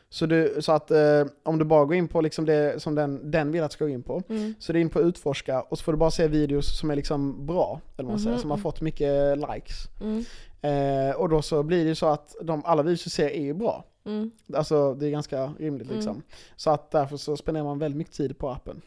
Så, 0.09 0.27
du, 0.27 0.57
så 0.61 0.73
att 0.73 0.91
eh, 0.91 1.25
om 1.43 1.59
du 1.59 1.65
bara 1.65 1.85
går 1.85 1.95
in 1.97 2.09
på 2.09 2.21
liksom 2.21 2.45
det 2.45 2.83
som 2.83 2.95
den, 2.95 3.31
den 3.31 3.53
vill 3.53 3.63
att 3.63 3.71
du 3.71 3.75
ska 3.75 3.85
gå 3.85 3.91
in 3.91 4.03
på, 4.03 4.23
Mm. 4.29 4.55
så 4.59 4.73
du 4.73 4.79
är 4.79 4.81
in 4.81 4.89
på 4.91 5.01
utforska 5.01 5.61
och 5.63 5.79
så 5.79 5.85
får 5.85 5.93
du 5.93 5.99
bara 5.99 6.11
se 6.11 6.29
videos 6.29 6.79
som 6.79 6.91
är 6.91 6.97
liksom 6.97 7.47
bra, 7.47 7.81
eller 7.97 8.09
man 8.09 8.19
säger, 8.19 8.31
Mhm. 8.33 8.41
som 8.41 8.51
har 8.51 8.59
fått 8.59 8.81
mycket 8.81 9.39
likes. 9.39 9.77
Mm. 10.01 10.25
Eh, 10.63 11.15
och 11.17 11.29
då 11.29 11.43
så 11.43 11.63
blir 11.63 11.85
det 11.85 11.95
så 11.95 12.07
att 12.07 12.35
de, 12.43 12.65
alla 12.65 12.83
videos 12.83 13.05
du 13.05 13.11
ser 13.11 13.29
är 13.29 13.43
ju 13.43 13.55
bra. 13.55 13.85
Mm. 14.05 14.31
Alltså 14.55 14.95
det 14.95 15.07
är 15.07 15.11
ganska 15.11 15.47
rimligt 15.59 15.87
Mm. 15.89 15.97
liksom. 15.97 16.23
Så 16.57 16.71
att 16.71 16.91
därför 16.91 17.17
så 17.17 17.37
spenderar 17.37 17.65
man 17.65 17.79
väldigt 17.79 17.99
mycket 17.99 18.15
tid 18.15 18.39
på 18.39 18.51
appen. 18.51 18.83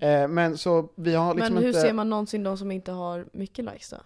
Eh, 0.00 0.28
men 0.28 0.58
så 0.58 0.88
vi 0.94 1.14
har 1.14 1.34
liksom 1.34 1.54
Men 1.54 1.62
hur 1.62 1.68
inte, 1.68 1.80
ser 1.80 1.92
man 1.92 2.10
någonsin 2.10 2.42
de 2.42 2.58
som 2.58 2.70
inte 2.70 2.92
har 2.92 3.26
mycket 3.32 3.64
likes 3.64 3.90
då? 3.90 3.96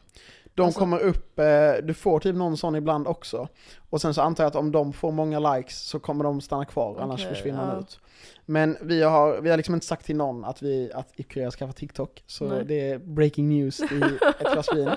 de 0.54 0.62
alltså- 0.62 0.80
kommer 0.80 0.98
upp, 0.98 1.38
eh, 1.38 1.72
du 1.82 1.94
får 1.94 2.20
typ 2.20 2.36
någon 2.36 2.56
sån 2.56 2.76
ibland 2.76 3.06
också. 3.06 3.48
Och 3.90 4.00
sen 4.00 4.14
så 4.14 4.22
antar 4.22 4.44
jag 4.44 4.48
att 4.48 4.56
om 4.56 4.72
de 4.72 4.92
får 4.92 5.12
många 5.12 5.54
likes 5.54 5.78
så 5.88 5.98
kommer 5.98 6.24
de 6.24 6.40
stanna 6.40 6.64
kvar, 6.64 6.98
annars 7.00 7.20
Okej, 7.20 7.34
försvinner 7.34 7.66
de 7.66 7.68
ja. 7.68 7.80
ut. 7.80 8.00
Men 8.46 8.76
vi 8.82 9.02
har, 9.02 9.40
vi 9.40 9.50
har 9.50 9.56
liksom 9.56 9.74
inte 9.74 9.86
sagt 9.86 10.06
till 10.06 10.16
någon 10.16 10.44
att 10.44 10.62
vi, 10.62 10.92
att 10.94 11.12
Ipkrea 11.16 11.50
ska 11.50 11.58
skaffa 11.64 11.72
TikTok, 11.78 12.22
så 12.26 12.48
Nej. 12.48 12.64
det 12.64 12.90
är 12.90 12.98
breaking 12.98 13.48
news 13.48 13.80
i 13.80 13.84
ett 14.40 14.52
glas 14.52 14.74
vin. 14.74 14.90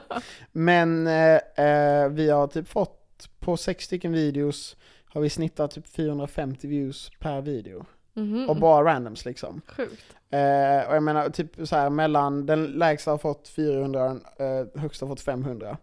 Men 0.51 1.07
eh, 1.07 1.65
eh, 1.65 2.09
vi 2.09 2.29
har 2.29 2.47
typ 2.47 2.67
fått, 2.67 3.29
på 3.39 3.57
sex 3.57 3.85
stycken 3.85 4.13
videos, 4.13 4.75
har 5.05 5.21
vi 5.21 5.29
snittat 5.29 5.71
typ 5.71 5.87
450 5.87 6.67
views 6.67 7.11
per 7.19 7.41
video. 7.41 7.85
Mhm. 8.15 8.49
Och 8.49 8.55
bara 8.55 8.85
randoms 8.85 9.25
liksom. 9.25 9.61
Sjukt. 9.67 10.15
Eh, 10.29 10.89
och 10.89 10.95
jag 10.95 11.03
menar 11.03 11.29
typ 11.29 11.67
så 11.67 11.75
här 11.75 11.89
mellan, 11.89 12.45
den 12.45 12.65
lägsta 12.65 13.11
har 13.11 13.17
fått 13.17 13.47
400, 13.47 14.19
eh, 14.37 14.81
högsta 14.81 15.05
har 15.05 15.09
fått 15.15 15.21
500. 15.21 15.77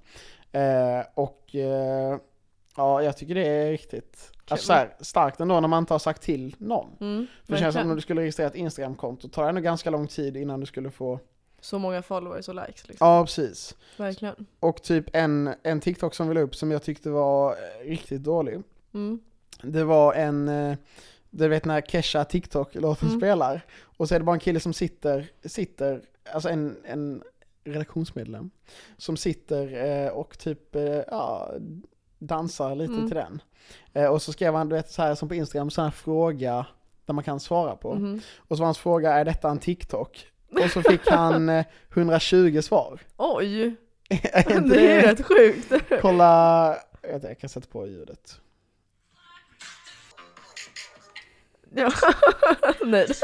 Eh, 0.52 1.00
och 1.14 1.54
eh, 1.54 2.16
ja, 2.76 3.02
jag 3.02 3.16
tycker 3.16 3.34
det 3.34 3.46
är 3.46 3.70
riktigt 3.70 4.32
alltså, 4.48 4.66
så 4.66 4.72
här, 4.72 4.96
starkt 5.00 5.40
ändå 5.40 5.60
när 5.60 5.68
man 5.68 5.82
inte 5.82 5.94
har 5.94 5.98
sagt 5.98 6.22
till 6.22 6.56
någon. 6.58 6.88
Mm, 7.00 7.26
För 7.46 7.52
det 7.52 7.58
känns 7.58 7.74
som 7.74 7.90
om 7.90 7.94
du 7.96 8.00
skulle 8.02 8.20
registrera 8.20 8.48
ett 8.48 8.54
Instagramkonto, 8.54 9.28
tar 9.28 9.42
det 9.42 9.48
ändå 9.48 9.60
ganska 9.60 9.90
lång 9.90 10.06
tid 10.06 10.36
innan 10.36 10.60
du 10.60 10.66
skulle 10.66 10.90
få, 10.90 11.20
Så 11.60 11.78
många 11.78 12.02
followers 12.02 12.48
och 12.48 12.54
likes 12.54 12.88
liksom. 12.88 13.06
ja 13.08 13.24
precis. 13.24 13.76
Verkligen. 13.96 14.46
Och 14.60 14.82
typ 14.82 15.06
en, 15.12 15.54
en 15.62 15.80
TikTok 15.80 16.14
som 16.14 16.28
vi 16.28 16.34
la 16.34 16.40
upp 16.40 16.54
som 16.54 16.70
jag 16.70 16.82
tyckte 16.82 17.10
var 17.10 17.50
eh, 17.52 17.88
riktigt 17.88 18.22
dålig. 18.22 18.62
Mm. 18.94 19.20
Det 19.62 19.84
var 19.84 20.14
en, 20.14 20.48
eh, 20.48 20.76
du 21.34 21.48
vet 21.48 21.64
när 21.64 21.80
Kesha 21.80 22.24
TikTok-låten 22.24 23.08
Mm. 23.08 23.20
spelar, 23.20 23.60
och 23.96 24.08
så 24.08 24.14
är 24.14 24.18
det 24.18 24.24
bara 24.24 24.34
en 24.36 24.40
kille 24.40 24.60
som 24.60 24.72
sitter, 24.72 25.30
sitter, 25.44 26.00
alltså 26.32 26.48
en, 26.48 26.76
en 26.84 27.22
redaktionsmedlem, 27.64 28.50
som 28.96 29.16
sitter 29.16 29.84
eh, 30.04 30.08
och 30.08 30.38
typ, 30.38 30.74
eh, 30.76 30.82
ja, 31.10 31.52
dansar 32.18 32.74
lite 32.74 32.92
Mm. 32.92 33.06
till 33.06 33.16
den. 33.16 33.42
Eh, 33.92 34.06
och 34.06 34.22
så 34.22 34.32
skrev 34.32 34.54
han, 34.54 34.68
du 34.68 34.74
vet 34.76 34.90
så 34.90 35.02
här 35.02 35.14
som 35.14 35.28
på 35.28 35.34
Instagram, 35.34 35.70
så 35.70 35.82
här 35.82 35.90
fråga 35.90 36.66
där 37.06 37.14
man 37.14 37.24
kan 37.24 37.40
svara 37.40 37.76
på. 37.76 37.94
Mhm. 37.94 38.20
Och 38.36 38.56
så 38.56 38.60
var 38.62 38.66
hans 38.66 38.78
fråga, 38.78 39.12
är 39.12 39.24
detta 39.24 39.50
en 39.50 39.58
TikTok? 39.58 40.26
Och 40.50 40.70
så 40.70 40.82
fick 40.82 41.10
han 41.10 41.48
eh, 41.48 41.64
120 41.94 42.60
svar. 42.62 43.00
Oj! 43.16 43.74
Det 44.08 44.92
är 44.92 45.02
rätt 45.02 45.26
sjukt. 45.26 45.72
Kolla, 46.00 46.76
jag, 47.02 47.12
vet, 47.12 47.22
jag 47.22 47.38
kan 47.38 47.48
sätta 47.50 47.66
på 47.66 47.86
ljudet. 47.86 48.40
Ja. 51.74 51.90
Nej. 52.84 53.06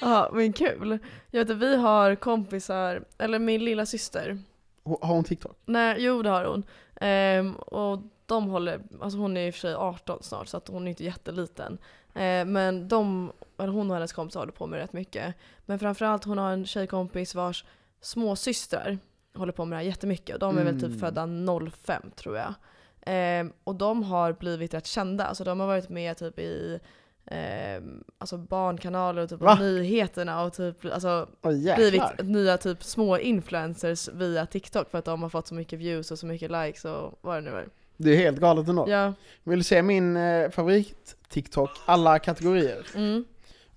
Ja, 0.00 0.30
men 0.32 0.52
kul. 0.52 0.98
Jag 1.30 1.40
vet 1.40 1.50
att 1.50 1.56
vi 1.56 1.76
har 1.76 2.14
kompisar, 2.14 3.04
eller 3.18 3.38
min 3.38 3.64
lilla 3.64 3.86
syster. 3.86 4.38
Har 4.84 5.08
hon 5.14 5.24
TikTok? 5.24 5.56
Nej, 5.66 5.96
jo 5.98 6.22
det 6.22 6.30
har 6.30 6.44
hon. 6.44 6.62
Ehm, 7.00 7.54
och 7.56 7.98
de 8.26 8.44
håller, 8.50 8.80
alltså 9.00 9.18
hon 9.18 9.36
är 9.36 9.46
i 9.46 9.50
och 9.50 9.54
för 9.54 9.60
sig 9.60 9.74
18 9.74 10.22
snart 10.22 10.48
så 10.48 10.56
att 10.56 10.68
hon 10.68 10.86
är 10.86 10.90
inte 10.90 11.04
jätteliten. 11.04 11.78
Eh, 12.14 12.44
men 12.44 12.88
de, 12.88 13.32
eller 13.58 13.72
hon 13.72 13.90
och 13.90 13.96
hennes 13.96 14.12
kompisar 14.12 14.40
håller 14.40 14.52
på 14.52 14.66
med 14.66 14.78
rätt 14.80 14.92
mycket. 14.92 15.34
Men 15.66 15.78
framförallt 15.78 16.24
hon 16.24 16.38
har 16.38 16.52
en 16.52 16.66
tjejkompis 16.66 17.34
vars 17.34 17.64
småsystrar 18.00 18.98
håller 19.34 19.52
på 19.52 19.64
med 19.64 19.76
det 19.78 19.80
här 19.82 19.88
jättemycket. 19.88 20.34
Och 20.34 20.40
de 20.40 20.58
är 20.58 20.64
väl 20.64 20.74
Mm. 20.78 20.90
typ 20.90 21.00
födda 21.00 21.26
05 21.70 22.02
tror 22.16 22.36
jag. 22.36 22.54
Eh, 23.00 23.46
och 23.64 23.74
de 23.74 24.02
har 24.02 24.32
blivit 24.32 24.74
rätt 24.74 24.86
kända. 24.86 25.24
Alltså 25.24 25.44
de 25.44 25.60
har 25.60 25.66
varit 25.66 25.88
med 25.88 26.16
typ 26.16 26.38
i 26.38 26.80
eh, 27.26 27.82
alltså 28.18 28.36
barnkanaler 28.36 29.22
och 29.22 29.28
typ 29.28 29.40
Va? 29.40 29.58
nyheterna 29.60 30.42
och 30.42 30.52
typ 30.52 30.84
alltså 30.84 31.28
jäklar. 31.44 31.76
blivit 31.76 32.02
nya 32.20 32.58
typ 32.58 32.84
små 32.84 33.18
influencers 33.18 34.08
via 34.08 34.46
TikTok 34.46 34.90
för 34.90 34.98
att 34.98 35.04
de 35.04 35.22
har 35.22 35.28
fått 35.28 35.46
så 35.46 35.54
mycket 35.54 35.78
views 35.78 36.10
och 36.10 36.18
så 36.18 36.26
mycket 36.26 36.50
likes 36.50 36.84
och 36.84 37.18
vad 37.20 37.36
det 37.36 37.50
nu 37.50 37.56
är. 37.56 37.68
Det 37.96 38.10
är 38.10 38.16
helt 38.16 38.38
galet 38.38 38.68
ändå. 38.68 38.90
Ja. 38.90 39.12
Vill 39.44 39.58
du 39.58 39.64
se 39.64 39.82
min 39.82 40.16
eh, 40.16 40.50
favorit-TikTok, 40.50 41.70
alla 41.86 42.18
kategorier? 42.18 42.86
Mm. 42.94 43.24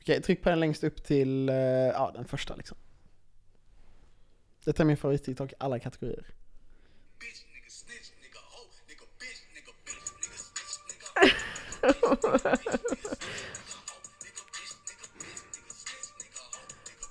Okej, 0.01 0.21
tryck 0.21 0.43
på 0.43 0.49
den 0.49 0.59
längst 0.59 0.83
upp 0.83 1.03
till, 1.03 1.49
eh, 1.49 1.55
ja 1.55 2.11
den 2.15 2.25
första 2.25 2.55
liksom. 2.55 2.77
Detta 4.65 4.83
är 4.83 4.87
min 4.87 4.97
favorit-TikTok, 4.97 5.53
alla 5.57 5.79
kategorier. 5.79 6.25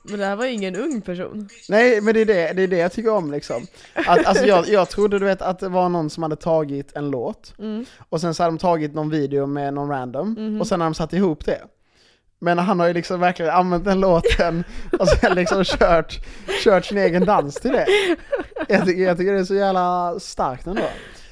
Men 0.02 0.18
det 0.18 0.26
här 0.26 0.37
var 0.37 0.44
ingen 0.44 0.76
ung 0.76 1.00
person. 1.00 1.48
Nej 1.68 2.00
men 2.00 2.14
det 2.14 2.20
är 2.20 2.24
det, 2.24 2.52
det 2.52 2.62
är 2.62 2.68
det 2.68 2.76
jag 2.78 2.92
tycker 2.92 3.11
om 3.12 3.30
liksom. 3.33 3.66
Att, 3.94 4.26
alltså 4.26 4.44
jag, 4.46 4.68
jag 4.68 4.88
trodde 4.90 5.18
du 5.18 5.24
vet 5.24 5.42
att 5.42 5.59
det 5.59 5.68
var 5.68 5.88
någon 5.88 6.11
som 6.11 6.22
hade 6.22 6.37
tagit 6.37 6.96
en 6.96 7.11
låt, 7.11 7.54
Mm. 7.59 7.85
och 8.09 8.20
sen 8.20 8.35
så 8.35 8.42
hade 8.42 8.50
de 8.56 8.59
tagit 8.59 8.94
någon 8.94 9.11
video 9.11 9.46
med 9.46 9.74
någon 9.74 9.88
random, 9.88 10.33
Mhm. 10.38 10.61
och 10.61 10.66
sen 10.66 10.80
har 10.80 10.87
de 10.87 10.94
satt 10.94 11.12
ihop 11.12 11.44
det. 11.44 11.61
Men 12.38 12.59
han 12.59 12.80
har 12.80 12.87
ju 12.87 12.92
liksom 12.92 13.20
verkligen 13.20 13.50
använt 13.54 13.85
den 13.85 14.00
låten 14.00 14.64
och 14.98 15.09
sen 15.09 15.35
liksom 15.35 15.64
kört, 15.64 16.18
kört 16.64 16.85
sin 16.85 16.98
egen 16.98 17.24
dans 17.24 17.54
till 17.54 17.72
det. 17.72 17.87
Jag 18.68 18.85
tycker, 18.87 19.02
jag 19.02 19.18
tycker 19.18 19.33
det 19.33 19.40
är 19.40 19.44
så 19.44 19.54
jävla 19.54 20.20
starkt 20.20 20.66
ändå. 20.66 20.83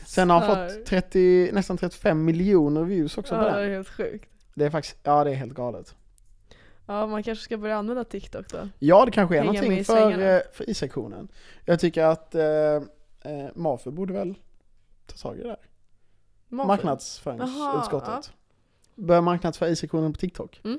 Sen 0.09 0.31
har 0.31 0.41
han 0.41 0.49
fått 0.49 0.71
Starkt. 0.71 0.89
30, 0.89 1.51
nästan 1.53 1.77
35 1.79 2.25
miljoner 2.25 2.83
views 2.83 3.19
också 3.19 3.35
Ja, 3.35 3.41
på 3.41 3.49
det 3.49 3.55
den. 3.57 3.65
är 3.71 3.75
helt 3.75 3.89
sjukt. 3.89 4.29
Det 4.55 4.65
är 4.65 4.71
faktiskt, 4.71 4.97
ja 5.03 5.25
det 5.25 5.31
är 5.31 5.35
helt 5.35 5.55
galet. 5.55 5.95
Ja, 6.87 7.07
man 7.07 7.23
kanske 7.23 7.45
ska 7.45 7.57
börja 7.57 7.77
använda 7.77 8.05
TikTok 8.05 8.49
då. 8.49 8.69
Ja 8.79 9.05
det 9.05 9.11
kanske 9.11 9.37
är 9.37 9.41
Hänga 9.41 9.53
någonting 9.53 9.85
för, 9.85 10.37
eh, 10.37 10.41
för 10.53 10.71
I-sektionen. 10.71 11.29
Jag 11.65 11.81
tycker 11.81 12.05
att 12.05 12.35
eh, 12.35 12.43
eh, 12.45 12.81
Mafu 13.55 13.91
borde 13.91 14.13
väl 14.13 14.35
ta 15.07 15.17
tag 15.17 15.37
i 15.39 15.43
det 15.43 15.49
där. 15.49 15.59
Mafu. 16.49 16.67
Marknadsföringsutskottet. 16.67 18.33
Börja 18.95 19.21
marknadsföra 19.21 19.69
I-sektionen 19.69 20.13
på 20.13 20.19
TikTok. 20.19 20.61
Mm. 20.65 20.79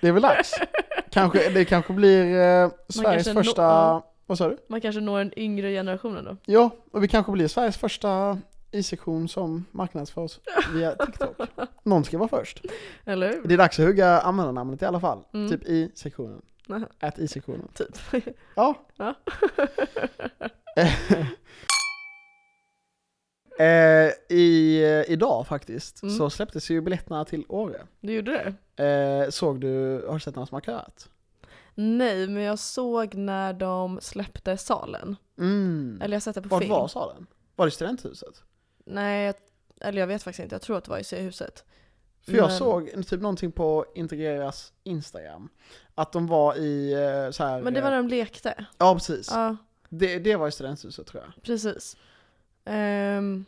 Det 0.00 0.08
är 0.08 0.12
väl 0.12 0.22
dags? 0.22 0.54
kanske, 1.10 1.50
det 1.50 1.64
kanske 1.64 1.92
blir 1.92 2.24
eh, 2.24 2.70
Sveriges 2.88 3.24
kanske 3.24 3.44
första, 3.44 3.62
ja. 3.62 4.09
Vad 4.30 4.38
sa 4.38 4.48
du? 4.48 4.56
Man 4.68 4.80
kanske 4.80 5.00
når 5.00 5.18
den 5.18 5.32
yngre 5.38 5.70
generationen 5.72 6.24
då. 6.24 6.36
Ja, 6.46 6.70
och 6.92 7.02
vi 7.02 7.08
kanske 7.08 7.32
blir 7.32 7.48
Sveriges 7.48 7.76
första 7.76 8.38
I-sektion 8.72 9.28
som 9.28 9.64
marknadsförs 9.72 10.38
via 10.74 10.94
TikTok. 11.06 11.36
Någon 11.82 12.04
ska 12.04 12.18
vara 12.18 12.28
först. 12.28 12.64
Eller 13.04 13.28
hur? 13.32 13.42
Det 13.44 13.54
är 13.54 13.58
dags 13.58 13.78
att 13.80 13.86
hugga 13.86 14.20
användarnamnet 14.20 14.82
i 14.82 14.84
alla 14.84 15.00
fall. 15.00 15.24
Mm. 15.34 15.48
Typ 15.50 15.64
i-sektionen. 15.68 16.42
Nähä, 16.66 16.86
Ät 17.00 17.18
i-sektionen. 17.18 17.68
typ. 17.74 18.22
Ja. 18.56 18.74
Ja. 18.96 19.14
eh, 23.58 24.36
i, 24.36 24.82
eh, 24.84 25.12
idag 25.12 25.46
faktiskt 25.46 26.02
Mm. 26.02 26.14
så 26.14 26.30
släpptes 26.30 26.70
ju 26.70 26.80
biljetterna 26.80 27.24
till 27.24 27.44
Åre. 27.48 27.80
Du 28.00 28.12
gjorde 28.12 28.54
det? 28.76 28.84
Eh, 28.84 29.30
såg 29.30 29.60
du, 29.60 30.04
har 30.06 30.14
du 30.14 30.20
sett 30.20 30.36
någon 30.36 30.46
som 30.46 30.54
har 30.54 30.60
köat? 30.60 31.08
Nej, 31.82 32.28
men 32.28 32.42
jag 32.42 32.58
såg 32.58 33.14
när 33.14 33.52
de 33.52 33.98
släppte 34.02 34.56
salen. 34.56 35.16
Mm. 35.38 35.98
Eller 36.02 36.16
jag 36.16 36.22
sett 36.22 36.34
det 36.34 36.42
på 36.42 36.48
Vart 36.48 36.62
film. 36.62 36.72
var 36.72 36.88
salen? 36.88 37.26
Var 37.56 37.64
det 37.66 37.70
studenthuset? 37.72 38.42
Nej, 38.84 39.26
jag, 39.26 39.34
eller 39.80 40.00
jag 40.00 40.06
vet 40.06 40.22
faktiskt 40.22 40.42
inte. 40.42 40.54
Jag 40.54 40.62
tror 40.62 40.76
att 40.78 40.84
det 40.84 40.90
var 40.90 40.98
i 40.98 41.04
C-huset. 41.04 41.64
För 42.26 42.32
jag 42.32 42.48
Men- 42.48 42.58
såg 42.58 43.06
typ 43.06 43.20
någonting 43.20 43.52
på 43.52 43.86
Integreras 43.94 44.72
Instagram. 44.84 45.48
Att 45.94 46.12
de 46.12 46.26
var 46.26 46.54
i 46.56 46.92
eh, 46.92 47.30
så 47.30 47.44
här. 47.44 47.62
Men 47.62 47.74
det 47.74 47.80
var 47.80 47.90
när 47.90 47.96
de 47.96 48.08
lekte. 48.08 48.66
Ja 48.78 48.94
precis. 48.94 49.28
Ja, 49.32 49.56
Det, 49.88 50.18
det 50.18 50.36
var 50.36 50.48
i 50.48 50.52
studenthuset 50.52 51.06
tror 51.06 51.22
jag. 51.22 51.42
precis. 51.42 51.96
Ehm, 52.64 53.44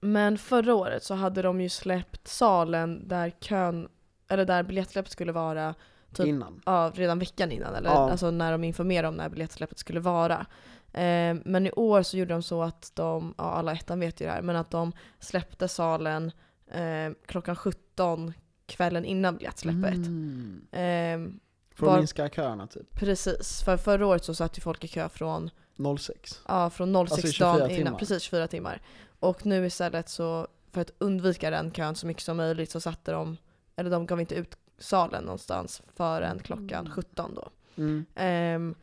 men 0.00 0.38
förra 0.38 0.74
året 0.74 1.02
så 1.04 1.14
hade 1.14 1.42
de 1.42 1.60
ju 1.60 1.68
släppt 1.68 2.28
salen 2.28 3.08
där 3.08 3.30
kön, 3.30 3.88
eller 4.28 4.44
där 4.44 4.62
biljettsläppet 4.62 5.12
skulle 5.12 5.32
vara 5.32 5.74
Typ- 6.14 6.26
Innan. 6.26 6.62
ja, 6.66 6.92
redan 6.94 7.18
veckan 7.18 7.52
innan, 7.52 7.74
eller 7.74 7.90
Ja. 7.90 8.10
alltså 8.10 8.30
när 8.30 8.52
de 8.52 8.64
informerade 8.64 9.08
om 9.08 9.14
när 9.16 9.28
biljettsläppet 9.28 9.78
skulle 9.78 10.00
vara. 10.00 10.46
Eh, 10.92 11.36
men 11.44 11.66
i 11.66 11.70
år 11.72 12.02
så 12.02 12.16
gjorde 12.16 12.34
de 12.34 12.42
så 12.42 12.62
att 12.62 12.90
de, 12.94 13.34
ja 13.38 13.44
alla 13.44 13.72
ettan 13.72 14.00
vet 14.00 14.20
ju 14.20 14.26
det 14.26 14.32
här, 14.32 14.42
men 14.42 14.56
att 14.56 14.70
de 14.70 14.92
släppte 15.20 15.68
salen 15.68 16.32
eh, 16.70 17.12
klockan 17.26 17.56
17 17.56 18.32
kvällen 18.66 19.04
innan 19.04 19.36
biljettsläppet. 19.36 19.94
Mm. 19.94 20.60
Eh, 20.72 21.40
För 21.76 21.86
att 21.86 21.90
Var- 21.92 21.96
minska 21.98 22.28
köerna 22.28 22.66
typ. 22.66 22.90
precis, 22.94 23.62
för 23.62 23.76
förra 23.76 24.06
året 24.06 24.24
så 24.24 24.34
satt 24.34 24.58
ju 24.58 24.60
folk 24.60 24.84
i 24.84 24.88
kö 24.88 25.08
från, 25.08 25.50
06. 25.98 26.42
ja, 26.48 26.70
från 26.70 26.92
06 27.06 27.12
Alltså 27.12 27.28
i 27.28 27.32
24 27.32 27.48
dagen 27.58 27.70
innan, 27.70 27.84
timmar. 27.84 27.98
precis 27.98 28.22
24 28.22 28.48
timmar. 28.48 28.82
Och 29.20 29.46
nu 29.46 29.66
istället 29.66 30.08
så, 30.08 30.48
för 30.72 30.80
att 30.80 30.90
undvika 30.98 31.50
den 31.50 31.70
kön 31.70 31.94
så 31.94 32.06
mycket 32.06 32.22
som 32.22 32.36
möjligt 32.36 32.70
så 32.70 32.80
satte 32.80 33.12
de, 33.12 33.36
eller 33.76 33.90
de 33.90 34.06
gav 34.06 34.20
inte 34.20 34.34
ut 34.34 34.56
salen 34.78 35.24
någonstans 35.24 35.82
förrän 35.96 36.38
klockan 36.38 36.90
17 36.90 37.34
då. 37.34 37.48
Mm. 37.76 38.04
Ehm, 38.14 38.74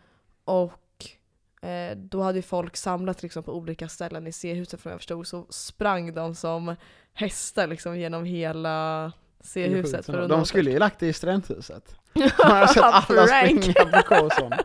och 0.45 1.05
eh, 1.61 1.97
då 1.97 2.21
hade 2.21 2.37
ju 2.37 2.41
folk 2.41 2.77
samlat 2.77 3.23
liksom 3.23 3.43
på 3.43 3.53
olika 3.53 3.89
ställen 3.89 4.27
i 4.27 4.31
C-huset 4.31 4.81
från 4.81 4.91
jag 4.91 4.99
förstod, 4.99 5.27
så 5.27 5.45
sprang 5.49 6.13
de 6.13 6.35
som 6.35 6.75
hästar 7.13 7.67
liksom 7.67 7.97
genom 7.99 8.25
hela 8.25 9.11
C-huset. 9.41 10.05
för 10.05 10.17
att 10.21 10.29
De 10.29 10.45
skulle 10.45 10.71
ju 10.71 10.79
lagt 10.79 10.99
det 10.99 11.07
i 11.07 11.13
studenthuset. 11.13 11.95
Man 12.13 12.27
har 12.37 12.67
sett 12.67 12.83
alla 12.83 13.27
springa 13.27 13.73
på 13.73 14.01
Kåsson. 14.01 14.51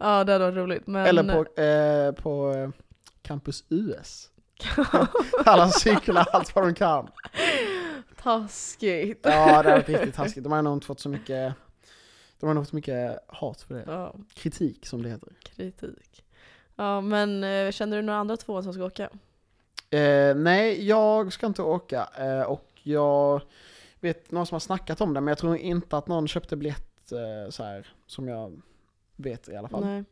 Ja 0.00 0.24
det 0.24 0.32
hade 0.32 0.44
varit 0.44 0.56
roligt. 0.56 0.86
Men, 0.86 1.06
Eller 1.06 1.22
på, 1.22 1.60
eh, 1.62 2.12
på 2.12 2.52
eh, 2.52 2.70
Campus 3.22 3.64
US. 3.68 4.28
Alla 5.44 5.68
cyklar 5.68 6.26
allt 6.32 6.54
vad 6.54 6.64
de 6.64 6.74
kan. 6.74 7.08
Taskigt. 8.22 9.20
Ja, 9.22 9.30
det 9.62 9.70
har 9.70 9.76
varit 9.76 9.88
riktigt 9.88 10.14
taskigt. 10.14 10.44
De 10.44 10.52
har 10.52 10.62
nog 10.62 10.72
inte 10.76 10.86
fått 10.86 11.00
så 11.00 11.08
mycket, 11.08 11.54
de 12.40 12.46
har 12.46 12.54
nog 12.54 12.64
fått 12.64 12.72
mycket 12.72 13.18
hat 13.26 13.60
för 13.62 13.74
det. 13.74 13.84
Ja, 13.86 14.14
Kritik 14.34 14.86
som 14.86 15.02
det 15.02 15.08
heter. 15.08 15.32
kritik. 15.42 16.24
Ja 16.76 17.00
men 17.00 17.44
eh, 17.44 17.70
känner 17.70 17.96
du 17.96 18.02
några 18.02 18.18
andra 18.18 18.36
två 18.36 18.62
som 18.62 18.72
ska 18.72 18.84
åka? 18.84 19.08
Eh, 19.90 20.34
nej, 20.36 20.86
jag 20.86 21.32
ska 21.32 21.46
inte 21.46 21.62
åka 21.62 22.08
eh, 22.18 22.42
och 22.42 22.68
jag 22.82 23.42
vet 24.00 24.30
någon 24.30 24.46
som 24.46 24.54
har 24.54 24.60
snackat 24.60 25.00
om 25.00 25.14
det 25.14 25.20
men 25.20 25.28
jag 25.28 25.38
tror 25.38 25.56
inte 25.56 25.96
att 25.96 26.08
någon 26.08 26.28
köpte 26.28 26.56
biljett 26.56 27.12
eh, 27.12 27.50
så 27.50 27.64
här 27.64 27.86
som 28.06 28.28
jag 28.28 28.62
vet 29.16 29.48
i 29.48 29.56
alla 29.56 29.68
fall. 29.68 29.84
Nej. 29.84 30.04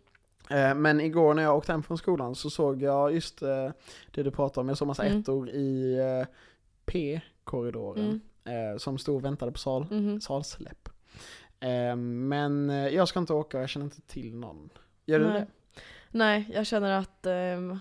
Eh, 0.50 0.74
men 0.74 1.00
igår 1.00 1.34
när 1.34 1.42
jag 1.42 1.56
åkte 1.56 1.72
hem 1.72 1.82
från 1.82 1.98
skolan 1.98 2.34
så 2.34 2.50
såg 2.50 2.82
jag 2.82 3.14
just 3.14 3.42
eh, 3.42 3.70
det 4.10 4.22
du 4.22 4.30
pratade 4.30 4.60
om, 4.60 4.68
jag 4.68 4.78
såg 4.78 4.88
massa 4.88 5.04
Mm. 5.04 5.20
ettor 5.20 5.50
i 5.50 5.98
eh, 5.98 6.26
P-korridoren 7.46 8.20
Mm. 8.44 8.72
eh, 8.72 8.78
som 8.78 8.98
stod 8.98 9.16
och 9.16 9.24
väntade 9.24 9.52
på 9.52 9.58
sal, 9.58 9.86
Mhm. 9.90 10.20
salsläpp. 10.20 10.88
Eh, 11.60 11.96
men 11.96 12.70
eh, 12.70 12.88
jag 12.88 13.08
ska 13.08 13.18
inte 13.20 13.32
åka 13.32 13.56
och 13.56 13.62
jag 13.62 13.70
känner 13.70 13.84
inte 13.86 14.00
till 14.00 14.34
någon. 14.36 14.68
Gör 15.06 15.18
du 15.18 15.26
Nej. 15.26 15.40
det? 15.40 15.46
Nej, 16.10 16.50
jag 16.54 16.66
känner 16.66 16.90
att 16.90 17.26
ehm, 17.26 17.78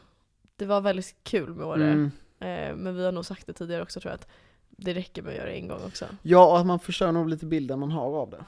det 0.56 0.66
var 0.66 0.82
väldigt 0.82 1.16
kul 1.24 1.54
med 1.54 1.66
Åre. 1.66 1.84
Mm. 1.92 2.12
Eh, 2.40 2.76
men 2.76 2.96
vi 2.96 3.06
har 3.06 3.12
nog 3.12 3.26
sagt 3.26 3.48
det 3.48 3.54
tidigare 3.54 3.82
också 3.84 4.00
tror 4.00 4.12
jag 4.12 4.16
att 4.20 4.28
det 4.70 4.94
räcker 4.94 5.22
med 5.22 5.30
att 5.32 5.38
göra 5.38 5.46
det 5.50 5.56
en 5.56 5.68
gång 5.68 5.82
också. 5.88 6.06
Ja, 6.22 6.46
och 6.52 6.60
att 6.60 6.66
man 6.66 6.80
förstör 6.80 7.12
nog 7.12 7.30
lite 7.30 7.46
bilden 7.46 7.80
man 7.80 7.92
har 7.92 8.16
av 8.22 8.30
det. 8.30 8.46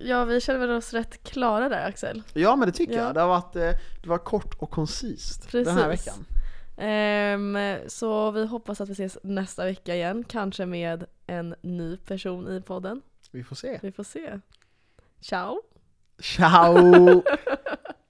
Ja, 0.00 0.24
vi 0.24 0.40
känner 0.40 0.60
väl 0.60 0.70
oss 0.70 0.92
rätt 0.92 1.24
klara 1.24 1.68
där 1.68 1.86
Axel. 1.88 2.22
Ja 2.34 2.56
men 2.56 2.68
det 2.68 2.72
tycker 2.72 2.94
Ja. 2.94 3.02
jag. 3.02 3.14
Det 3.14 3.20
har 3.20 3.28
varit, 3.28 3.52
det 3.52 4.06
var 4.06 4.18
kort 4.18 4.54
och 4.58 4.70
koncist 4.70 5.52
den 5.52 5.66
här 5.66 5.90
Precis. 5.90 6.06
veckan. 6.06 6.24
Ehm, 6.76 7.58
så 7.86 8.30
vi 8.30 8.46
hoppas 8.46 8.80
att 8.80 8.88
vi 8.88 8.92
ses 8.92 9.18
nästa 9.22 9.64
vecka 9.64 9.94
igen, 9.94 10.24
kanske 10.24 10.66
med 10.66 11.04
en 11.26 11.54
ny 11.62 11.96
person 11.96 12.48
i 12.48 12.60
podden. 12.60 13.02
Vi 13.30 13.44
får 13.44 13.56
se. 13.56 13.78
Vi 13.82 13.92
får 13.92 14.04
se. 14.04 14.40
Ciao! 15.20 15.62
Ciao! 16.22 17.22